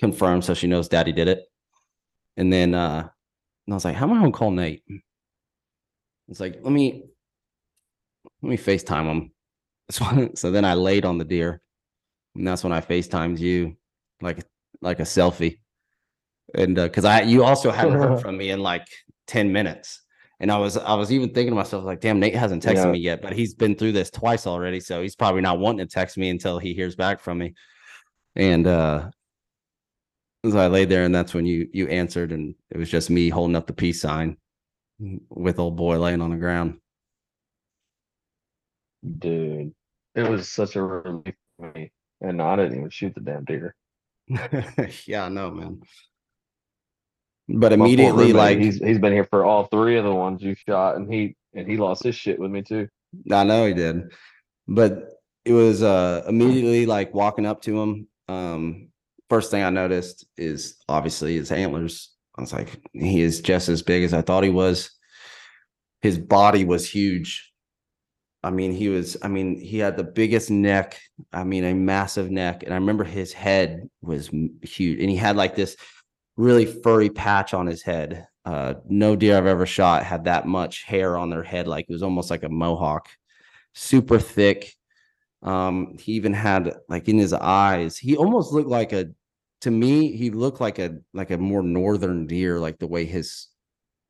confirm 0.00 0.42
so 0.42 0.54
she 0.54 0.66
knows 0.66 0.88
daddy 0.88 1.12
did 1.12 1.28
it. 1.28 1.44
And 2.36 2.52
then 2.52 2.74
uh 2.74 3.08
and 3.66 3.74
I 3.74 3.76
was 3.76 3.84
like, 3.84 3.94
how 3.94 4.06
am 4.06 4.14
I 4.14 4.20
gonna 4.20 4.32
call 4.32 4.50
Nate? 4.50 4.82
It's 6.28 6.40
like, 6.40 6.58
let 6.62 6.72
me 6.72 7.04
let 8.42 8.50
me 8.50 8.56
FaceTime 8.56 9.06
him. 9.06 9.32
So, 9.90 10.30
so 10.34 10.50
then 10.50 10.64
I 10.64 10.74
laid 10.74 11.04
on 11.04 11.18
the 11.18 11.24
deer. 11.24 11.60
And 12.34 12.46
that's 12.46 12.64
when 12.64 12.72
I 12.72 12.80
FaceTimed 12.80 13.38
you 13.38 13.76
like 14.20 14.44
like 14.80 15.00
a 15.00 15.04
selfie. 15.04 15.58
And 16.54 16.78
uh 16.78 16.84
because 16.84 17.04
I 17.04 17.22
you 17.22 17.44
also 17.44 17.70
hadn't 17.70 17.94
heard 17.94 18.20
from 18.22 18.36
me 18.36 18.50
in 18.50 18.60
like 18.60 18.86
10 19.28 19.52
minutes. 19.52 20.01
And 20.42 20.50
I 20.50 20.58
was 20.58 20.76
I 20.76 20.94
was 20.94 21.12
even 21.12 21.28
thinking 21.32 21.52
to 21.52 21.54
myself, 21.54 21.84
like, 21.84 22.00
damn, 22.00 22.18
Nate 22.18 22.34
hasn't 22.34 22.64
texted 22.64 22.86
Yeah. 22.86 22.90
me 22.90 22.98
yet, 22.98 23.22
but 23.22 23.32
he's 23.32 23.54
been 23.54 23.76
through 23.76 23.92
this 23.92 24.10
twice 24.10 24.44
already. 24.44 24.80
So 24.80 25.00
he's 25.00 25.14
probably 25.14 25.40
not 25.40 25.60
wanting 25.60 25.86
to 25.86 25.90
text 25.92 26.18
me 26.18 26.30
until 26.30 26.58
he 26.58 26.74
hears 26.74 26.96
back 26.96 27.20
from 27.20 27.38
me. 27.38 27.54
And 28.34 28.66
uh 28.66 29.10
so 30.44 30.58
I 30.58 30.66
laid 30.66 30.88
there 30.88 31.04
and 31.04 31.14
that's 31.14 31.32
when 31.32 31.46
you 31.46 31.68
you 31.72 31.86
answered 31.86 32.32
and 32.32 32.56
it 32.70 32.76
was 32.76 32.90
just 32.90 33.08
me 33.08 33.28
holding 33.28 33.54
up 33.54 33.68
the 33.68 33.72
peace 33.72 34.00
sign 34.00 34.36
with 35.30 35.60
old 35.60 35.76
boy 35.76 35.98
laying 36.00 36.20
on 36.20 36.30
the 36.30 36.36
ground. 36.36 36.78
dude, 39.18 39.72
it 40.14 40.28
was 40.28 40.50
such 40.50 40.76
a 40.76 40.82
relief 40.82 41.34
for 41.56 41.72
me. 41.72 41.92
And 42.20 42.42
I 42.42 42.56
didn't 42.56 42.78
even 42.78 42.90
shoot 42.90 43.14
the 43.14 43.20
damn 43.20 43.44
deer. 43.44 43.74
yeah, 45.06 45.24
I 45.24 45.28
know, 45.28 45.50
man. 45.50 45.80
But 47.54 47.72
immediately, 47.72 48.32
like 48.32 48.58
he's 48.58 48.78
he's 48.78 48.98
been 48.98 49.12
here 49.12 49.26
for 49.28 49.44
all 49.44 49.66
three 49.66 49.96
of 49.98 50.04
the 50.04 50.14
ones 50.14 50.42
you 50.42 50.54
shot, 50.54 50.96
and 50.96 51.12
he 51.12 51.36
and 51.54 51.66
he 51.66 51.76
lost 51.76 52.02
his 52.02 52.14
shit 52.14 52.38
with 52.38 52.50
me 52.50 52.62
too. 52.62 52.88
I 53.30 53.44
know 53.44 53.66
he 53.66 53.74
did, 53.74 54.12
but 54.66 55.10
it 55.44 55.52
was 55.52 55.82
uh 55.82 56.24
immediately 56.26 56.86
like 56.86 57.12
walking 57.12 57.46
up 57.46 57.62
to 57.62 57.80
him. 57.80 58.06
Um, 58.28 58.88
first 59.28 59.50
thing 59.50 59.62
I 59.62 59.70
noticed 59.70 60.26
is 60.36 60.76
obviously 60.88 61.36
his 61.36 61.52
antlers. 61.52 62.10
I 62.36 62.40
was 62.40 62.52
like, 62.52 62.80
he 62.92 63.20
is 63.20 63.42
just 63.42 63.68
as 63.68 63.82
big 63.82 64.04
as 64.04 64.14
I 64.14 64.22
thought 64.22 64.44
he 64.44 64.50
was. 64.50 64.90
His 66.00 66.18
body 66.18 66.64
was 66.64 66.88
huge. 66.88 67.52
I 68.42 68.50
mean, 68.50 68.72
he 68.72 68.88
was, 68.88 69.16
I 69.22 69.28
mean, 69.28 69.60
he 69.60 69.78
had 69.78 69.96
the 69.96 70.04
biggest 70.04 70.50
neck. 70.50 70.98
I 71.32 71.44
mean, 71.44 71.64
a 71.64 71.74
massive 71.74 72.30
neck. 72.30 72.62
And 72.64 72.72
I 72.72 72.76
remember 72.76 73.04
his 73.04 73.32
head 73.32 73.88
was 74.00 74.30
huge. 74.62 75.00
And 75.00 75.10
he 75.10 75.16
had 75.16 75.36
like 75.36 75.54
this 75.54 75.76
really 76.36 76.66
furry 76.66 77.10
patch 77.10 77.54
on 77.54 77.66
his 77.66 77.82
head. 77.82 78.26
Uh, 78.44 78.74
no 78.88 79.14
deer 79.14 79.36
I've 79.36 79.46
ever 79.46 79.66
shot 79.66 80.02
had 80.02 80.24
that 80.24 80.46
much 80.46 80.82
hair 80.82 81.16
on 81.16 81.30
their 81.30 81.42
head. 81.42 81.68
Like 81.68 81.86
it 81.88 81.92
was 81.92 82.02
almost 82.02 82.30
like 82.30 82.42
a 82.42 82.48
mohawk, 82.48 83.08
super 83.72 84.18
thick. 84.18 84.74
Um, 85.42 85.96
he 85.98 86.12
even 86.12 86.32
had 86.32 86.74
like 86.88 87.08
in 87.08 87.18
his 87.18 87.32
eyes, 87.32 87.96
he 87.96 88.16
almost 88.16 88.52
looked 88.52 88.68
like 88.68 88.92
a, 88.92 89.06
to 89.62 89.70
me, 89.70 90.16
he 90.16 90.30
looked 90.30 90.60
like 90.60 90.78
a, 90.78 90.98
like 91.12 91.30
a 91.30 91.38
more 91.38 91.62
northern 91.62 92.26
deer, 92.26 92.58
like 92.58 92.78
the 92.78 92.86
way 92.86 93.04
his, 93.04 93.48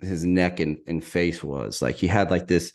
his 0.01 0.25
neck 0.25 0.61
and, 0.61 0.79
and 0.87 1.05
face 1.05 1.43
was. 1.45 1.83
Like 1.83 1.97
he 1.97 2.07
had 2.07 2.31
like 2.31 2.47
this, 2.47 2.73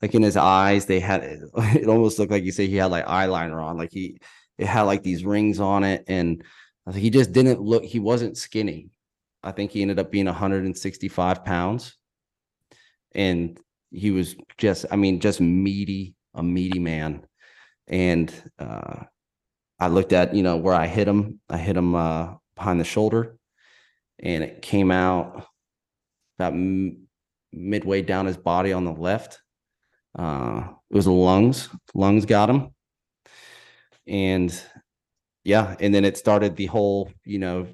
like 0.00 0.14
in 0.14 0.22
his 0.22 0.36
eyes, 0.36 0.86
they 0.86 1.00
had, 1.00 1.22
it 1.56 1.86
almost 1.86 2.18
looked 2.18 2.32
like 2.32 2.44
you 2.44 2.52
say 2.52 2.66
he 2.66 2.76
had 2.76 2.90
like 2.90 3.06
eyeliner 3.06 3.62
on, 3.62 3.76
like 3.76 3.92
he, 3.92 4.18
it 4.56 4.66
had 4.66 4.82
like 4.82 5.02
these 5.02 5.24
rings 5.24 5.60
on 5.60 5.84
it. 5.84 6.04
And 6.06 6.44
I 6.86 6.92
think 6.92 7.02
he 7.02 7.10
just 7.10 7.32
didn't 7.32 7.60
look, 7.60 7.84
he 7.84 7.98
wasn't 7.98 8.36
skinny. 8.36 8.90
I 9.42 9.52
think 9.52 9.70
he 9.70 9.82
ended 9.82 9.98
up 9.98 10.10
being 10.10 10.26
165 10.26 11.44
pounds. 11.44 11.96
And 13.14 13.58
he 13.90 14.10
was 14.10 14.36
just, 14.58 14.86
I 14.90 14.96
mean, 14.96 15.20
just 15.20 15.40
meaty, 15.40 16.14
a 16.34 16.42
meaty 16.42 16.78
man. 16.78 17.26
And 17.86 18.32
uh, 18.58 19.04
I 19.78 19.88
looked 19.88 20.12
at, 20.12 20.34
you 20.34 20.42
know, 20.42 20.56
where 20.56 20.74
I 20.74 20.86
hit 20.86 21.06
him. 21.06 21.40
I 21.48 21.58
hit 21.58 21.76
him 21.76 21.94
uh, 21.94 22.34
behind 22.56 22.80
the 22.80 22.84
shoulder 22.84 23.36
and 24.18 24.44
it 24.44 24.62
came 24.62 24.90
out 24.90 25.46
about 26.38 26.52
m- 26.52 27.06
midway 27.52 28.02
down 28.02 28.26
his 28.26 28.36
body 28.36 28.72
on 28.72 28.84
the 28.84 28.92
left. 28.92 29.40
Uh, 30.16 30.64
it 30.90 30.96
was 30.96 31.04
the 31.06 31.12
lungs. 31.12 31.68
Lungs 31.94 32.24
got 32.24 32.50
him. 32.50 32.70
And 34.06 34.62
yeah, 35.44 35.76
and 35.78 35.94
then 35.94 36.04
it 36.04 36.16
started 36.16 36.56
the 36.56 36.66
whole, 36.66 37.10
you 37.24 37.38
know, 37.38 37.66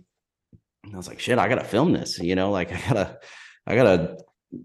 I 0.92 0.96
was 0.96 1.08
like, 1.08 1.20
shit, 1.20 1.38
I 1.38 1.48
gotta 1.48 1.64
film 1.64 1.92
this, 1.92 2.18
you 2.18 2.34
know, 2.34 2.50
like 2.50 2.72
I 2.72 2.80
gotta, 2.80 3.18
I 3.66 3.76
gotta 3.76 4.18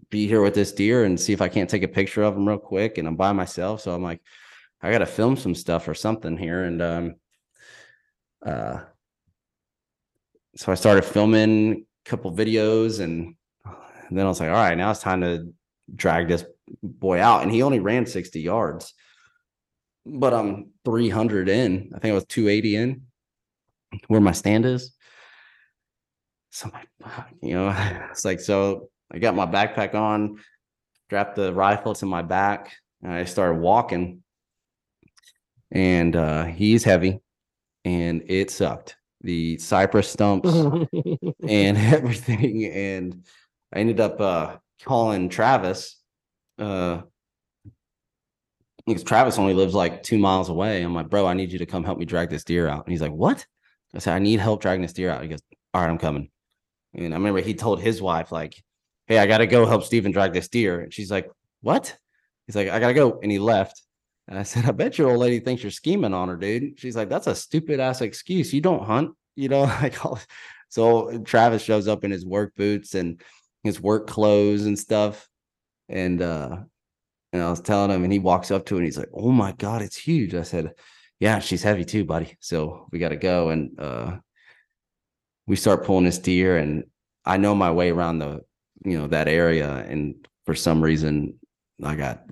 be 0.09 0.27
here 0.27 0.41
with 0.41 0.55
this 0.55 0.71
deer 0.71 1.03
and 1.05 1.19
see 1.19 1.33
if 1.33 1.41
I 1.41 1.47
can't 1.47 1.69
take 1.69 1.83
a 1.83 1.87
picture 1.87 2.23
of 2.23 2.35
him 2.35 2.47
real 2.47 2.57
quick. 2.57 2.97
And 2.97 3.07
I'm 3.07 3.15
by 3.15 3.31
myself. 3.31 3.81
So 3.81 3.93
I'm 3.93 4.01
like, 4.01 4.21
I 4.81 4.91
gotta 4.91 5.05
film 5.05 5.37
some 5.37 5.55
stuff 5.55 5.87
or 5.87 5.93
something 5.93 6.37
here. 6.37 6.63
And 6.63 6.81
um 6.81 7.15
uh 8.45 8.79
so 10.55 10.71
I 10.71 10.75
started 10.75 11.03
filming 11.03 11.85
a 12.05 12.09
couple 12.09 12.33
videos 12.33 13.01
and, 13.01 13.35
and 13.65 14.17
then 14.17 14.25
I 14.25 14.29
was 14.29 14.39
like, 14.39 14.49
all 14.49 14.55
right, 14.55 14.77
now 14.77 14.91
it's 14.91 15.01
time 15.01 15.21
to 15.21 15.53
drag 15.93 16.27
this 16.27 16.45
boy 16.81 17.19
out. 17.19 17.43
And 17.43 17.51
he 17.51 17.61
only 17.61 17.79
ran 17.79 18.05
60 18.05 18.39
yards. 18.39 18.93
But 20.05 20.33
I'm 20.33 20.71
300 20.85 21.49
in. 21.49 21.91
I 21.95 21.99
think 21.99 22.11
I 22.11 22.15
was 22.15 22.25
280 22.25 22.75
in 22.75 23.01
where 24.07 24.21
my 24.21 24.31
stand 24.31 24.65
is. 24.65 24.93
So 26.51 26.67
I'm 26.67 26.71
like, 27.01 27.25
you 27.41 27.53
know, 27.53 27.69
it's 28.11 28.25
like 28.25 28.39
so 28.39 28.89
I 29.11 29.19
got 29.19 29.35
my 29.35 29.45
backpack 29.45 29.93
on, 29.93 30.39
strapped 31.05 31.35
the 31.35 31.53
rifle 31.53 31.93
to 31.95 32.05
my 32.05 32.21
back, 32.21 32.75
and 33.01 33.11
I 33.11 33.25
started 33.25 33.59
walking. 33.59 34.23
And 35.71 36.15
uh 36.15 36.45
he's 36.45 36.83
heavy 36.83 37.19
and 37.83 38.23
it 38.27 38.51
sucked. 38.51 38.95
The 39.21 39.57
cypress 39.57 40.09
stumps 40.09 40.49
and 41.47 41.77
everything. 41.77 42.65
And 42.65 43.25
I 43.73 43.79
ended 43.79 43.99
up 43.99 44.21
uh 44.21 44.57
calling 44.83 45.29
Travis. 45.29 45.97
Uh 46.57 47.01
because 48.85 49.03
Travis 49.03 49.39
only 49.39 49.53
lives 49.53 49.73
like 49.73 50.03
two 50.03 50.17
miles 50.17 50.49
away. 50.49 50.81
I'm 50.81 50.93
like, 50.93 51.09
bro, 51.09 51.25
I 51.25 51.33
need 51.33 51.51
you 51.51 51.59
to 51.59 51.65
come 51.65 51.83
help 51.83 51.97
me 51.97 52.05
drag 52.05 52.29
this 52.29 52.43
deer 52.43 52.67
out. 52.67 52.85
And 52.85 52.91
he's 52.91 53.01
like, 53.01 53.11
What? 53.11 53.45
I 53.95 53.99
said, 53.99 54.13
I 54.13 54.19
need 54.19 54.39
help 54.39 54.61
dragging 54.61 54.81
this 54.81 54.93
deer 54.93 55.09
out. 55.09 55.23
He 55.23 55.29
goes, 55.29 55.41
All 55.73 55.81
right, 55.81 55.89
I'm 55.89 55.97
coming. 55.97 56.29
And 56.93 57.13
I 57.13 57.17
remember 57.17 57.41
he 57.41 57.53
told 57.53 57.79
his 57.81 58.01
wife, 58.01 58.31
like, 58.31 58.61
Hey, 59.07 59.17
I 59.17 59.25
gotta 59.25 59.47
go 59.47 59.65
help 59.65 59.83
Steven 59.83 60.11
drag 60.11 60.33
this 60.33 60.47
deer. 60.47 60.81
And 60.81 60.93
she's 60.93 61.11
like, 61.11 61.29
What? 61.61 61.95
He's 62.45 62.55
like, 62.55 62.69
I 62.69 62.79
gotta 62.79 62.93
go. 62.93 63.19
And 63.21 63.31
he 63.31 63.39
left. 63.39 63.81
And 64.27 64.37
I 64.37 64.43
said, 64.43 64.65
I 64.65 64.71
bet 64.71 64.97
your 64.97 65.09
old 65.09 65.19
lady 65.19 65.39
thinks 65.39 65.63
you're 65.63 65.71
scheming 65.71 66.13
on 66.13 66.29
her, 66.29 66.35
dude. 66.35 66.79
She's 66.79 66.95
like, 66.95 67.09
That's 67.09 67.27
a 67.27 67.35
stupid 67.35 67.79
ass 67.79 68.01
excuse. 68.01 68.53
You 68.53 68.61
don't 68.61 68.83
hunt, 68.83 69.11
you 69.35 69.49
know, 69.49 69.61
like 69.81 70.05
all 70.05 70.19
so 70.69 71.17
Travis 71.19 71.61
shows 71.61 71.87
up 71.87 72.03
in 72.03 72.11
his 72.11 72.25
work 72.25 72.53
boots 72.55 72.95
and 72.95 73.21
his 73.63 73.79
work 73.79 74.07
clothes 74.07 74.65
and 74.65 74.77
stuff. 74.77 75.27
And 75.87 76.21
uh 76.21 76.57
and 77.35 77.43
I 77.43 77.49
was 77.49 77.61
telling 77.61 77.91
him, 77.91 78.03
and 78.03 78.11
he 78.11 78.19
walks 78.19 78.51
up 78.51 78.65
to 78.65 78.75
it 78.75 78.79
and 78.79 78.85
he's 78.85 78.97
like, 78.97 79.09
Oh 79.13 79.31
my 79.31 79.51
God, 79.53 79.81
it's 79.81 79.97
huge. 79.97 80.33
I 80.33 80.43
said, 80.43 80.73
Yeah, 81.19 81.39
she's 81.39 81.63
heavy 81.63 81.85
too, 81.85 82.05
buddy. 82.05 82.37
So 82.39 82.87
we 82.91 82.99
got 82.99 83.09
to 83.09 83.17
go. 83.17 83.49
And 83.49 83.79
uh, 83.79 84.17
we 85.47 85.55
start 85.55 85.85
pulling 85.85 86.05
this 86.05 86.19
deer, 86.19 86.57
and 86.57 86.85
I 87.23 87.37
know 87.37 87.53
my 87.55 87.71
way 87.71 87.91
around 87.91 88.19
the, 88.19 88.41
you 88.83 88.97
know, 88.97 89.07
that 89.07 89.27
area. 89.27 89.85
And 89.87 90.27
for 90.45 90.55
some 90.55 90.81
reason, 90.81 91.39
I 91.83 91.95
got 91.95 92.23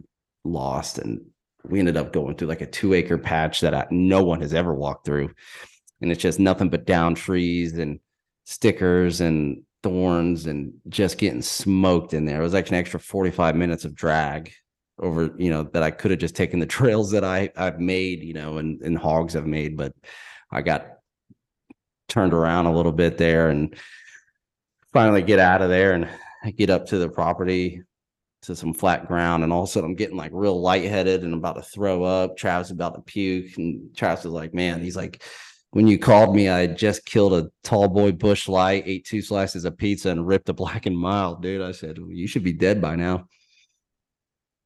lost 0.43 0.97
and 0.97 1.21
we 1.65 1.79
ended 1.79 1.97
up 1.97 2.11
going 2.11 2.35
through 2.35 2.49
like 2.49 2.61
a 2.61 2.65
two 2.65 2.93
acre 2.93 3.17
patch 3.17 3.61
that 3.61 3.73
I, 3.73 3.87
no 3.89 4.23
one 4.23 4.41
has 4.41 4.53
ever 4.53 4.73
walked 4.73 5.05
through. 5.05 5.31
And 6.01 6.11
it's 6.11 6.21
just 6.21 6.39
nothing 6.39 6.69
but 6.69 6.85
down 6.85 7.15
trees 7.15 7.77
and 7.77 7.99
stickers 8.45 9.21
and 9.21 9.63
thorns 9.81 10.47
and 10.47 10.73
just 10.89 11.17
getting 11.17 11.41
smoked 11.41 12.13
in 12.13 12.25
there. 12.25 12.41
It 12.41 12.43
was 12.43 12.53
like 12.53 12.69
an 12.69 12.75
extra 12.75 12.99
45 12.99 13.55
minutes 13.55 13.85
of 13.85 13.95
drag 13.95 14.51
over 14.99 15.31
you 15.37 15.49
know 15.49 15.63
that 15.63 15.83
I 15.83 15.91
could 15.91 16.11
have 16.11 16.19
just 16.19 16.35
taken 16.35 16.59
the 16.59 16.65
trails 16.77 17.11
that 17.11 17.23
I 17.23 17.49
I've 17.55 17.79
made 17.79 18.23
you 18.23 18.33
know 18.33 18.57
and 18.57 18.81
and 18.81 18.97
hogs 18.97 19.33
have 19.33 19.47
made 19.47 19.77
but 19.77 19.93
I 20.51 20.61
got 20.61 20.87
turned 22.07 22.33
around 22.33 22.67
a 22.67 22.75
little 22.75 22.91
bit 22.91 23.17
there 23.17 23.49
and 23.49 23.75
finally 24.91 25.23
get 25.23 25.39
out 25.39 25.61
of 25.61 25.69
there 25.69 25.93
and 25.93 26.07
I 26.43 26.51
get 26.51 26.69
up 26.69 26.85
to 26.87 26.97
the 26.97 27.09
property 27.09 27.81
to 28.43 28.55
some 28.55 28.73
flat 28.73 29.07
ground 29.07 29.43
and 29.43 29.51
all 29.51 29.63
of 29.63 29.69
a 29.69 29.71
sudden 29.71 29.91
I'm 29.91 29.95
getting 29.95 30.17
like 30.17 30.31
real 30.33 30.61
lightheaded 30.61 31.23
and 31.23 31.33
about 31.33 31.55
to 31.55 31.61
throw 31.61 32.03
up. 32.03 32.37
Travis 32.37 32.71
about 32.71 32.93
to 32.95 33.01
puke 33.01 33.57
and 33.57 33.95
Travis 33.95 34.25
was 34.25 34.33
like 34.33 34.53
man 34.53 34.81
he's 34.81 34.95
like 34.95 35.23
when 35.71 35.87
you 35.87 35.97
called 35.97 36.35
me 36.35 36.49
I 36.49 36.67
just 36.67 37.05
killed 37.05 37.33
a 37.33 37.49
tall 37.63 37.87
boy 37.87 38.11
Busch 38.11 38.47
Light 38.47 38.83
ate 38.85 39.05
two 39.05 39.23
slices 39.23 39.65
of 39.65 39.77
pizza 39.77 40.09
and 40.09 40.27
ripped 40.27 40.49
a 40.49 40.53
black 40.53 40.85
and 40.85 40.95
mild 40.95 41.41
dude. 41.41 41.61
I 41.61 41.71
said 41.71 41.97
well, 41.97 42.11
you 42.11 42.27
should 42.27 42.43
be 42.43 42.53
dead 42.53 42.79
by 42.79 42.95
now 42.95 43.27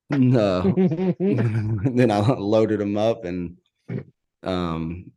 no. 0.10 0.62
then 1.20 2.12
I 2.12 2.20
loaded 2.20 2.80
them 2.80 2.98
up 2.98 3.26
and 3.26 3.58
um 4.44 5.12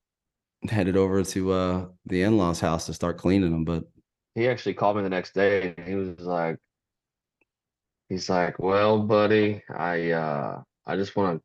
headed 0.69 0.97
over 0.97 1.23
to 1.23 1.53
uh 1.53 1.87
the 2.07 2.23
in-laws 2.23 2.61
house 2.61 2.87
to 2.87 2.95
start 2.95 3.19
cleaning 3.19 3.51
them. 3.51 3.65
But 3.65 3.85
he 4.35 4.49
actually 4.49 4.75
called 4.75 4.97
me 4.97 5.03
the 5.03 5.09
next 5.09 5.35
day 5.35 5.75
and 5.77 5.89
he 5.89 5.95
was 5.95 6.21
like 6.21 6.59
he's 8.09 8.29
like, 8.29 8.59
Well, 8.59 8.99
buddy, 9.01 9.63
I 9.75 10.11
uh 10.11 10.63
I 10.87 10.97
just 10.97 11.17
want 11.17 11.39
to 11.39 11.45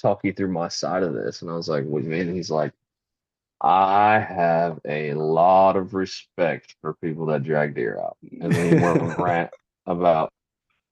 talk 0.00 0.20
you 0.24 0.32
through 0.32 0.52
my 0.52 0.68
side 0.68 1.02
of 1.02 1.14
this. 1.14 1.42
And 1.42 1.50
I 1.50 1.54
was 1.54 1.68
like, 1.68 1.84
What 1.84 2.02
do 2.02 2.04
you 2.08 2.10
mean? 2.12 2.28
And 2.28 2.36
he's 2.36 2.50
like, 2.50 2.72
I 3.60 4.18
have 4.20 4.78
a 4.86 5.12
lot 5.14 5.76
of 5.76 5.92
respect 5.92 6.76
for 6.80 6.94
people 6.94 7.26
that 7.26 7.42
drag 7.42 7.74
deer 7.74 7.98
out. 7.98 8.16
And 8.40 8.52
then 8.52 8.78
he 8.78 8.82
went 8.82 9.18
rant 9.18 9.50
about 9.86 10.32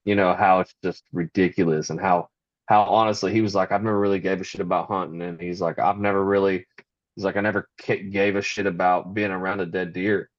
you 0.08 0.14
know 0.14 0.32
how 0.32 0.60
it's 0.60 0.74
just 0.82 1.04
ridiculous 1.12 1.90
and 1.90 2.00
how 2.00 2.26
how 2.64 2.80
honestly 2.84 3.30
he 3.30 3.42
was 3.42 3.54
like 3.54 3.72
i've 3.72 3.82
never 3.82 4.00
really 4.00 4.18
gave 4.18 4.40
a 4.40 4.44
shit 4.44 4.62
about 4.62 4.88
hunting 4.88 5.20
and 5.20 5.38
he's 5.38 5.60
like 5.60 5.78
i've 5.78 5.98
never 5.98 6.24
really 6.24 6.66
he's 7.14 7.26
like 7.26 7.36
i 7.36 7.42
never 7.42 7.68
gave 7.84 8.34
a 8.34 8.40
shit 8.40 8.64
about 8.64 9.12
being 9.12 9.30
around 9.30 9.60
a 9.60 9.66
dead 9.66 9.92
deer. 9.92 10.30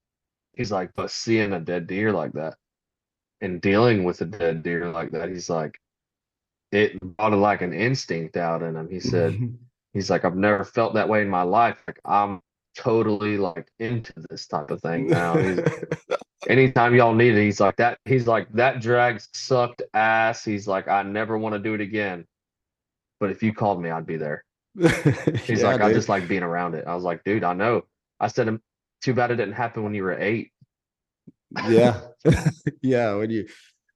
He's 0.53 0.71
like 0.71 0.89
but 0.95 1.11
seeing 1.11 1.53
a 1.53 1.59
dead 1.59 1.85
deer 1.85 2.11
like 2.11 2.33
that 2.33 2.55
and 3.41 3.61
dealing 3.61 4.03
with 4.03 4.21
a 4.21 4.25
dead 4.25 4.63
deer 4.63 4.89
like 4.89 5.11
that 5.11 5.29
he's 5.29 5.51
like 5.51 5.79
it 6.71 6.99
brought 6.99 7.33
like 7.33 7.61
an 7.61 7.73
instinct 7.73 8.37
out 8.37 8.63
in 8.63 8.75
him. 8.75 8.89
He 8.89 8.99
said 8.99 9.37
he's 9.93 10.09
like 10.09 10.25
i've 10.25 10.35
never 10.35 10.63
felt 10.65 10.95
that 10.95 11.09
way 11.09 11.21
in 11.21 11.29
my 11.29 11.43
life. 11.43 11.77
Like 11.87 11.99
i'm 12.05 12.41
totally 12.75 13.37
like 13.37 13.69
into 13.77 14.13
this 14.31 14.47
type 14.47 14.71
of 14.71 14.81
thing 14.81 15.07
now. 15.07 15.37
He's, 15.37 15.59
anytime 16.47 16.95
y'all 16.95 17.13
need 17.13 17.35
it, 17.35 17.43
he's 17.43 17.59
like 17.59 17.75
that. 17.77 17.99
He's 18.05 18.27
like 18.27 18.51
that 18.53 18.81
drag 18.81 19.21
sucked 19.33 19.81
ass. 19.93 20.43
He's 20.43 20.67
like, 20.67 20.87
I 20.87 21.03
never 21.03 21.37
want 21.37 21.53
to 21.53 21.59
do 21.59 21.73
it 21.73 21.81
again. 21.81 22.25
But 23.19 23.31
if 23.31 23.43
you 23.43 23.53
called 23.53 23.81
me, 23.81 23.89
I'd 23.89 24.05
be 24.05 24.17
there. 24.17 24.45
He's 24.75 25.61
yeah, 25.61 25.67
like, 25.67 25.77
dude. 25.77 25.81
I 25.81 25.93
just 25.93 26.09
like 26.09 26.27
being 26.27 26.43
around 26.43 26.75
it. 26.75 26.85
I 26.87 26.95
was 26.95 27.03
like, 27.03 27.23
dude, 27.23 27.43
I 27.43 27.53
know. 27.53 27.83
I 28.19 28.27
said, 28.27 28.59
too 29.01 29.13
bad 29.13 29.31
it 29.31 29.35
didn't 29.35 29.55
happen 29.55 29.83
when 29.83 29.93
you 29.93 30.03
were 30.03 30.17
eight. 30.17 30.51
yeah, 31.67 32.01
yeah. 32.81 33.13
When 33.15 33.29
you 33.29 33.47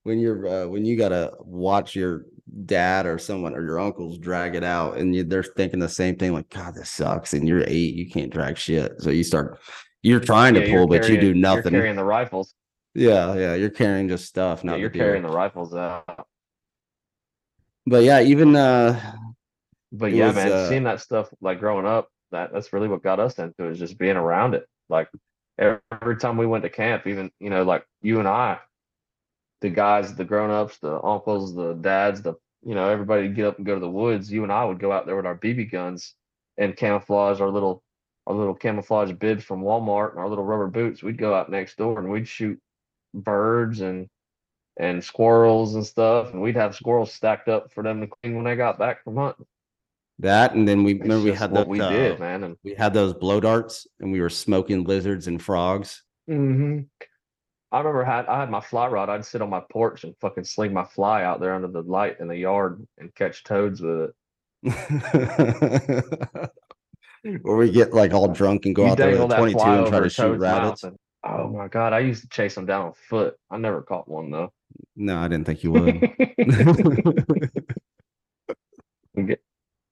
when 0.04 0.20
you're 0.20 0.48
uh, 0.48 0.68
when 0.68 0.86
you 0.86 0.98
gotta 0.98 1.34
watch 1.40 1.96
your 1.96 2.26
dad 2.66 3.06
or 3.06 3.18
someone 3.18 3.56
or 3.56 3.62
your 3.62 3.80
uncles 3.80 4.18
drag 4.18 4.56
it 4.56 4.64
out, 4.64 4.98
and 4.98 5.16
you, 5.16 5.24
they're 5.24 5.44
thinking 5.44 5.80
the 5.80 5.88
same 5.88 6.16
thing, 6.16 6.34
like, 6.34 6.50
God, 6.50 6.76
this 6.76 6.90
sucks, 6.90 7.34
and 7.34 7.48
you're 7.48 7.64
eight, 7.68 7.94
you 7.94 8.10
can't 8.10 8.32
drag 8.32 8.58
shit. 8.58 8.94
So 9.00 9.10
you 9.10 9.24
start 9.24 9.60
you're 10.04 10.20
trying 10.20 10.56
yeah, 10.56 10.66
to 10.66 10.72
pull, 10.72 10.88
but 10.88 11.10
you 11.10 11.20
do 11.20 11.34
nothing. 11.34 11.74
You're 11.74 11.82
carrying 11.82 11.96
the 11.96 12.04
rifles. 12.04 12.54
Yeah, 12.94 13.34
yeah, 13.34 13.56
you're 13.56 13.72
carrying 13.72 14.08
just 14.08 14.26
stuff. 14.26 14.64
Not 14.64 14.74
yeah, 14.74 14.78
you're 14.80 14.90
the 14.90 15.00
carrying 15.00 15.24
the 15.24 15.30
rifles 15.30 15.74
out. 15.74 16.28
But 17.88 18.04
yeah, 18.04 18.22
even 18.22 18.56
uh 18.56 19.16
But 19.92 20.12
yeah, 20.12 20.28
was, 20.28 20.36
man, 20.36 20.52
uh, 20.52 20.70
seeing 20.70 20.84
that 20.84 21.02
stuff 21.02 21.30
like 21.42 21.60
growing 21.60 21.86
up, 21.86 22.10
that 22.32 22.54
that's 22.54 22.74
really 22.74 22.88
what 22.88 23.02
got 23.02 23.20
us 23.20 23.40
into 23.40 23.66
it, 23.66 23.72
is 23.72 23.80
just 23.80 23.98
being 23.98 24.18
around 24.18 24.54
it. 24.54 24.68
Like 24.90 25.10
every, 25.58 25.80
every 25.92 26.18
time 26.18 26.38
we 26.38 26.46
went 26.46 26.64
to 26.64 26.70
camp, 26.70 27.08
even 27.08 27.32
you 27.40 27.50
know, 27.50 27.64
like 27.64 27.86
you 28.02 28.20
and 28.20 28.28
I, 28.28 28.60
the 29.62 29.70
guys, 29.70 30.14
the 30.14 30.26
grown 30.26 30.52
ups, 30.52 30.78
the 30.78 31.02
uncles, 31.02 31.56
the 31.56 31.74
dads, 31.74 32.22
the 32.22 32.36
you 32.66 32.76
know, 32.76 32.90
everybody 32.90 33.28
get 33.30 33.46
up 33.46 33.58
and 33.58 33.66
go 33.66 33.74
to 33.74 33.80
the 33.80 33.90
woods. 33.90 34.32
You 34.32 34.44
and 34.44 34.52
I 34.52 34.66
would 34.66 34.80
go 34.80 34.92
out 34.92 35.06
there 35.06 35.16
with 35.16 35.26
our 35.26 35.38
BB 35.38 35.72
guns 35.72 36.14
and 36.58 36.76
camouflage 36.76 37.42
our 37.42 37.50
little 37.50 37.84
our 38.28 38.36
little 38.36 38.56
camouflage 38.56 39.12
bibs 39.14 39.44
from 39.44 39.62
Walmart 39.62 40.12
and 40.12 40.20
our 40.20 40.30
little 40.30 40.46
rubber 40.46 40.68
boots, 40.68 41.04
we'd 41.04 41.18
go 41.18 41.34
out 41.34 41.50
next 41.50 41.78
door 41.78 42.00
and 42.00 42.10
we'd 42.10 42.28
shoot 42.28 42.60
birds 43.14 43.82
and 43.82 44.08
and 44.78 45.04
squirrels 45.04 45.76
and 45.76 45.86
stuff, 45.86 46.32
and 46.32 46.42
we'd 46.42 46.56
have 46.56 46.76
squirrels 46.76 47.14
stacked 47.14 47.48
up 47.48 47.72
for 47.72 47.84
them 47.84 48.02
to 48.02 48.08
clean 48.08 48.36
when 48.36 48.44
they 48.44 48.56
got 48.56 48.80
back 48.80 49.04
from 49.04 49.18
hunting. 49.18 49.46
That 50.20 50.54
and 50.54 50.68
then 50.68 50.84
we 50.84 50.94
it's 50.94 51.02
remember 51.02 51.26
we 51.26 51.34
had 51.34 51.52
what 51.52 51.68
we 51.68 51.82
uh, 51.82 51.90
did, 51.90 52.20
man, 52.20 52.44
and 52.44 52.58
we 52.64 52.74
had 52.74 52.94
those 52.94 53.14
blow 53.14 53.40
darts 53.40 53.88
and 54.00 54.12
we 54.12 54.22
were 54.22 54.30
smoking 54.30 54.84
lizards 54.84 55.28
and 55.28 55.42
frogs. 55.42 56.04
Mm-hmm. 56.30 56.82
I 57.72 57.78
remember 57.80 58.04
had 58.04 58.28
I 58.28 58.40
had 58.40 58.52
my 58.52 58.62
fly 58.62 58.88
rod. 58.88 59.10
I'd 59.10 59.26
sit 59.26 59.42
on 59.42 59.50
my 59.50 59.62
porch 59.72 60.04
and 60.04 60.16
fucking 60.22 60.44
sling 60.44 60.74
my 60.74 60.86
fly 60.86 61.24
out 61.24 61.40
there 61.40 61.56
under 61.56 61.68
the 61.68 61.82
light 61.82 62.20
in 62.20 62.28
the 62.28 62.38
yard 62.38 62.86
and 63.00 63.14
catch 63.16 63.44
toads 63.44 63.82
with 63.82 64.12
it. 64.64 66.50
or 67.44 67.58
we 67.58 67.72
get 67.72 67.94
like 67.94 68.14
all 68.14 68.28
drunk 68.28 68.66
and 68.66 68.76
go 68.76 68.86
you 68.86 68.92
out 68.92 68.98
there 68.98 69.12
with 69.12 69.32
a 69.32 69.38
22 69.38 69.60
and 69.60 69.88
try 69.88 70.00
to 70.00 70.10
shoot 70.10 70.38
rabbits. 70.38 70.84
And, 70.84 70.98
oh 71.24 71.50
my 71.50 71.68
god, 71.68 71.94
I 71.94 72.00
used 72.00 72.24
to 72.24 72.30
chase 72.30 72.56
them 72.56 72.66
down 72.66 72.88
on 72.88 72.94
foot. 73.10 73.36
I 73.50 73.58
never 73.58 73.82
caught 73.82 74.08
one 74.08 74.32
though. 74.32 74.52
No, 74.96 75.18
I 75.18 75.28
didn't 75.28 75.46
think 75.46 75.64
you 75.64 75.72
would. 75.72 76.02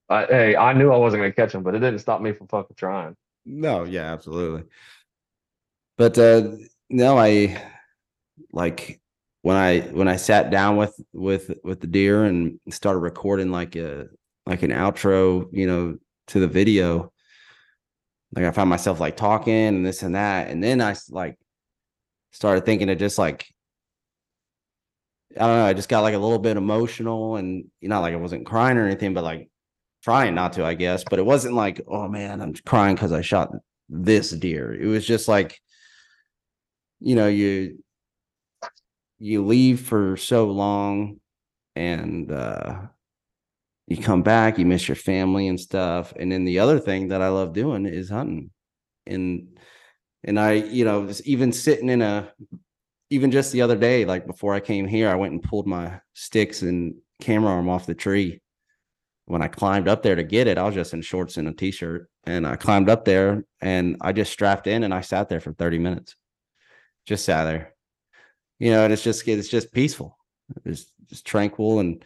I, 0.09 0.25
hey, 0.25 0.55
I 0.57 0.73
knew 0.73 0.91
I 0.91 0.97
wasn't 0.97 1.21
going 1.21 1.31
to 1.31 1.35
catch 1.35 1.53
them, 1.53 1.63
but 1.63 1.73
it 1.73 1.79
didn't 1.79 1.99
stop 1.99 2.21
me 2.21 2.33
from 2.33 2.47
fucking 2.47 2.75
trying. 2.75 3.15
No, 3.45 3.85
yeah, 3.85 4.11
absolutely. 4.11 4.63
But 5.97 6.17
uh 6.17 6.55
no, 6.89 7.17
I 7.17 7.61
like 8.51 8.99
when 9.41 9.55
I 9.55 9.79
when 9.79 10.07
I 10.07 10.17
sat 10.17 10.49
down 10.49 10.77
with 10.77 10.99
with 11.13 11.51
with 11.63 11.79
the 11.79 11.87
deer 11.87 12.25
and 12.25 12.59
started 12.69 12.99
recording 12.99 13.51
like 13.51 13.75
a 13.75 14.07
like 14.45 14.63
an 14.63 14.71
outro, 14.71 15.47
you 15.51 15.67
know, 15.67 15.97
to 16.27 16.39
the 16.39 16.47
video, 16.47 17.11
like 18.33 18.45
I 18.45 18.51
found 18.51 18.69
myself 18.69 18.99
like 18.99 19.17
talking 19.17 19.53
and 19.53 19.85
this 19.85 20.03
and 20.03 20.15
that. 20.15 20.49
And 20.49 20.63
then 20.63 20.81
I 20.81 20.95
like 21.09 21.37
started 22.31 22.65
thinking 22.65 22.89
of 22.89 22.97
just 22.97 23.17
like 23.17 23.47
I 25.37 25.39
don't 25.39 25.57
know, 25.57 25.65
I 25.65 25.73
just 25.73 25.89
got 25.89 26.01
like 26.01 26.13
a 26.13 26.19
little 26.19 26.39
bit 26.39 26.57
emotional 26.57 27.37
and 27.37 27.65
you 27.79 27.89
know, 27.89 28.01
like 28.01 28.13
I 28.13 28.17
wasn't 28.17 28.45
crying 28.45 28.77
or 28.77 28.85
anything, 28.85 29.13
but 29.13 29.23
like 29.23 29.49
trying 30.03 30.35
not 30.35 30.53
to, 30.53 30.65
I 30.65 30.73
guess. 30.73 31.03
But 31.09 31.19
it 31.19 31.25
wasn't 31.25 31.55
like, 31.55 31.81
oh 31.87 32.07
man, 32.07 32.41
I'm 32.41 32.53
crying 32.65 32.95
because 32.95 33.11
I 33.11 33.21
shot 33.21 33.51
this 33.89 34.31
deer. 34.31 34.73
It 34.73 34.87
was 34.87 35.05
just 35.05 35.27
like 35.27 35.59
you 36.99 37.15
know, 37.15 37.27
you 37.27 37.83
you 39.19 39.45
leave 39.45 39.81
for 39.81 40.17
so 40.17 40.45
long 40.47 41.19
and 41.75 42.31
uh 42.31 42.81
you 43.91 44.01
come 44.01 44.23
back, 44.23 44.57
you 44.57 44.65
miss 44.65 44.87
your 44.87 44.95
family 44.95 45.49
and 45.49 45.59
stuff. 45.59 46.13
And 46.17 46.31
then 46.31 46.45
the 46.45 46.59
other 46.59 46.79
thing 46.79 47.09
that 47.09 47.21
I 47.21 47.27
love 47.27 47.51
doing 47.51 47.85
is 47.85 48.09
hunting. 48.09 48.51
And 49.05 49.59
and 50.23 50.39
I, 50.39 50.53
you 50.53 50.85
know, 50.85 51.09
even 51.25 51.51
sitting 51.51 51.89
in 51.89 52.01
a 52.01 52.31
even 53.09 53.31
just 53.31 53.51
the 53.51 53.61
other 53.61 53.75
day, 53.75 54.05
like 54.05 54.25
before 54.25 54.53
I 54.53 54.61
came 54.61 54.87
here, 54.87 55.09
I 55.09 55.15
went 55.15 55.33
and 55.33 55.43
pulled 55.43 55.67
my 55.67 55.99
sticks 56.13 56.61
and 56.61 56.95
camera 57.19 57.51
arm 57.51 57.67
off 57.67 57.85
the 57.85 57.93
tree. 57.93 58.41
When 59.25 59.41
I 59.41 59.49
climbed 59.49 59.89
up 59.89 60.03
there 60.03 60.15
to 60.15 60.23
get 60.23 60.47
it, 60.47 60.57
I 60.57 60.63
was 60.63 60.75
just 60.75 60.93
in 60.93 61.01
shorts 61.01 61.35
and 61.35 61.49
a 61.49 61.53
t-shirt. 61.53 62.09
And 62.23 62.47
I 62.47 62.55
climbed 62.55 62.89
up 62.89 63.03
there 63.03 63.43
and 63.59 63.97
I 63.99 64.13
just 64.13 64.31
strapped 64.31 64.67
in 64.67 64.83
and 64.83 64.93
I 64.93 65.01
sat 65.01 65.27
there 65.27 65.41
for 65.41 65.51
30 65.51 65.79
minutes. 65.79 66.15
Just 67.05 67.25
sat 67.25 67.43
there. 67.43 67.73
You 68.59 68.71
know, 68.71 68.85
and 68.85 68.93
it's 68.93 69.03
just 69.03 69.27
it's 69.27 69.49
just 69.49 69.73
peaceful. 69.73 70.17
It's 70.63 70.85
just 71.09 71.25
tranquil 71.25 71.79
and 71.79 72.05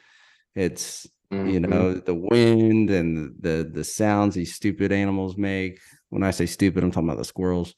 it's 0.55 1.07
you 1.31 1.59
Mhm. 1.59 1.69
know 1.69 1.93
the 1.93 2.15
wind 2.15 2.89
and 2.89 3.35
the 3.39 3.69
the 3.71 3.83
sounds 3.83 4.35
these 4.35 4.53
stupid 4.55 4.91
animals 4.91 5.37
make. 5.37 5.79
When 6.09 6.23
i 6.23 6.31
say 6.31 6.45
stupid 6.45 6.83
i'm 6.83 6.91
talking 6.91 7.09
about 7.09 7.17
the 7.17 7.25
squirrels. 7.25 7.75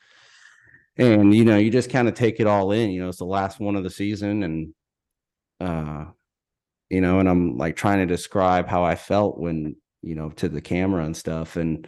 And 0.97 1.33
you 1.33 1.45
know 1.45 1.57
you 1.57 1.69
just 1.69 1.89
kind 1.91 2.07
of 2.07 2.15
take 2.15 2.39
it 2.39 2.47
all 2.47 2.71
in 2.71 2.89
you 2.91 3.01
know 3.01 3.09
it's 3.09 3.19
the 3.19 3.25
last 3.25 3.59
one 3.59 3.75
of 3.75 3.83
the 3.83 3.89
season 3.89 4.43
and 4.43 4.73
uh 5.59 6.05
you 6.89 7.01
know 7.01 7.19
and 7.19 7.29
i'm 7.29 7.57
like 7.57 7.75
trying 7.75 7.99
to 7.99 8.05
describe 8.05 8.67
how 8.67 8.83
i 8.83 8.95
felt 8.95 9.39
when 9.39 9.75
you 10.01 10.15
know 10.15 10.29
to 10.31 10.49
the 10.49 10.61
camera 10.61 11.05
and 11.05 11.17
stuff. 11.17 11.57
And 11.57 11.87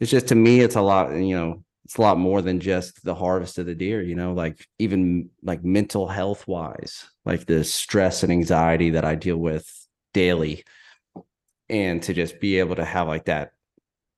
it's 0.00 0.10
just 0.10 0.28
to 0.28 0.34
me 0.34 0.60
it's 0.60 0.76
a 0.76 0.80
lot 0.82 1.12
you 1.14 1.34
know 1.36 1.64
it's 1.84 1.96
a 1.96 2.02
lot 2.02 2.18
more 2.18 2.42
than 2.42 2.60
just 2.60 3.04
the 3.04 3.14
harvest 3.14 3.58
of 3.58 3.66
the 3.66 3.74
deer 3.74 4.02
you 4.02 4.14
know 4.14 4.32
like 4.32 4.66
even 4.78 5.30
like 5.42 5.64
mental 5.64 6.08
health 6.08 6.46
wise 6.48 7.06
like 7.24 7.46
the 7.46 7.64
stress 7.64 8.22
and 8.22 8.32
anxiety 8.32 8.90
that 8.90 9.04
i 9.04 9.14
deal 9.14 9.36
with 9.38 9.79
daily 10.12 10.64
and 11.68 12.02
to 12.02 12.12
just 12.12 12.40
be 12.40 12.58
able 12.58 12.76
to 12.76 12.84
have 12.84 13.06
like 13.06 13.26
that 13.26 13.52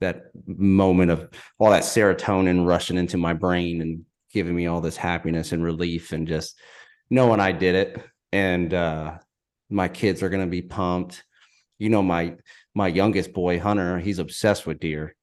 that 0.01 0.31
moment 0.47 1.11
of 1.11 1.29
all 1.59 1.71
that 1.71 1.85
serotonin 1.85 2.67
rushing 2.67 2.99
into 2.99 3.17
my 3.17 3.33
brain 3.33 3.81
and 3.81 4.05
giving 4.33 4.55
me 4.57 4.67
all 4.67 4.81
this 4.81 4.97
happiness 4.97 5.53
and 5.53 5.63
relief 5.63 6.13
and 6.13 6.27
just 6.27 6.59
knowing 7.09 7.39
I 7.39 7.53
did 7.53 7.75
it. 7.75 8.03
And 8.33 8.73
uh 8.75 9.19
my 9.71 9.89
kids 9.89 10.23
are 10.23 10.29
going 10.29 10.45
to 10.45 10.51
be 10.51 10.63
pumped. 10.63 11.25
You 11.79 11.91
know 11.91 12.03
my 12.03 12.37
my 12.75 12.89
youngest 12.89 13.33
boy 13.33 13.61
Hunter 13.61 13.99
he's 13.99 14.19
obsessed 14.19 14.67
with 14.67 14.81
deer. 14.81 15.15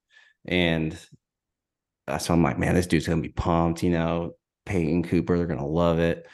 And 0.46 0.98
uh, 2.08 2.18
so 2.18 2.34
I'm 2.34 2.44
like 2.44 2.58
man 2.58 2.76
this 2.76 2.88
dude's 2.88 3.08
going 3.08 3.22
to 3.22 3.28
be 3.28 3.34
pumped 3.34 3.84
you 3.84 3.92
know 3.92 4.36
Peyton 4.66 5.04
Cooper 5.04 5.38
they're 5.38 5.48
going 5.48 5.60
to 5.60 5.66
love 5.66 6.00
it 6.00 6.26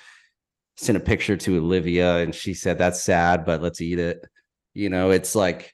sent 0.78 0.98
a 0.98 1.02
picture 1.02 1.38
to 1.38 1.58
Olivia 1.58 2.18
and 2.18 2.34
she 2.36 2.54
said 2.54 2.78
that's 2.78 3.02
sad 3.04 3.46
but 3.46 3.62
let's 3.62 3.82
eat 3.82 4.00
it. 4.00 4.26
You 4.74 4.90
know 4.90 5.12
it's 5.12 5.36
like 5.36 5.74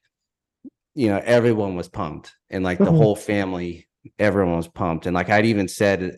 you 0.93 1.07
know 1.07 1.21
everyone 1.23 1.75
was 1.75 1.89
pumped 1.89 2.33
and 2.49 2.63
like 2.63 2.77
the 2.77 2.85
Mhm. 2.85 2.97
whole 2.97 3.15
family 3.15 3.87
everyone 4.19 4.57
was 4.57 4.67
pumped. 4.67 5.05
And 5.05 5.13
like 5.15 5.29
i'd 5.29 5.45
even 5.45 5.67
said 5.67 6.17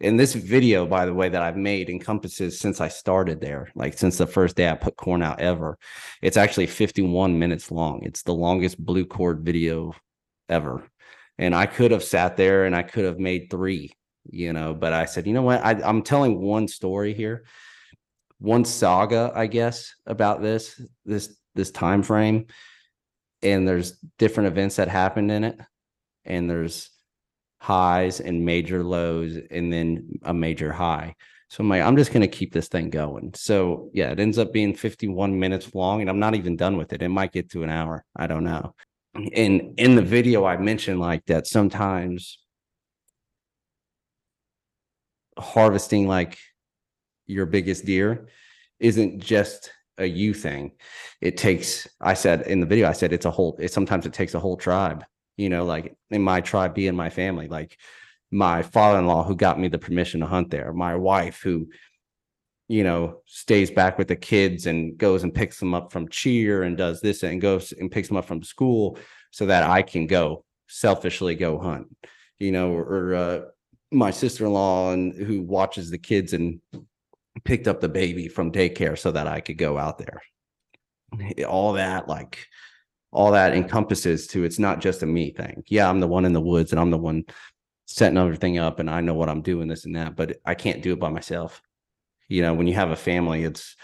in 0.00 0.16
this 0.16 0.34
video 0.34 0.86
by 0.86 1.04
the 1.06 1.12
way 1.14 1.28
that 1.28 1.42
i've 1.42 1.56
made 1.56 1.90
encompasses 1.90 2.58
since 2.58 2.80
i 2.80 2.88
started 2.88 3.40
there 3.40 3.70
like 3.74 3.96
since 3.98 4.16
the 4.16 4.26
first 4.26 4.56
day 4.56 4.68
i 4.68 4.74
put 4.74 4.96
corn 4.96 5.22
out 5.22 5.40
ever. 5.40 5.78
It's 6.22 6.36
actually 6.38 6.66
51 6.66 7.38
minutes 7.38 7.70
long. 7.70 8.02
It's 8.02 8.22
the 8.22 8.34
longest 8.34 8.82
blue 8.84 9.04
cord 9.06 9.40
video 9.44 9.94
ever. 10.48 10.82
And 11.38 11.54
i 11.54 11.66
could 11.66 11.90
have 11.90 12.04
sat 12.04 12.36
there 12.36 12.64
and 12.64 12.74
i 12.76 12.82
could 12.82 13.04
have 13.04 13.18
made 13.18 13.48
three 13.50 13.92
you 14.30 14.52
know 14.52 14.74
but 14.74 14.92
i 14.92 15.06
said 15.06 15.26
you 15.26 15.32
know 15.32 15.42
what? 15.42 15.64
I, 15.64 15.72
i'm 15.82 16.02
telling 16.02 16.40
one 16.40 16.68
story 16.68 17.14
here 17.14 17.44
one 18.40 18.64
saga 18.64 19.32
i 19.34 19.46
guess 19.46 19.94
about 20.06 20.42
this 20.42 20.80
this 21.04 21.36
this 21.54 21.70
time 21.70 22.02
frame 22.02 22.46
and 23.42 23.66
there's 23.66 23.92
different 24.18 24.48
events 24.48 24.76
that 24.76 24.88
happened 24.88 25.30
in 25.30 25.44
it. 25.44 25.58
And 26.24 26.48
there's 26.48 26.90
highs 27.58 28.20
and 28.20 28.44
major 28.44 28.82
lows 28.82 29.36
and 29.50 29.72
then 29.72 30.18
a 30.22 30.34
major 30.34 30.72
high. 30.72 31.14
So 31.48 31.62
i'm 31.62 31.68
like 31.68 31.82
i'm 31.82 31.96
just 31.96 32.12
going 32.12 32.22
to 32.22 32.28
keep 32.28 32.52
this 32.52 32.68
thing 32.68 32.90
going. 32.90 33.32
So 33.34 33.90
yeah 33.92 34.10
it 34.10 34.20
ends 34.20 34.38
up 34.38 34.52
being 34.52 34.74
51 34.74 35.38
minutes 35.38 35.74
long 35.74 36.00
and 36.00 36.08
i'm 36.08 36.18
not 36.18 36.34
even 36.34 36.56
done 36.56 36.76
with 36.76 36.92
it. 36.92 37.02
It 37.02 37.08
might 37.08 37.32
get 37.32 37.50
to 37.50 37.62
an 37.62 37.70
hour. 37.70 38.04
I 38.16 38.26
don't 38.26 38.44
know. 38.44 38.74
And 39.14 39.74
in 39.78 39.94
the 39.94 40.02
video 40.02 40.44
i 40.44 40.56
mentioned 40.56 41.00
like 41.00 41.26
that 41.26 41.46
sometimes 41.46 42.38
harvesting 45.38 46.06
like 46.06 46.38
your 47.30 47.46
biggest 47.46 47.84
deer 47.84 48.28
isn't 48.78 49.20
just 49.20 49.70
a 49.98 50.06
you 50.06 50.34
thing. 50.34 50.72
It 51.20 51.36
takes, 51.36 51.86
I 52.00 52.14
said 52.14 52.42
in 52.42 52.60
the 52.60 52.66
video, 52.66 52.88
I 52.88 52.92
said 52.92 53.12
it's 53.12 53.26
a 53.26 53.30
whole, 53.30 53.56
it 53.60 53.72
sometimes 53.72 54.06
it 54.06 54.12
takes 54.12 54.34
a 54.34 54.40
whole 54.40 54.56
tribe, 54.56 55.04
you 55.36 55.48
know, 55.48 55.64
like 55.64 55.94
in 56.10 56.22
my 56.22 56.40
tribe 56.40 56.74
being 56.74 56.96
my 56.96 57.10
family, 57.10 57.48
like 57.48 57.76
my 58.30 58.62
father-in-law 58.62 59.24
who 59.24 59.36
got 59.36 59.58
me 59.60 59.68
the 59.68 59.78
permission 59.78 60.20
to 60.20 60.26
hunt 60.26 60.50
there, 60.50 60.72
my 60.72 60.94
wife 60.94 61.40
who, 61.42 61.68
you 62.68 62.84
know, 62.84 63.20
stays 63.26 63.70
back 63.70 63.98
with 63.98 64.08
the 64.08 64.16
kids 64.16 64.66
and 64.66 64.96
goes 64.96 65.24
and 65.24 65.34
picks 65.34 65.58
them 65.58 65.74
up 65.74 65.92
from 65.92 66.08
cheer 66.08 66.62
and 66.62 66.76
does 66.76 67.00
this 67.00 67.22
and 67.22 67.40
goes 67.40 67.72
and 67.72 67.90
picks 67.90 68.08
them 68.08 68.16
up 68.16 68.24
from 68.24 68.42
school 68.42 68.98
so 69.30 69.46
that 69.46 69.68
I 69.68 69.82
can 69.82 70.06
go 70.06 70.44
selfishly 70.68 71.34
go 71.34 71.58
hunt, 71.58 71.88
you 72.38 72.52
know, 72.52 72.72
or, 72.72 73.14
uh, 73.14 73.40
my 73.92 74.12
sister-in-law 74.12 74.92
and 74.92 75.12
who 75.12 75.42
watches 75.42 75.90
the 75.90 75.98
kids 75.98 76.32
and 76.32 76.60
picked 77.44 77.68
up 77.68 77.80
the 77.80 77.88
baby 77.88 78.28
from 78.28 78.52
daycare 78.52 78.98
so 78.98 79.12
that 79.12 79.26
I 79.26 79.40
could 79.40 79.58
go 79.58 79.78
out 79.78 79.98
there. 79.98 80.20
Mm-hmm. 81.14 81.44
All 81.48 81.72
that, 81.74 82.08
like, 82.08 82.46
all 83.12 83.32
that 83.32 83.54
encompasses 83.54 84.26
to 84.28 84.44
it's 84.44 84.58
not 84.58 84.80
just 84.80 85.02
a 85.02 85.06
me 85.06 85.32
thing. 85.32 85.64
Yeah, 85.66 85.88
I'm 85.88 86.00
the 86.00 86.06
one 86.06 86.24
in 86.24 86.32
the 86.32 86.40
woods 86.40 86.72
and 86.72 86.80
I'm 86.80 86.90
the 86.90 86.98
one 86.98 87.24
setting 87.86 88.18
everything 88.18 88.58
up 88.58 88.78
and 88.78 88.88
I 88.88 89.00
know 89.00 89.14
what 89.14 89.28
I'm 89.28 89.42
doing, 89.42 89.66
this 89.66 89.84
and 89.84 89.96
that, 89.96 90.14
but 90.14 90.38
I 90.44 90.54
can't 90.54 90.82
do 90.82 90.92
it 90.92 91.00
by 91.00 91.08
myself. 91.08 91.60
You 92.28 92.42
know, 92.42 92.54
when 92.54 92.68
you 92.68 92.74
have 92.74 92.90
a 92.90 92.96
family, 92.96 93.42
it's 93.42 93.74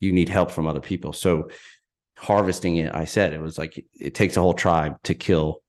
you 0.00 0.12
need 0.12 0.28
help 0.28 0.50
from 0.50 0.66
other 0.66 0.80
people. 0.80 1.12
So 1.12 1.50
harvesting 2.16 2.76
it, 2.76 2.94
I 2.94 3.04
said 3.04 3.34
it 3.34 3.40
was 3.40 3.58
like 3.58 3.84
it 3.92 4.14
takes 4.14 4.36
a 4.36 4.40
whole 4.40 4.54
tribe 4.54 4.96
to 5.04 5.14
kill 5.14 5.62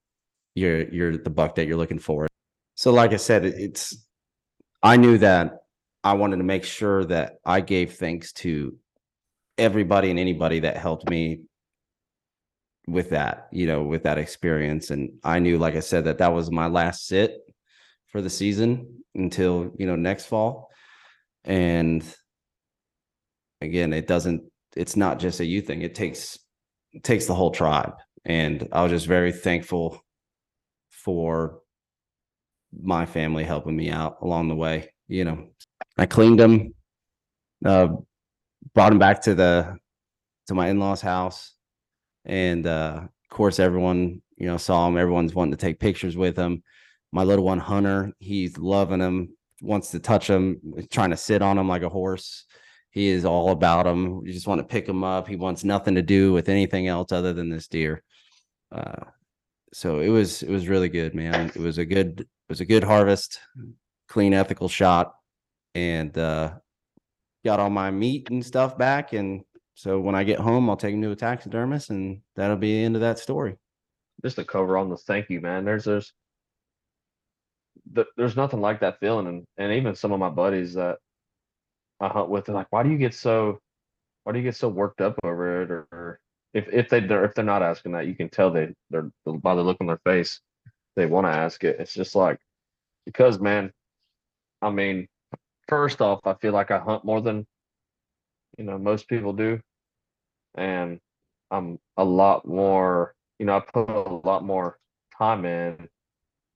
your 0.56 0.88
your 0.90 1.18
the 1.18 1.30
buck 1.30 1.56
that 1.56 1.68
you're 1.68 1.78
looking 1.78 2.00
for. 2.00 2.28
So, 2.76 2.92
like 2.92 3.12
I 3.12 3.18
said, 3.18 3.46
it's 3.46 4.06
I 4.82 4.96
knew 4.96 5.18
that 5.18 5.64
I 6.08 6.14
wanted 6.14 6.38
to 6.38 6.46
make 6.46 6.64
sure 6.64 7.04
that 7.04 7.34
I 7.44 7.60
gave 7.60 7.96
thanks 7.96 8.32
to 8.34 8.78
everybody 9.58 10.10
and 10.10 10.18
anybody 10.18 10.62
that 10.62 10.78
helped 10.78 11.10
me 11.10 11.42
with 12.88 13.10
that, 13.10 13.50
you 13.52 13.68
know, 13.68 13.84
with 13.84 14.04
that 14.04 14.18
experience. 14.18 14.90
And 14.90 15.20
I 15.22 15.40
knew, 15.40 15.58
like 15.58 15.76
I 15.76 15.82
said, 15.82 16.06
that 16.06 16.20
that 16.20 16.34
was 16.34 16.50
my 16.50 16.68
last 16.68 17.08
sit 17.08 17.34
for 18.06 18.22
the 18.22 18.30
season 18.30 19.04
until, 19.16 19.74
you 19.78 19.86
know, 19.86 19.98
next 19.98 20.28
fall. 20.28 20.70
And 21.44 22.02
again, 23.60 23.92
it 23.92 24.08
doesn't, 24.08 24.44
it's 24.78 24.96
not 24.96 25.20
just 25.20 25.42
a 25.42 25.46
you 25.46 25.60
thing. 25.60 25.82
It 25.82 25.94
takes, 25.94 26.40
it 26.94 27.04
takes 27.04 27.26
the 27.26 27.36
whole 27.36 27.52
tribe. 27.52 27.96
And 28.24 28.70
I 28.72 28.82
was 28.82 28.94
just 28.94 29.08
very 29.08 29.34
thankful 29.34 30.02
for 30.90 31.60
my 32.72 33.06
family 33.06 33.44
helping 33.44 33.76
me 33.76 33.90
out 33.90 34.20
along 34.22 34.48
the 34.48 34.56
way. 34.56 34.94
You 35.10 35.26
know, 35.26 35.48
I 35.98 36.06
cleaned 36.06 36.40
them, 36.40 36.74
uh, 37.66 37.90
brought 38.74 38.90
them 38.90 39.00
back 39.00 39.22
to 39.24 39.36
the 39.36 39.78
to 40.48 40.54
my 40.54 40.70
in 40.70 40.80
laws' 40.80 41.02
house, 41.02 41.54
and 42.26 42.66
uh, 42.66 43.02
of 43.04 43.30
course, 43.30 43.60
everyone 43.60 44.22
you 44.38 44.48
know 44.48 44.58
saw 44.58 44.88
him. 44.88 44.98
Everyone's 44.98 45.34
wanting 45.34 45.52
to 45.52 45.58
take 45.58 45.80
pictures 45.80 46.16
with 46.16 46.38
him. 46.38 46.64
My 47.12 47.24
little 47.24 47.46
one 47.46 47.60
Hunter, 47.60 48.12
he's 48.20 48.58
loving 48.58 49.00
him, 49.00 49.36
wants 49.62 49.92
to 49.92 50.00
touch 50.00 50.30
him, 50.30 50.62
trying 50.92 51.12
to 51.12 51.18
sit 51.18 51.42
on 51.42 51.58
him 51.58 51.68
like 51.68 51.84
a 51.84 51.90
horse. 51.90 52.46
He 52.92 53.08
is 53.08 53.26
all 53.26 53.52
about 53.52 53.86
him. 53.86 54.26
You 54.26 54.34
just 54.34 54.48
want 54.48 54.60
to 54.60 54.66
pick 54.66 54.88
him 54.88 55.04
up. 55.04 55.28
He 55.28 55.36
wants 55.36 55.64
nothing 55.64 55.96
to 55.96 56.02
do 56.02 56.34
with 56.34 56.50
anything 56.50 56.88
else 56.88 57.12
other 57.12 57.34
than 57.34 57.50
this 57.50 57.68
deer. 57.68 58.04
Uh, 58.72 59.06
so 59.74 60.00
it 60.00 60.10
was 60.10 60.44
it 60.44 60.50
was 60.50 60.68
really 60.68 60.90
good, 60.90 61.14
man. 61.14 61.52
It 61.54 61.58
was 61.58 61.78
a 61.78 61.86
good 61.86 62.22
it 62.22 62.50
was 62.50 62.62
a 62.62 62.66
good 62.66 62.84
harvest, 62.84 63.40
clean, 64.08 64.34
ethical 64.34 64.70
shot, 64.70 65.14
and 65.78 66.18
uh, 66.18 66.54
got 67.46 67.60
all 67.60 67.70
my 67.70 67.92
meat 67.92 68.32
and 68.32 68.44
stuff 68.44 68.78
back. 68.78 69.14
And 69.14 69.44
so 69.76 70.00
when 70.00 70.16
I 70.16 70.24
get 70.24 70.40
home, 70.40 70.70
I'll 70.70 70.76
take 70.76 70.96
him 70.96 71.04
to 71.04 71.12
a 71.12 71.16
taxidermist, 71.16 71.92
and 71.92 72.22
that'll 72.36 72.58
be 72.58 72.80
the 72.80 72.86
end 72.86 72.96
of 72.96 73.02
that 73.02 73.20
story. 73.20 73.58
Just 74.24 74.38
to 74.38 74.44
cover 74.44 74.76
on 74.76 74.90
the 74.90 74.98
thank 74.98 75.30
you, 75.30 75.40
man. 75.40 75.66
There's 75.66 75.86
there's 75.86 76.12
th- 77.94 78.08
there's 78.18 78.36
nothing 78.36 78.60
like 78.60 78.80
that 78.80 79.00
feeling, 79.00 79.28
and 79.28 79.46
and 79.58 79.72
even 79.72 79.94
some 79.94 80.12
of 80.12 80.20
my 80.20 80.30
buddies 80.30 80.74
that 80.74 80.98
I 82.00 82.08
hunt 82.08 82.30
with, 82.30 82.46
they're 82.46 82.56
like, 82.56 82.72
"Why 82.72 82.82
do 82.82 82.90
you 82.90 82.98
get 82.98 83.14
so, 83.14 83.60
why 84.24 84.34
do 84.34 84.40
you 84.40 84.44
get 84.44 84.56
so 84.56 84.70
worked 84.70 85.02
up 85.02 85.16
over 85.24 85.62
it?" 85.62 85.70
Or, 85.70 85.88
or 85.92 86.20
if 86.56 86.68
if 86.74 86.90
they 86.90 87.02
they're, 87.02 87.26
if 87.26 87.36
they're 87.36 87.46
not 87.46 87.62
asking 87.62 87.92
that, 87.92 88.08
you 88.08 88.16
can 88.16 88.30
tell 88.30 88.50
they 88.50 88.74
they're 88.90 89.12
by 89.26 89.54
the 89.54 89.62
look 89.62 89.78
on 89.80 89.86
their 89.88 90.02
face, 90.04 90.42
they 90.96 91.06
want 91.06 91.28
to 91.28 91.32
ask 91.32 91.64
it. 91.64 91.80
It's 91.80 91.94
just 91.94 92.16
like 92.16 92.40
because 93.06 93.40
man, 93.40 93.72
I 94.64 94.72
mean, 94.72 95.08
first 95.68 96.02
off, 96.02 96.22
I 96.26 96.34
feel 96.36 96.54
like 96.54 96.72
I 96.72 96.80
hunt 96.80 97.06
more 97.06 97.22
than 97.22 97.46
you 98.58 98.66
know 98.66 98.78
most 98.78 99.08
people 99.08 99.34
do, 99.34 99.62
and 100.56 101.00
I'm 101.52 101.80
a 101.98 102.04
lot 102.04 102.48
more. 102.48 103.16
You 103.40 103.46
know, 103.46 103.58
I 103.58 103.60
put 103.60 103.90
a 103.90 104.22
lot 104.28 104.44
more 104.44 104.80
time 105.18 105.46
in. 105.46 105.90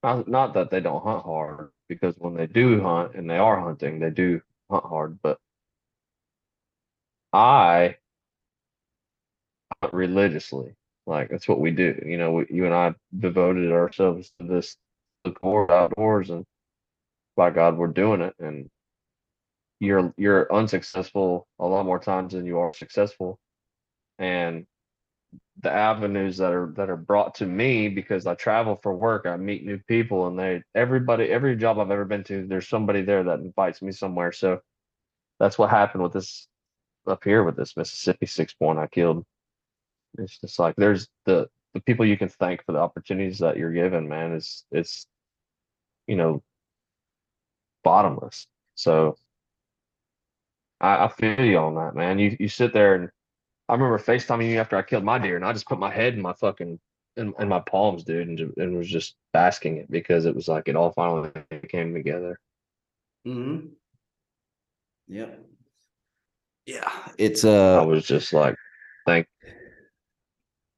Not 0.03 0.27
not 0.27 0.53
that 0.55 0.71
they 0.71 0.79
don't 0.79 1.03
hunt 1.03 1.23
hard, 1.23 1.69
because 1.87 2.15
when 2.17 2.35
they 2.35 2.47
do 2.47 2.81
hunt 2.81 3.15
and 3.15 3.29
they 3.29 3.37
are 3.37 3.59
hunting, 3.59 3.99
they 3.99 4.09
do 4.09 4.41
hunt 4.69 4.85
hard. 4.85 5.19
But 5.21 5.39
I 7.33 7.97
hunt 9.81 9.93
religiously. 9.93 10.75
Like 11.05 11.29
that's 11.29 11.47
what 11.47 11.59
we 11.59 11.71
do. 11.71 12.01
You 12.05 12.17
know, 12.17 12.31
we, 12.31 12.45
you 12.49 12.65
and 12.65 12.73
I 12.73 12.95
devoted 13.19 13.71
ourselves 13.71 14.31
to 14.39 14.47
this 14.47 14.77
the 15.23 15.31
core 15.31 15.71
outdoors, 15.71 16.29
and 16.29 16.45
by 17.35 17.51
God, 17.51 17.77
we're 17.77 17.87
doing 17.87 18.21
it. 18.21 18.35
And 18.39 18.69
you're 19.81 20.13
you're 20.15 20.53
unsuccessful 20.53 21.47
a 21.59 21.65
lot 21.65 21.85
more 21.85 21.99
times 21.99 22.33
than 22.33 22.45
you 22.45 22.59
are 22.59 22.73
successful, 22.73 23.39
and 24.19 24.67
the 25.61 25.71
avenues 25.71 26.37
that 26.37 26.53
are 26.53 26.71
that 26.77 26.89
are 26.89 26.97
brought 26.97 27.35
to 27.35 27.47
me 27.47 27.89
because 27.89 28.27
I 28.27 28.35
travel 28.35 28.79
for 28.83 28.95
work, 28.95 29.25
I 29.25 29.35
meet 29.37 29.65
new 29.65 29.79
people, 29.87 30.27
and 30.27 30.37
they 30.37 30.61
everybody 30.75 31.25
every 31.29 31.55
job 31.55 31.79
I've 31.79 31.91
ever 31.91 32.05
been 32.05 32.23
to, 32.25 32.45
there's 32.47 32.67
somebody 32.69 33.01
there 33.01 33.23
that 33.23 33.39
invites 33.39 33.81
me 33.81 33.91
somewhere. 33.91 34.31
So 34.31 34.61
that's 35.39 35.57
what 35.57 35.71
happened 35.71 36.03
with 36.03 36.13
this 36.13 36.47
up 37.07 37.23
here 37.23 37.43
with 37.43 37.57
this 37.57 37.75
Mississippi 37.75 38.27
six 38.27 38.53
point 38.53 38.77
I 38.79 38.87
killed. 38.87 39.25
It's 40.19 40.39
just 40.39 40.59
like 40.59 40.75
there's 40.77 41.07
the 41.25 41.49
the 41.73 41.81
people 41.81 42.05
you 42.05 42.17
can 42.17 42.29
thank 42.29 42.63
for 42.65 42.73
the 42.73 42.79
opportunities 42.79 43.39
that 43.39 43.57
you're 43.57 43.73
given, 43.73 44.07
man. 44.07 44.33
It's 44.33 44.65
it's 44.71 45.07
you 46.07 46.17
know 46.17 46.43
bottomless. 47.83 48.45
So 48.75 49.17
I, 50.81 51.05
I 51.05 51.07
feel 51.09 51.45
you 51.45 51.57
on 51.57 51.75
that, 51.75 51.95
man. 51.95 52.19
You 52.19 52.35
you 52.39 52.49
sit 52.49 52.73
there 52.73 52.95
and 52.95 53.09
I 53.69 53.73
remember 53.73 53.99
FaceTiming 53.99 54.49
you 54.49 54.59
after 54.59 54.75
I 54.75 54.81
killed 54.81 55.05
my 55.05 55.17
deer, 55.17 55.35
and 55.37 55.45
I 55.45 55.53
just 55.53 55.67
put 55.67 55.79
my 55.79 55.91
head 55.91 56.15
in 56.15 56.21
my 56.21 56.33
fucking 56.33 56.79
in, 57.17 57.33
in 57.39 57.47
my 57.47 57.59
palms, 57.59 58.03
dude, 58.03 58.27
and, 58.27 58.53
and 58.57 58.77
was 58.77 58.89
just 58.89 59.15
basking 59.33 59.77
it 59.77 59.91
because 59.91 60.25
it 60.25 60.35
was 60.35 60.47
like 60.47 60.67
it 60.67 60.75
all 60.75 60.91
finally 60.91 61.31
came 61.69 61.93
together. 61.93 62.39
Mm-hmm. 63.25 63.67
Yep. 65.07 65.45
Yeah, 66.65 66.91
it's 67.17 67.45
uh. 67.45 67.81
I 67.81 67.85
was 67.85 68.05
just 68.05 68.33
like, 68.33 68.55
thank. 69.05 69.27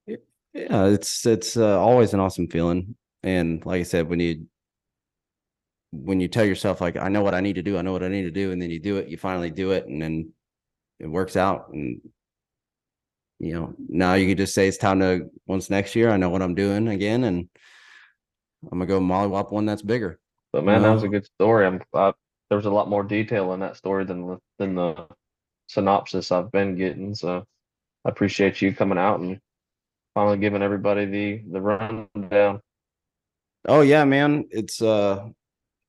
Yeah, 0.08 0.86
it's 0.86 1.26
it's 1.26 1.58
uh, 1.58 1.80
always 1.80 2.14
an 2.14 2.20
awesome 2.20 2.48
feeling, 2.48 2.96
and 3.24 3.66
like 3.66 3.80
I 3.80 3.84
said, 3.84 4.08
when 4.08 4.20
you 4.20 4.46
when 5.94 6.20
you 6.20 6.28
tell 6.28 6.44
yourself 6.44 6.82
like 6.82 6.98
I 6.98 7.08
know 7.08 7.22
what 7.22 7.36
I 7.36 7.42
need 7.42 7.56
to 7.56 7.62
do, 7.62 7.78
I 7.78 7.84
know 7.84 7.92
what 7.92 8.04
I 8.04 8.08
need 8.08 8.24
to 8.24 8.32
do, 8.32 8.52
and 8.52 8.62
then 8.62 8.72
you 8.72 8.80
do 8.80 8.98
it, 8.98 9.10
you 9.10 9.18
finally 9.18 9.52
do 9.52 9.72
it, 9.72 9.86
and 9.86 10.02
then 10.02 10.34
it 11.00 11.08
works 11.08 11.38
out, 11.38 11.70
and 11.72 12.02
you 13.40 13.54
know 13.54 13.76
now 13.78 14.16
you 14.16 14.28
can 14.28 14.38
just 14.38 14.56
say 14.56 14.68
it's 14.68 14.78
time 14.78 15.00
to 15.02 15.30
once 15.46 15.70
next 15.70 15.96
year 15.96 16.10
I 16.10 16.18
know 16.18 16.30
what 16.30 16.42
I'm 16.42 16.56
doing 16.56 16.88
again, 16.88 17.24
and 17.26 17.48
I'm 18.72 18.80
gonna 18.80 18.88
go 18.88 19.00
mollywop 19.00 19.52
one 19.52 19.68
that's 19.68 19.84
bigger. 19.84 20.20
But 20.52 20.66
man, 20.66 20.82
that 20.82 20.92
was 20.92 21.04
a 21.04 21.08
good 21.08 21.26
story. 21.26 21.68
I'm 21.68 21.82
I, 21.94 22.14
there 22.50 22.58
was 22.58 22.66
a 22.66 22.72
lot 22.72 22.90
more 22.90 23.04
detail 23.04 23.54
in 23.54 23.60
that 23.60 23.78
story 23.78 24.04
than 24.04 24.26
the 24.26 24.40
than 24.58 24.74
the 24.74 25.08
synopsis 25.68 26.32
I've 26.32 26.52
been 26.52 26.76
getting. 26.76 27.14
So 27.14 27.46
I 28.04 28.10
appreciate 28.10 28.62
you 28.64 28.74
coming 28.74 28.98
out 28.98 29.20
and 29.20 29.40
finally 30.16 30.38
giving 30.40 30.64
everybody 30.64 31.06
the 31.06 31.44
the 31.52 31.62
rundown. 31.62 32.62
Oh 33.68 33.82
yeah, 33.82 34.06
man. 34.06 34.46
It's 34.50 34.82
uh 34.82 35.30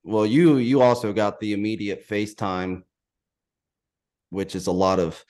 well 0.04 0.26
you 0.26 0.58
you 0.58 0.82
also 0.82 1.12
got 1.12 1.40
the 1.40 1.52
immediate 1.52 2.08
FaceTime, 2.08 2.82
which 4.30 4.54
is 4.54 4.66
a 4.66 4.72
lot 4.72 5.00
of 5.00 5.24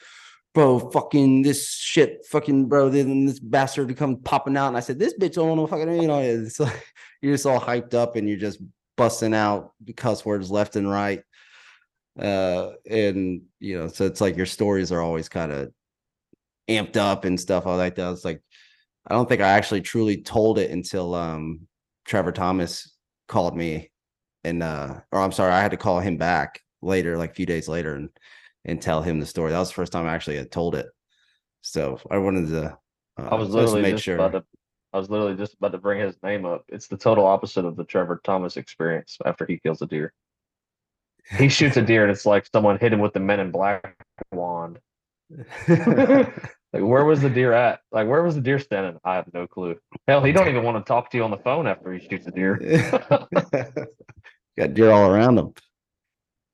bro, 0.54 0.78
fucking 0.78 1.42
this 1.42 1.68
shit, 1.68 2.24
fucking 2.26 2.66
bro, 2.66 2.88
then 2.88 3.26
this 3.26 3.40
bastard 3.40 3.88
to 3.88 3.94
come 3.94 4.16
popping 4.18 4.56
out. 4.56 4.68
And 4.68 4.76
I 4.76 4.80
said, 4.80 4.98
This 4.98 5.14
bitch 5.18 5.34
don't 5.34 5.56
know 5.56 5.66
fucking 5.66 6.00
you 6.00 6.08
know, 6.08 6.20
it's 6.20 6.60
like 6.60 6.86
you're 7.20 7.34
just 7.34 7.46
all 7.46 7.60
hyped 7.60 7.94
up 7.94 8.16
and 8.16 8.28
you're 8.28 8.38
just 8.38 8.60
busting 8.96 9.34
out 9.34 9.72
cuss 9.96 10.24
words 10.24 10.50
left 10.50 10.76
and 10.76 10.88
right. 10.88 11.22
Uh 12.18 12.70
and 12.88 13.42
you 13.58 13.78
know, 13.78 13.88
so 13.88 14.06
it's 14.06 14.20
like 14.20 14.36
your 14.36 14.46
stories 14.46 14.92
are 14.92 15.00
always 15.00 15.28
kind 15.28 15.52
of 15.52 15.72
amped 16.68 16.96
up 16.96 17.24
and 17.24 17.38
stuff 17.38 17.66
all 17.66 17.76
like 17.76 17.96
that. 17.96 18.12
It's 18.12 18.24
like 18.24 18.40
I 19.06 19.14
don't 19.14 19.28
think 19.28 19.42
I 19.42 19.48
actually 19.48 19.82
truly 19.82 20.22
told 20.22 20.58
it 20.58 20.70
until 20.70 21.14
um 21.14 21.66
Trevor 22.04 22.32
Thomas 22.32 22.96
called 23.26 23.56
me 23.56 23.90
and 24.44 24.62
uh 24.62 25.00
or 25.12 25.20
I'm 25.20 25.32
sorry, 25.32 25.52
I 25.52 25.60
had 25.60 25.70
to 25.72 25.76
call 25.76 26.00
him 26.00 26.16
back 26.16 26.60
later, 26.82 27.16
like 27.16 27.30
a 27.30 27.34
few 27.34 27.46
days 27.46 27.68
later 27.68 27.94
and 27.94 28.10
and 28.64 28.80
tell 28.80 29.02
him 29.02 29.20
the 29.20 29.26
story. 29.26 29.52
That 29.52 29.58
was 29.58 29.68
the 29.68 29.74
first 29.74 29.92
time 29.92 30.06
I 30.06 30.14
actually 30.14 30.36
had 30.36 30.50
told 30.50 30.74
it. 30.74 30.86
So 31.62 31.98
I 32.10 32.18
wanted 32.18 32.48
to 32.48 32.78
uh, 33.18 33.28
I 33.30 33.34
was 33.34 33.50
literally 33.50 33.82
make 33.82 33.94
just 33.94 34.04
sure. 34.04 34.16
about 34.16 34.32
to 34.32 34.44
I 34.92 34.98
was 34.98 35.10
literally 35.10 35.34
just 35.36 35.54
about 35.54 35.72
to 35.72 35.78
bring 35.78 36.00
his 36.00 36.16
name 36.22 36.44
up. 36.44 36.64
It's 36.68 36.86
the 36.86 36.96
total 36.96 37.26
opposite 37.26 37.64
of 37.64 37.76
the 37.76 37.84
Trevor 37.84 38.20
Thomas 38.22 38.56
experience 38.56 39.18
after 39.24 39.44
he 39.44 39.58
kills 39.58 39.82
a 39.82 39.86
deer. 39.86 40.12
He 41.36 41.48
shoots 41.48 41.76
a 41.76 41.82
deer 41.86 42.02
and 42.02 42.12
it's 42.12 42.26
like 42.26 42.46
someone 42.52 42.78
hit 42.78 42.92
him 42.92 43.00
with 43.00 43.12
the 43.12 43.20
men 43.20 43.40
in 43.40 43.50
black 43.50 43.96
wand. 44.32 44.78
Like 46.74 46.82
where 46.82 47.04
was 47.04 47.20
the 47.20 47.30
deer 47.30 47.52
at? 47.52 47.78
Like 47.92 48.08
where 48.08 48.20
was 48.24 48.34
the 48.34 48.40
deer 48.40 48.58
standing? 48.58 48.98
I 49.04 49.14
have 49.14 49.32
no 49.32 49.46
clue. 49.46 49.76
Hell, 50.08 50.24
he 50.24 50.32
don't 50.32 50.48
even 50.48 50.64
want 50.64 50.84
to 50.84 50.88
talk 50.88 51.08
to 51.10 51.16
you 51.16 51.22
on 51.22 51.30
the 51.30 51.36
phone 51.36 51.68
after 51.68 51.92
he 51.92 52.04
shoots 52.08 52.26
a 52.26 52.32
deer. 52.32 52.56
Got 54.58 54.74
deer 54.74 54.90
all 54.90 55.08
around 55.08 55.38
him. 55.38 55.54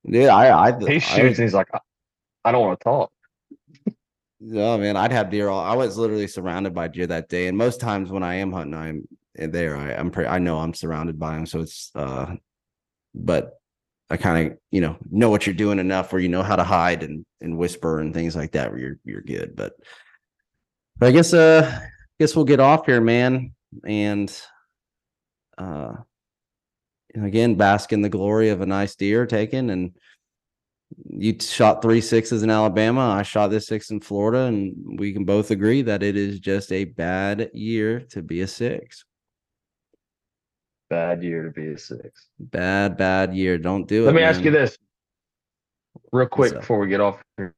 Dude, 0.04 0.28
I 0.28 0.68
I 0.68 0.78
he 0.78 0.96
I 0.96 0.98
shoots 0.98 1.28
was- 1.30 1.38
and 1.38 1.46
he's 1.46 1.54
like, 1.54 1.68
I, 1.72 1.78
I 2.44 2.52
don't 2.52 2.66
want 2.66 2.78
to 2.80 2.84
talk. 2.84 3.10
No, 4.42 4.76
man, 4.76 4.96
I'd 4.96 5.12
have 5.12 5.30
deer 5.30 5.48
all. 5.48 5.60
I 5.60 5.74
was 5.74 5.96
literally 5.96 6.26
surrounded 6.26 6.74
by 6.74 6.88
deer 6.88 7.06
that 7.06 7.30
day, 7.30 7.46
and 7.48 7.56
most 7.56 7.80
times 7.80 8.10
when 8.10 8.22
I 8.22 8.34
am 8.36 8.52
hunting, 8.52 8.74
I'm 8.74 9.08
there. 9.52 9.74
I, 9.76 9.94
I'm 9.94 10.10
pretty. 10.10 10.28
I 10.28 10.38
know 10.38 10.58
I'm 10.58 10.74
surrounded 10.74 11.18
by 11.18 11.34
them, 11.34 11.46
so 11.46 11.60
it's. 11.60 11.90
uh 11.94 12.34
But 13.14 13.52
I 14.10 14.18
kind 14.18 14.52
of, 14.52 14.58
you 14.70 14.82
know, 14.82 14.96
know 15.10 15.30
what 15.30 15.46
you're 15.46 15.54
doing 15.54 15.78
enough 15.78 16.12
where 16.12 16.20
you 16.20 16.28
know 16.28 16.42
how 16.42 16.56
to 16.56 16.64
hide 16.64 17.04
and 17.04 17.24
and 17.40 17.56
whisper 17.56 18.00
and 18.00 18.12
things 18.12 18.36
like 18.36 18.52
that. 18.52 18.70
Where 18.70 18.80
you're 18.80 18.98
you're 19.06 19.22
good. 19.22 19.56
But, 19.56 19.72
but 21.00 21.08
I 21.08 21.12
guess 21.12 21.32
uh, 21.32 21.80
guess 22.20 22.36
we'll 22.36 22.44
get 22.44 22.60
off 22.60 22.86
here, 22.86 23.00
man, 23.00 23.54
and 23.84 24.30
uh, 25.58 25.94
and 27.14 27.26
again, 27.26 27.56
bask 27.56 27.92
in 27.92 28.02
the 28.02 28.08
glory 28.08 28.50
of 28.50 28.60
a 28.60 28.66
nice 28.66 28.94
deer 28.94 29.26
taken 29.26 29.70
and 29.70 29.92
you 31.08 31.36
shot 31.40 31.82
three 31.82 32.00
sixes 32.00 32.42
in 32.42 32.50
Alabama. 32.50 33.00
I 33.00 33.22
shot 33.22 33.48
this 33.48 33.66
six 33.66 33.90
in 33.90 34.00
Florida, 34.00 34.44
and 34.44 34.98
we 34.98 35.12
can 35.12 35.24
both 35.24 35.50
agree 35.50 35.82
that 35.82 36.02
it 36.02 36.16
is 36.16 36.40
just 36.40 36.72
a 36.72 36.84
bad 36.84 37.50
year 37.54 38.00
to 38.10 38.22
be 38.22 38.42
a 38.42 38.46
six. 38.46 39.04
Bad 40.88 41.22
year 41.22 41.44
to 41.44 41.50
be 41.50 41.68
a 41.68 41.78
six. 41.78 42.28
Bad, 42.38 42.96
bad 42.96 43.34
year. 43.34 43.58
Don't 43.58 43.86
do 43.86 44.02
it. 44.02 44.06
Let 44.06 44.14
me 44.14 44.22
ask 44.22 44.42
you 44.42 44.50
this 44.50 44.76
real 46.12 46.26
quick 46.26 46.52
before 46.52 46.80
we 46.80 46.88
get 46.88 47.00
off 47.00 47.22
here. 47.36 47.54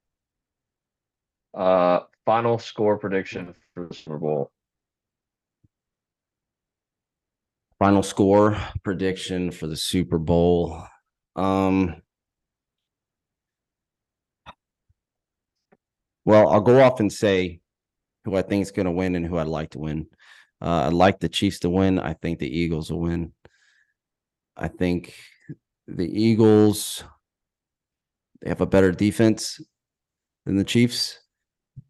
Uh 1.55 2.01
final 2.25 2.59
score 2.59 2.99
prediction 2.99 3.55
for 3.75 3.87
the 3.87 3.95
Super 3.95 4.19
Bowl. 4.19 4.51
Final 7.79 8.03
score 8.03 8.57
prediction 8.85 9.51
for 9.51 9.67
the 9.67 9.77
Super 9.77 10.19
Bowl. 10.19 10.83
Um. 11.37 12.03
Well, 16.25 16.49
I'll 16.49 16.61
go 16.61 16.81
off 16.81 17.01
and 17.01 17.13
say 17.13 17.61
who 18.25 18.37
I 18.37 18.43
think 18.43 18.63
is 18.63 18.71
going 18.71 18.87
to 18.87 18.93
win 18.93 19.17
and 19.17 19.27
who 19.27 19.39
I'd 19.39 19.49
like 19.49 19.71
to 19.71 19.81
win. 19.81 20.07
Uh, 20.61 20.87
I'd 20.87 20.93
like 20.93 21.19
the 21.19 21.29
Chiefs 21.29 21.59
to 21.61 21.71
win. 21.71 21.99
I 21.99 22.13
think 22.13 22.39
the 22.39 22.49
Eagles 22.49 22.93
will 22.93 23.01
win. 23.01 23.33
I 24.57 24.69
think 24.69 25.15
the 25.89 26.07
Eagles 26.07 27.03
they 28.41 28.49
have 28.49 28.61
a 28.61 28.67
better 28.67 28.93
defense 28.93 29.61
than 30.47 30.57
the 30.57 30.65
Chiefs. 30.65 31.22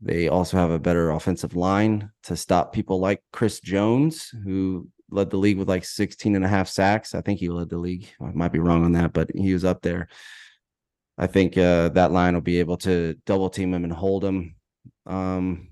They 0.00 0.28
also 0.28 0.56
have 0.56 0.70
a 0.70 0.78
better 0.78 1.10
offensive 1.10 1.54
line 1.54 2.10
to 2.24 2.36
stop 2.36 2.72
people 2.72 2.98
like 2.98 3.22
Chris 3.32 3.60
Jones, 3.60 4.28
who 4.44 4.88
led 5.10 5.30
the 5.30 5.36
league 5.36 5.58
with 5.58 5.68
like 5.68 5.84
16 5.84 6.34
and 6.34 6.44
a 6.44 6.48
half 6.48 6.68
sacks. 6.68 7.14
I 7.14 7.20
think 7.20 7.38
he 7.38 7.48
led 7.48 7.68
the 7.68 7.78
league. 7.78 8.08
I 8.20 8.30
might 8.32 8.52
be 8.52 8.58
wrong 8.58 8.84
on 8.84 8.92
that, 8.92 9.12
but 9.12 9.30
he 9.34 9.52
was 9.52 9.64
up 9.64 9.82
there. 9.82 10.08
I 11.18 11.26
think 11.26 11.56
uh, 11.56 11.90
that 11.90 12.10
line 12.10 12.34
will 12.34 12.40
be 12.40 12.58
able 12.58 12.78
to 12.78 13.16
double 13.26 13.50
team 13.50 13.74
him 13.74 13.84
and 13.84 13.92
hold 13.92 14.24
him. 14.24 14.56
Um, 15.06 15.68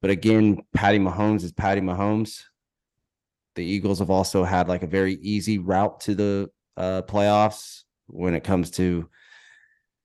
but 0.00 0.10
again, 0.10 0.62
Patty 0.74 0.98
Mahomes 0.98 1.42
is 1.42 1.52
Patty 1.52 1.80
Mahomes. 1.80 2.42
The 3.56 3.64
Eagles 3.64 4.00
have 4.00 4.10
also 4.10 4.44
had 4.44 4.68
like 4.68 4.82
a 4.82 4.88
very 4.88 5.14
easy 5.14 5.58
route 5.58 6.00
to 6.00 6.14
the 6.14 6.50
uh, 6.76 7.02
playoffs 7.02 7.82
when 8.06 8.34
it 8.34 8.44
comes 8.44 8.70
to 8.72 9.08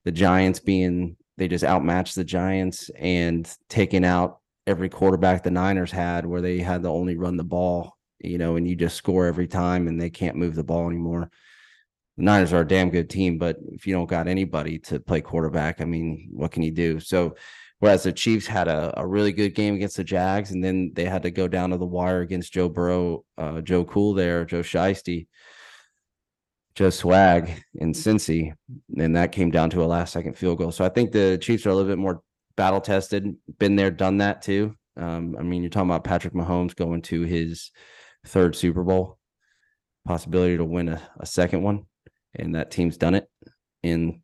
the 0.06 0.12
Giants 0.12 0.60
being 0.60 1.18
they 1.40 1.48
just 1.48 1.64
outmatched 1.64 2.16
the 2.16 2.24
Giants 2.26 2.92
and 2.98 3.50
taking 3.70 4.04
out 4.04 4.42
every 4.68 4.90
quarterback 4.90 5.42
the 5.42 5.50
Niners 5.50 5.90
had 5.90 6.26
where 6.26 6.42
they 6.42 6.60
had 6.60 6.84
to 6.84 6.90
only 6.90 7.18
run 7.18 7.38
the 7.38 7.46
ball, 7.46 7.98
you 8.20 8.38
know, 8.38 8.58
and 8.58 8.68
you 8.68 8.76
just 8.76 8.98
score 8.98 9.26
every 9.26 9.48
time 9.48 9.88
and 9.88 10.00
they 10.00 10.10
can't 10.10 10.36
move 10.36 10.54
the 10.54 10.66
ball 10.66 10.88
anymore. 10.88 11.32
the 12.18 12.24
Niners 12.24 12.52
are 12.52 12.62
a 12.62 12.68
damn 12.68 12.90
good 12.90 13.10
team, 13.10 13.38
but 13.38 13.56
if 13.72 13.88
you 13.88 13.96
don't 13.96 14.10
got 14.10 14.28
anybody 14.28 14.78
to 14.80 15.00
play 15.00 15.22
quarterback, 15.22 15.80
I 15.80 15.86
mean, 15.86 16.28
what 16.34 16.52
can 16.52 16.62
you 16.62 16.72
do? 16.72 17.00
So, 17.00 17.36
whereas 17.80 18.04
the 18.04 18.12
Chiefs 18.12 18.46
had 18.46 18.68
a, 18.68 18.94
a 19.00 19.08
really 19.08 19.32
good 19.32 19.56
game 19.56 19.76
against 19.76 19.96
the 19.96 20.04
Jags, 20.04 20.52
and 20.52 20.62
then 20.62 20.92
they 20.94 21.06
had 21.06 21.24
to 21.24 21.32
go 21.32 21.48
down 21.48 21.70
to 21.70 21.78
the 21.78 21.86
wire 21.86 22.20
against 22.20 22.52
Joe 22.52 22.68
Burrow, 22.68 23.24
uh, 23.38 23.62
Joe 23.62 23.86
Cool 23.86 24.14
there, 24.14 24.44
Joe 24.44 24.62
Shiesty, 24.62 25.28
Joe 26.80 26.90
Swag 26.90 27.62
in 27.76 27.92
Cincy, 27.92 28.54
and 28.98 29.14
that 29.18 29.34
came 29.34 29.52
down 29.52 29.70
to 29.72 29.84
a 29.84 29.86
last 29.86 30.14
second 30.14 30.38
field 30.38 30.60
goal. 30.60 30.72
So 30.72 30.86
I 30.86 30.90
think 30.90 31.12
the 31.12 31.38
Chiefs 31.38 31.66
are 31.66 31.72
a 31.72 31.76
little 31.76 31.92
bit 31.92 31.98
more 31.98 32.22
battle 32.56 32.80
tested, 32.80 33.36
been 33.58 33.76
there, 33.76 33.92
done 33.92 34.20
that 34.20 34.42
too. 34.42 34.74
Um, 34.96 35.36
I 35.38 35.44
mean, 35.44 35.62
you're 35.62 35.70
talking 35.70 35.90
about 35.90 36.06
Patrick 36.06 36.34
Mahomes 36.34 36.74
going 36.74 37.02
to 37.02 37.24
his 37.24 37.72
third 38.26 38.56
Super 38.56 38.86
Bowl, 38.86 39.20
possibility 40.08 40.56
to 40.56 40.64
win 40.64 40.88
a, 40.88 41.02
a 41.20 41.26
second 41.26 41.64
one 41.64 41.86
and 42.34 42.56
that 42.56 42.72
team's 42.72 42.96
done 42.96 43.14
it. 43.14 43.30
And 43.84 44.22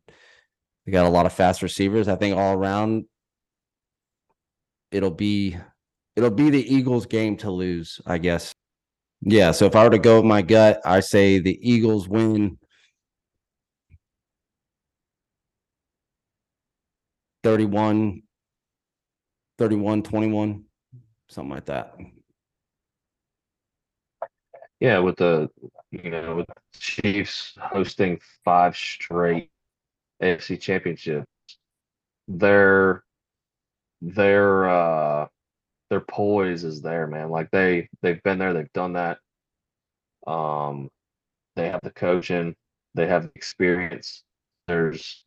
they 0.86 0.92
got 0.92 1.04
a 1.04 1.10
lot 1.10 1.26
of 1.26 1.34
fast 1.34 1.60
receivers. 1.60 2.08
I 2.08 2.16
think 2.16 2.38
all 2.38 2.54
around, 2.54 3.04
it'll 4.90 5.10
be 5.10 5.58
it'll 6.16 6.30
be 6.30 6.48
the 6.48 6.74
Eagles' 6.74 7.04
game 7.04 7.36
to 7.38 7.50
lose, 7.50 8.00
I 8.06 8.16
guess. 8.16 8.54
Yeah. 9.22 9.50
So 9.52 9.66
if 9.66 9.74
I 9.74 9.84
were 9.84 9.90
to 9.90 9.98
go 9.98 10.16
with 10.16 10.24
my 10.24 10.42
gut, 10.42 10.80
I 10.84 11.00
say 11.00 11.38
the 11.38 11.58
Eagles 11.62 12.08
win 12.08 12.58
31 17.46 18.22
31 19.56 20.02
21 20.02 20.64
something 21.28 21.50
like 21.50 21.64
that 21.66 21.94
yeah 24.80 24.98
with 24.98 25.14
the 25.14 25.48
you 25.92 26.10
know 26.10 26.34
with 26.34 26.46
chiefs 26.76 27.56
hosting 27.60 28.18
five 28.44 28.76
straight 28.76 29.48
afc 30.20 30.60
championships 30.60 31.28
their 32.26 33.04
their 34.02 34.68
uh 34.68 35.26
their 35.90 36.00
poise 36.00 36.64
is 36.64 36.82
there 36.82 37.06
man 37.06 37.30
like 37.30 37.50
they 37.50 37.88
they've 38.02 38.22
been 38.22 38.38
there 38.38 38.52
they've 38.52 38.72
done 38.72 38.94
that 38.94 39.18
um 40.26 40.90
they 41.56 41.68
have 41.68 41.80
the 41.82 41.90
coaching 41.90 42.54
they 42.94 43.06
have 43.06 43.24
the 43.24 43.32
experience 43.36 44.24
there's 44.68 45.24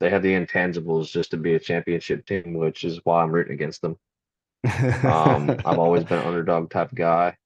they 0.00 0.10
have 0.10 0.22
the 0.22 0.32
intangibles 0.32 1.10
just 1.10 1.30
to 1.32 1.36
be 1.36 1.54
a 1.54 1.60
championship 1.60 2.24
team 2.26 2.54
which 2.54 2.84
is 2.84 3.00
why 3.04 3.22
i'm 3.22 3.32
rooting 3.32 3.54
against 3.54 3.82
them 3.82 3.96
um 5.04 5.58
i've 5.64 5.78
always 5.78 6.04
been 6.04 6.18
an 6.18 6.26
underdog 6.26 6.70
type 6.70 6.90
guy 6.94 7.36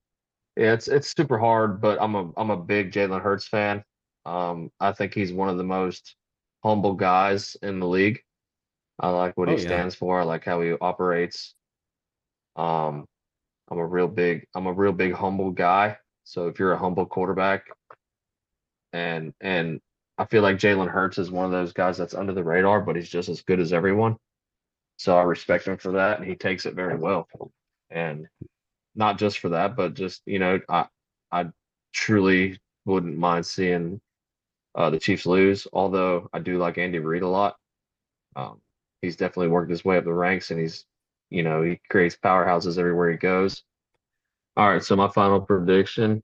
yeah, 0.57 0.75
it's 0.75 0.89
it's 0.89 1.15
super 1.17 1.39
hard, 1.39 1.81
but 1.81 1.99
I'm 2.03 2.15
a 2.15 2.31
I'm 2.37 2.51
a 2.51 2.57
big 2.59 2.93
Jalen 2.93 3.23
Hurts 3.23 3.49
fan. 3.49 3.85
Um, 4.27 4.71
I 4.81 4.93
think 4.93 5.15
he's 5.15 5.33
one 5.33 5.49
of 5.49 5.57
the 5.59 5.65
most 5.65 6.17
humble 6.65 6.95
guys 6.95 7.57
in 7.63 7.81
the 7.81 7.89
league. 7.89 8.23
I 9.01 9.11
like 9.11 9.37
what 9.37 9.49
Oh, 9.49 9.53
he 9.53 9.57
yeah. 9.57 9.69
stands 9.69 9.95
for. 9.95 10.21
I 10.21 10.25
like 10.25 10.45
how 10.45 10.61
he 10.63 10.73
operates. 10.73 11.55
Um, 12.57 13.07
I'm 13.71 13.79
a 13.79 13.87
real 13.87 14.09
big 14.09 14.47
I'm 14.55 14.67
a 14.67 14.73
real 14.73 14.93
big 14.93 15.15
humble 15.15 15.51
guy. 15.51 15.97
So 16.25 16.49
if 16.49 16.59
you're 16.59 16.73
a 16.73 16.79
humble 16.79 17.07
quarterback, 17.07 17.67
and 18.93 19.33
and 19.41 19.81
I 20.19 20.27
feel 20.27 20.43
like 20.43 20.57
Jalen 20.57 20.91
Hurts 20.91 21.19
is 21.19 21.31
one 21.31 21.47
of 21.47 21.53
those 21.53 21.73
guys 21.73 21.97
that's 21.99 22.15
under 22.15 22.33
the 22.33 22.45
radar, 22.45 22.81
but 22.81 22.97
he's 22.97 23.09
just 23.09 23.29
as 23.29 23.43
good 23.43 23.61
as 23.61 23.73
everyone. 23.73 24.17
So 24.99 25.17
I 25.17 25.23
respect 25.23 25.67
him 25.67 25.79
for 25.79 25.93
that, 25.93 26.19
and 26.21 26.29
he 26.29 26.37
takes 26.37 26.67
it 26.67 26.75
very 26.75 26.97
well. 26.97 27.27
And 27.91 28.29
not 28.95 29.19
just 29.19 29.39
for 29.39 29.51
that, 29.51 29.77
but 29.77 29.95
just 29.95 30.23
you 30.27 30.39
know, 30.39 30.61
I 30.69 30.87
I 31.31 31.47
truly 31.93 32.59
wouldn't 32.85 33.19
mind 33.19 33.47
seeing 33.47 34.01
uh, 34.75 34.91
the 34.91 34.99
Chiefs 34.99 35.27
lose. 35.27 35.67
Although 35.73 36.29
I 36.33 36.41
do 36.41 36.59
like 36.59 36.79
Andy 36.79 36.99
Reid 36.99 37.23
a 37.23 37.29
lot. 37.29 37.57
Um, 38.37 38.61
he's 39.03 39.17
definitely 39.17 39.49
worked 39.49 39.71
his 39.71 39.85
way 39.85 39.97
up 39.99 40.05
the 40.05 40.13
ranks, 40.13 40.51
and 40.51 40.61
he's 40.61 40.85
you 41.33 41.43
know 41.43 41.63
he 41.63 41.81
creates 41.91 42.17
powerhouses 42.23 42.79
everywhere 42.79 43.11
he 43.11 43.17
goes. 43.17 43.63
All 44.57 44.69
right, 44.71 44.83
so 44.83 44.95
my 44.97 45.09
final 45.09 45.41
prediction, 45.41 46.23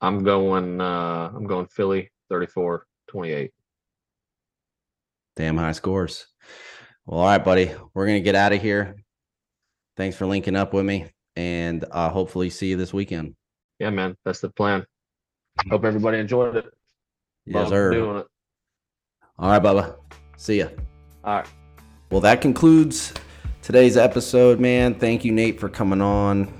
I'm 0.00 0.24
going 0.24 0.80
uh, 0.80 1.30
I'm 1.34 1.46
going 1.46 1.66
Philly 1.66 2.10
34-28. 2.30 3.50
Damn 5.36 5.56
high 5.56 5.72
scores. 5.72 6.26
Well, 7.06 7.20
all 7.20 7.26
right, 7.26 7.44
buddy. 7.44 7.70
We're 7.92 8.06
gonna 8.06 8.20
get 8.20 8.34
out 8.34 8.52
of 8.52 8.60
here. 8.60 8.96
Thanks 9.96 10.16
for 10.16 10.26
linking 10.26 10.56
up 10.56 10.72
with 10.72 10.84
me, 10.84 11.06
and 11.36 11.84
uh, 11.90 12.08
hopefully 12.08 12.50
see 12.50 12.70
you 12.70 12.76
this 12.76 12.92
weekend. 12.92 13.34
Yeah, 13.78 13.90
man, 13.90 14.16
that's 14.24 14.40
the 14.40 14.50
plan. 14.50 14.84
Hope 15.70 15.84
everybody 15.84 16.18
enjoyed 16.18 16.56
it. 16.56 16.66
Yes, 17.46 17.54
Love 17.54 17.68
sir. 17.68 17.90
Doing 17.92 18.16
it. 18.18 18.26
All 19.38 19.50
right, 19.50 19.62
Bubba. 19.62 19.96
See 20.36 20.58
ya. 20.58 20.68
All 21.22 21.36
right. 21.36 21.48
Well, 22.10 22.20
that 22.20 22.40
concludes 22.40 23.12
today's 23.64 23.96
episode, 23.96 24.60
man. 24.60 24.94
Thank 24.94 25.24
you, 25.24 25.32
Nate, 25.32 25.58
for 25.58 25.70
coming 25.70 26.02
on. 26.02 26.52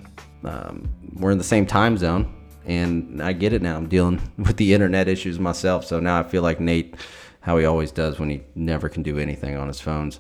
Um, 0.43 0.89
we're 1.13 1.33
in 1.33 1.39
the 1.39 1.45
same 1.45 1.67
time 1.67 1.99
zone, 1.99 2.35
and 2.65 3.23
I 3.23 3.35
get 3.35 3.53
it 3.53 3.61
now. 3.61 3.77
I'm 3.77 3.89
dealing 3.89 4.23
with 4.39 4.57
the 4.57 4.73
internet 4.73 5.07
issues 5.07 5.39
myself, 5.39 5.85
so 5.85 6.01
now 6.01 6.19
I 6.19 6.23
feel 6.23 6.41
like 6.41 6.61
Nate, 6.61 6.95
how 7.41 7.59
he 7.59 7.67
always 7.67 7.93
does 7.93 8.19
when 8.19 8.31
he 8.31 8.43
never 8.55 8.89
can 8.89 9.03
do 9.03 9.19
anything 9.19 9.55
on 9.55 9.69
his 9.69 9.83
phones. 9.83 10.19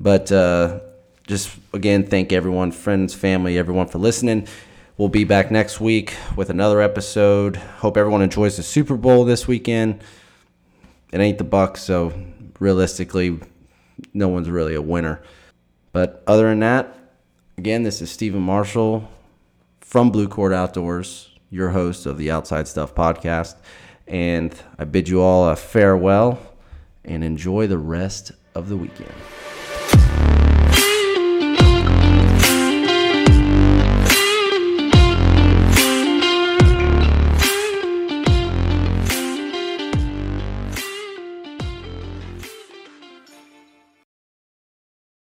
But 0.00 0.32
uh, 0.32 0.80
just 1.28 1.56
again, 1.72 2.04
thank 2.04 2.32
everyone, 2.32 2.72
friends, 2.72 3.14
family, 3.14 3.56
everyone 3.56 3.86
for 3.86 3.98
listening. 3.98 4.48
We'll 4.96 5.08
be 5.08 5.22
back 5.22 5.52
next 5.52 5.80
week 5.80 6.16
with 6.34 6.50
another 6.50 6.80
episode. 6.80 7.54
Hope 7.54 7.96
everyone 7.96 8.22
enjoys 8.22 8.56
the 8.56 8.64
Super 8.64 8.96
Bowl 8.96 9.24
this 9.24 9.46
weekend. 9.46 10.02
It 11.12 11.20
ain't 11.20 11.38
the 11.38 11.44
Bucks, 11.44 11.80
so 11.80 12.12
realistically, 12.58 13.38
no 14.12 14.26
one's 14.26 14.50
really 14.50 14.74
a 14.74 14.82
winner. 14.82 15.22
But 15.92 16.22
other 16.26 16.48
than 16.48 16.60
that, 16.60 16.94
again, 17.56 17.82
this 17.82 18.02
is 18.02 18.10
Stephen 18.10 18.42
Marshall 18.42 19.08
from 19.80 20.10
Blue 20.10 20.28
Cord 20.28 20.52
Outdoors, 20.52 21.30
your 21.50 21.70
host 21.70 22.06
of 22.06 22.18
the 22.18 22.30
Outside 22.30 22.68
Stuff 22.68 22.94
podcast. 22.94 23.56
And 24.06 24.54
I 24.78 24.84
bid 24.84 25.08
you 25.08 25.20
all 25.22 25.48
a 25.48 25.56
farewell 25.56 26.38
and 27.04 27.24
enjoy 27.24 27.66
the 27.66 27.78
rest 27.78 28.32
of 28.54 28.68
the 28.68 28.76
weekend. 28.76 29.12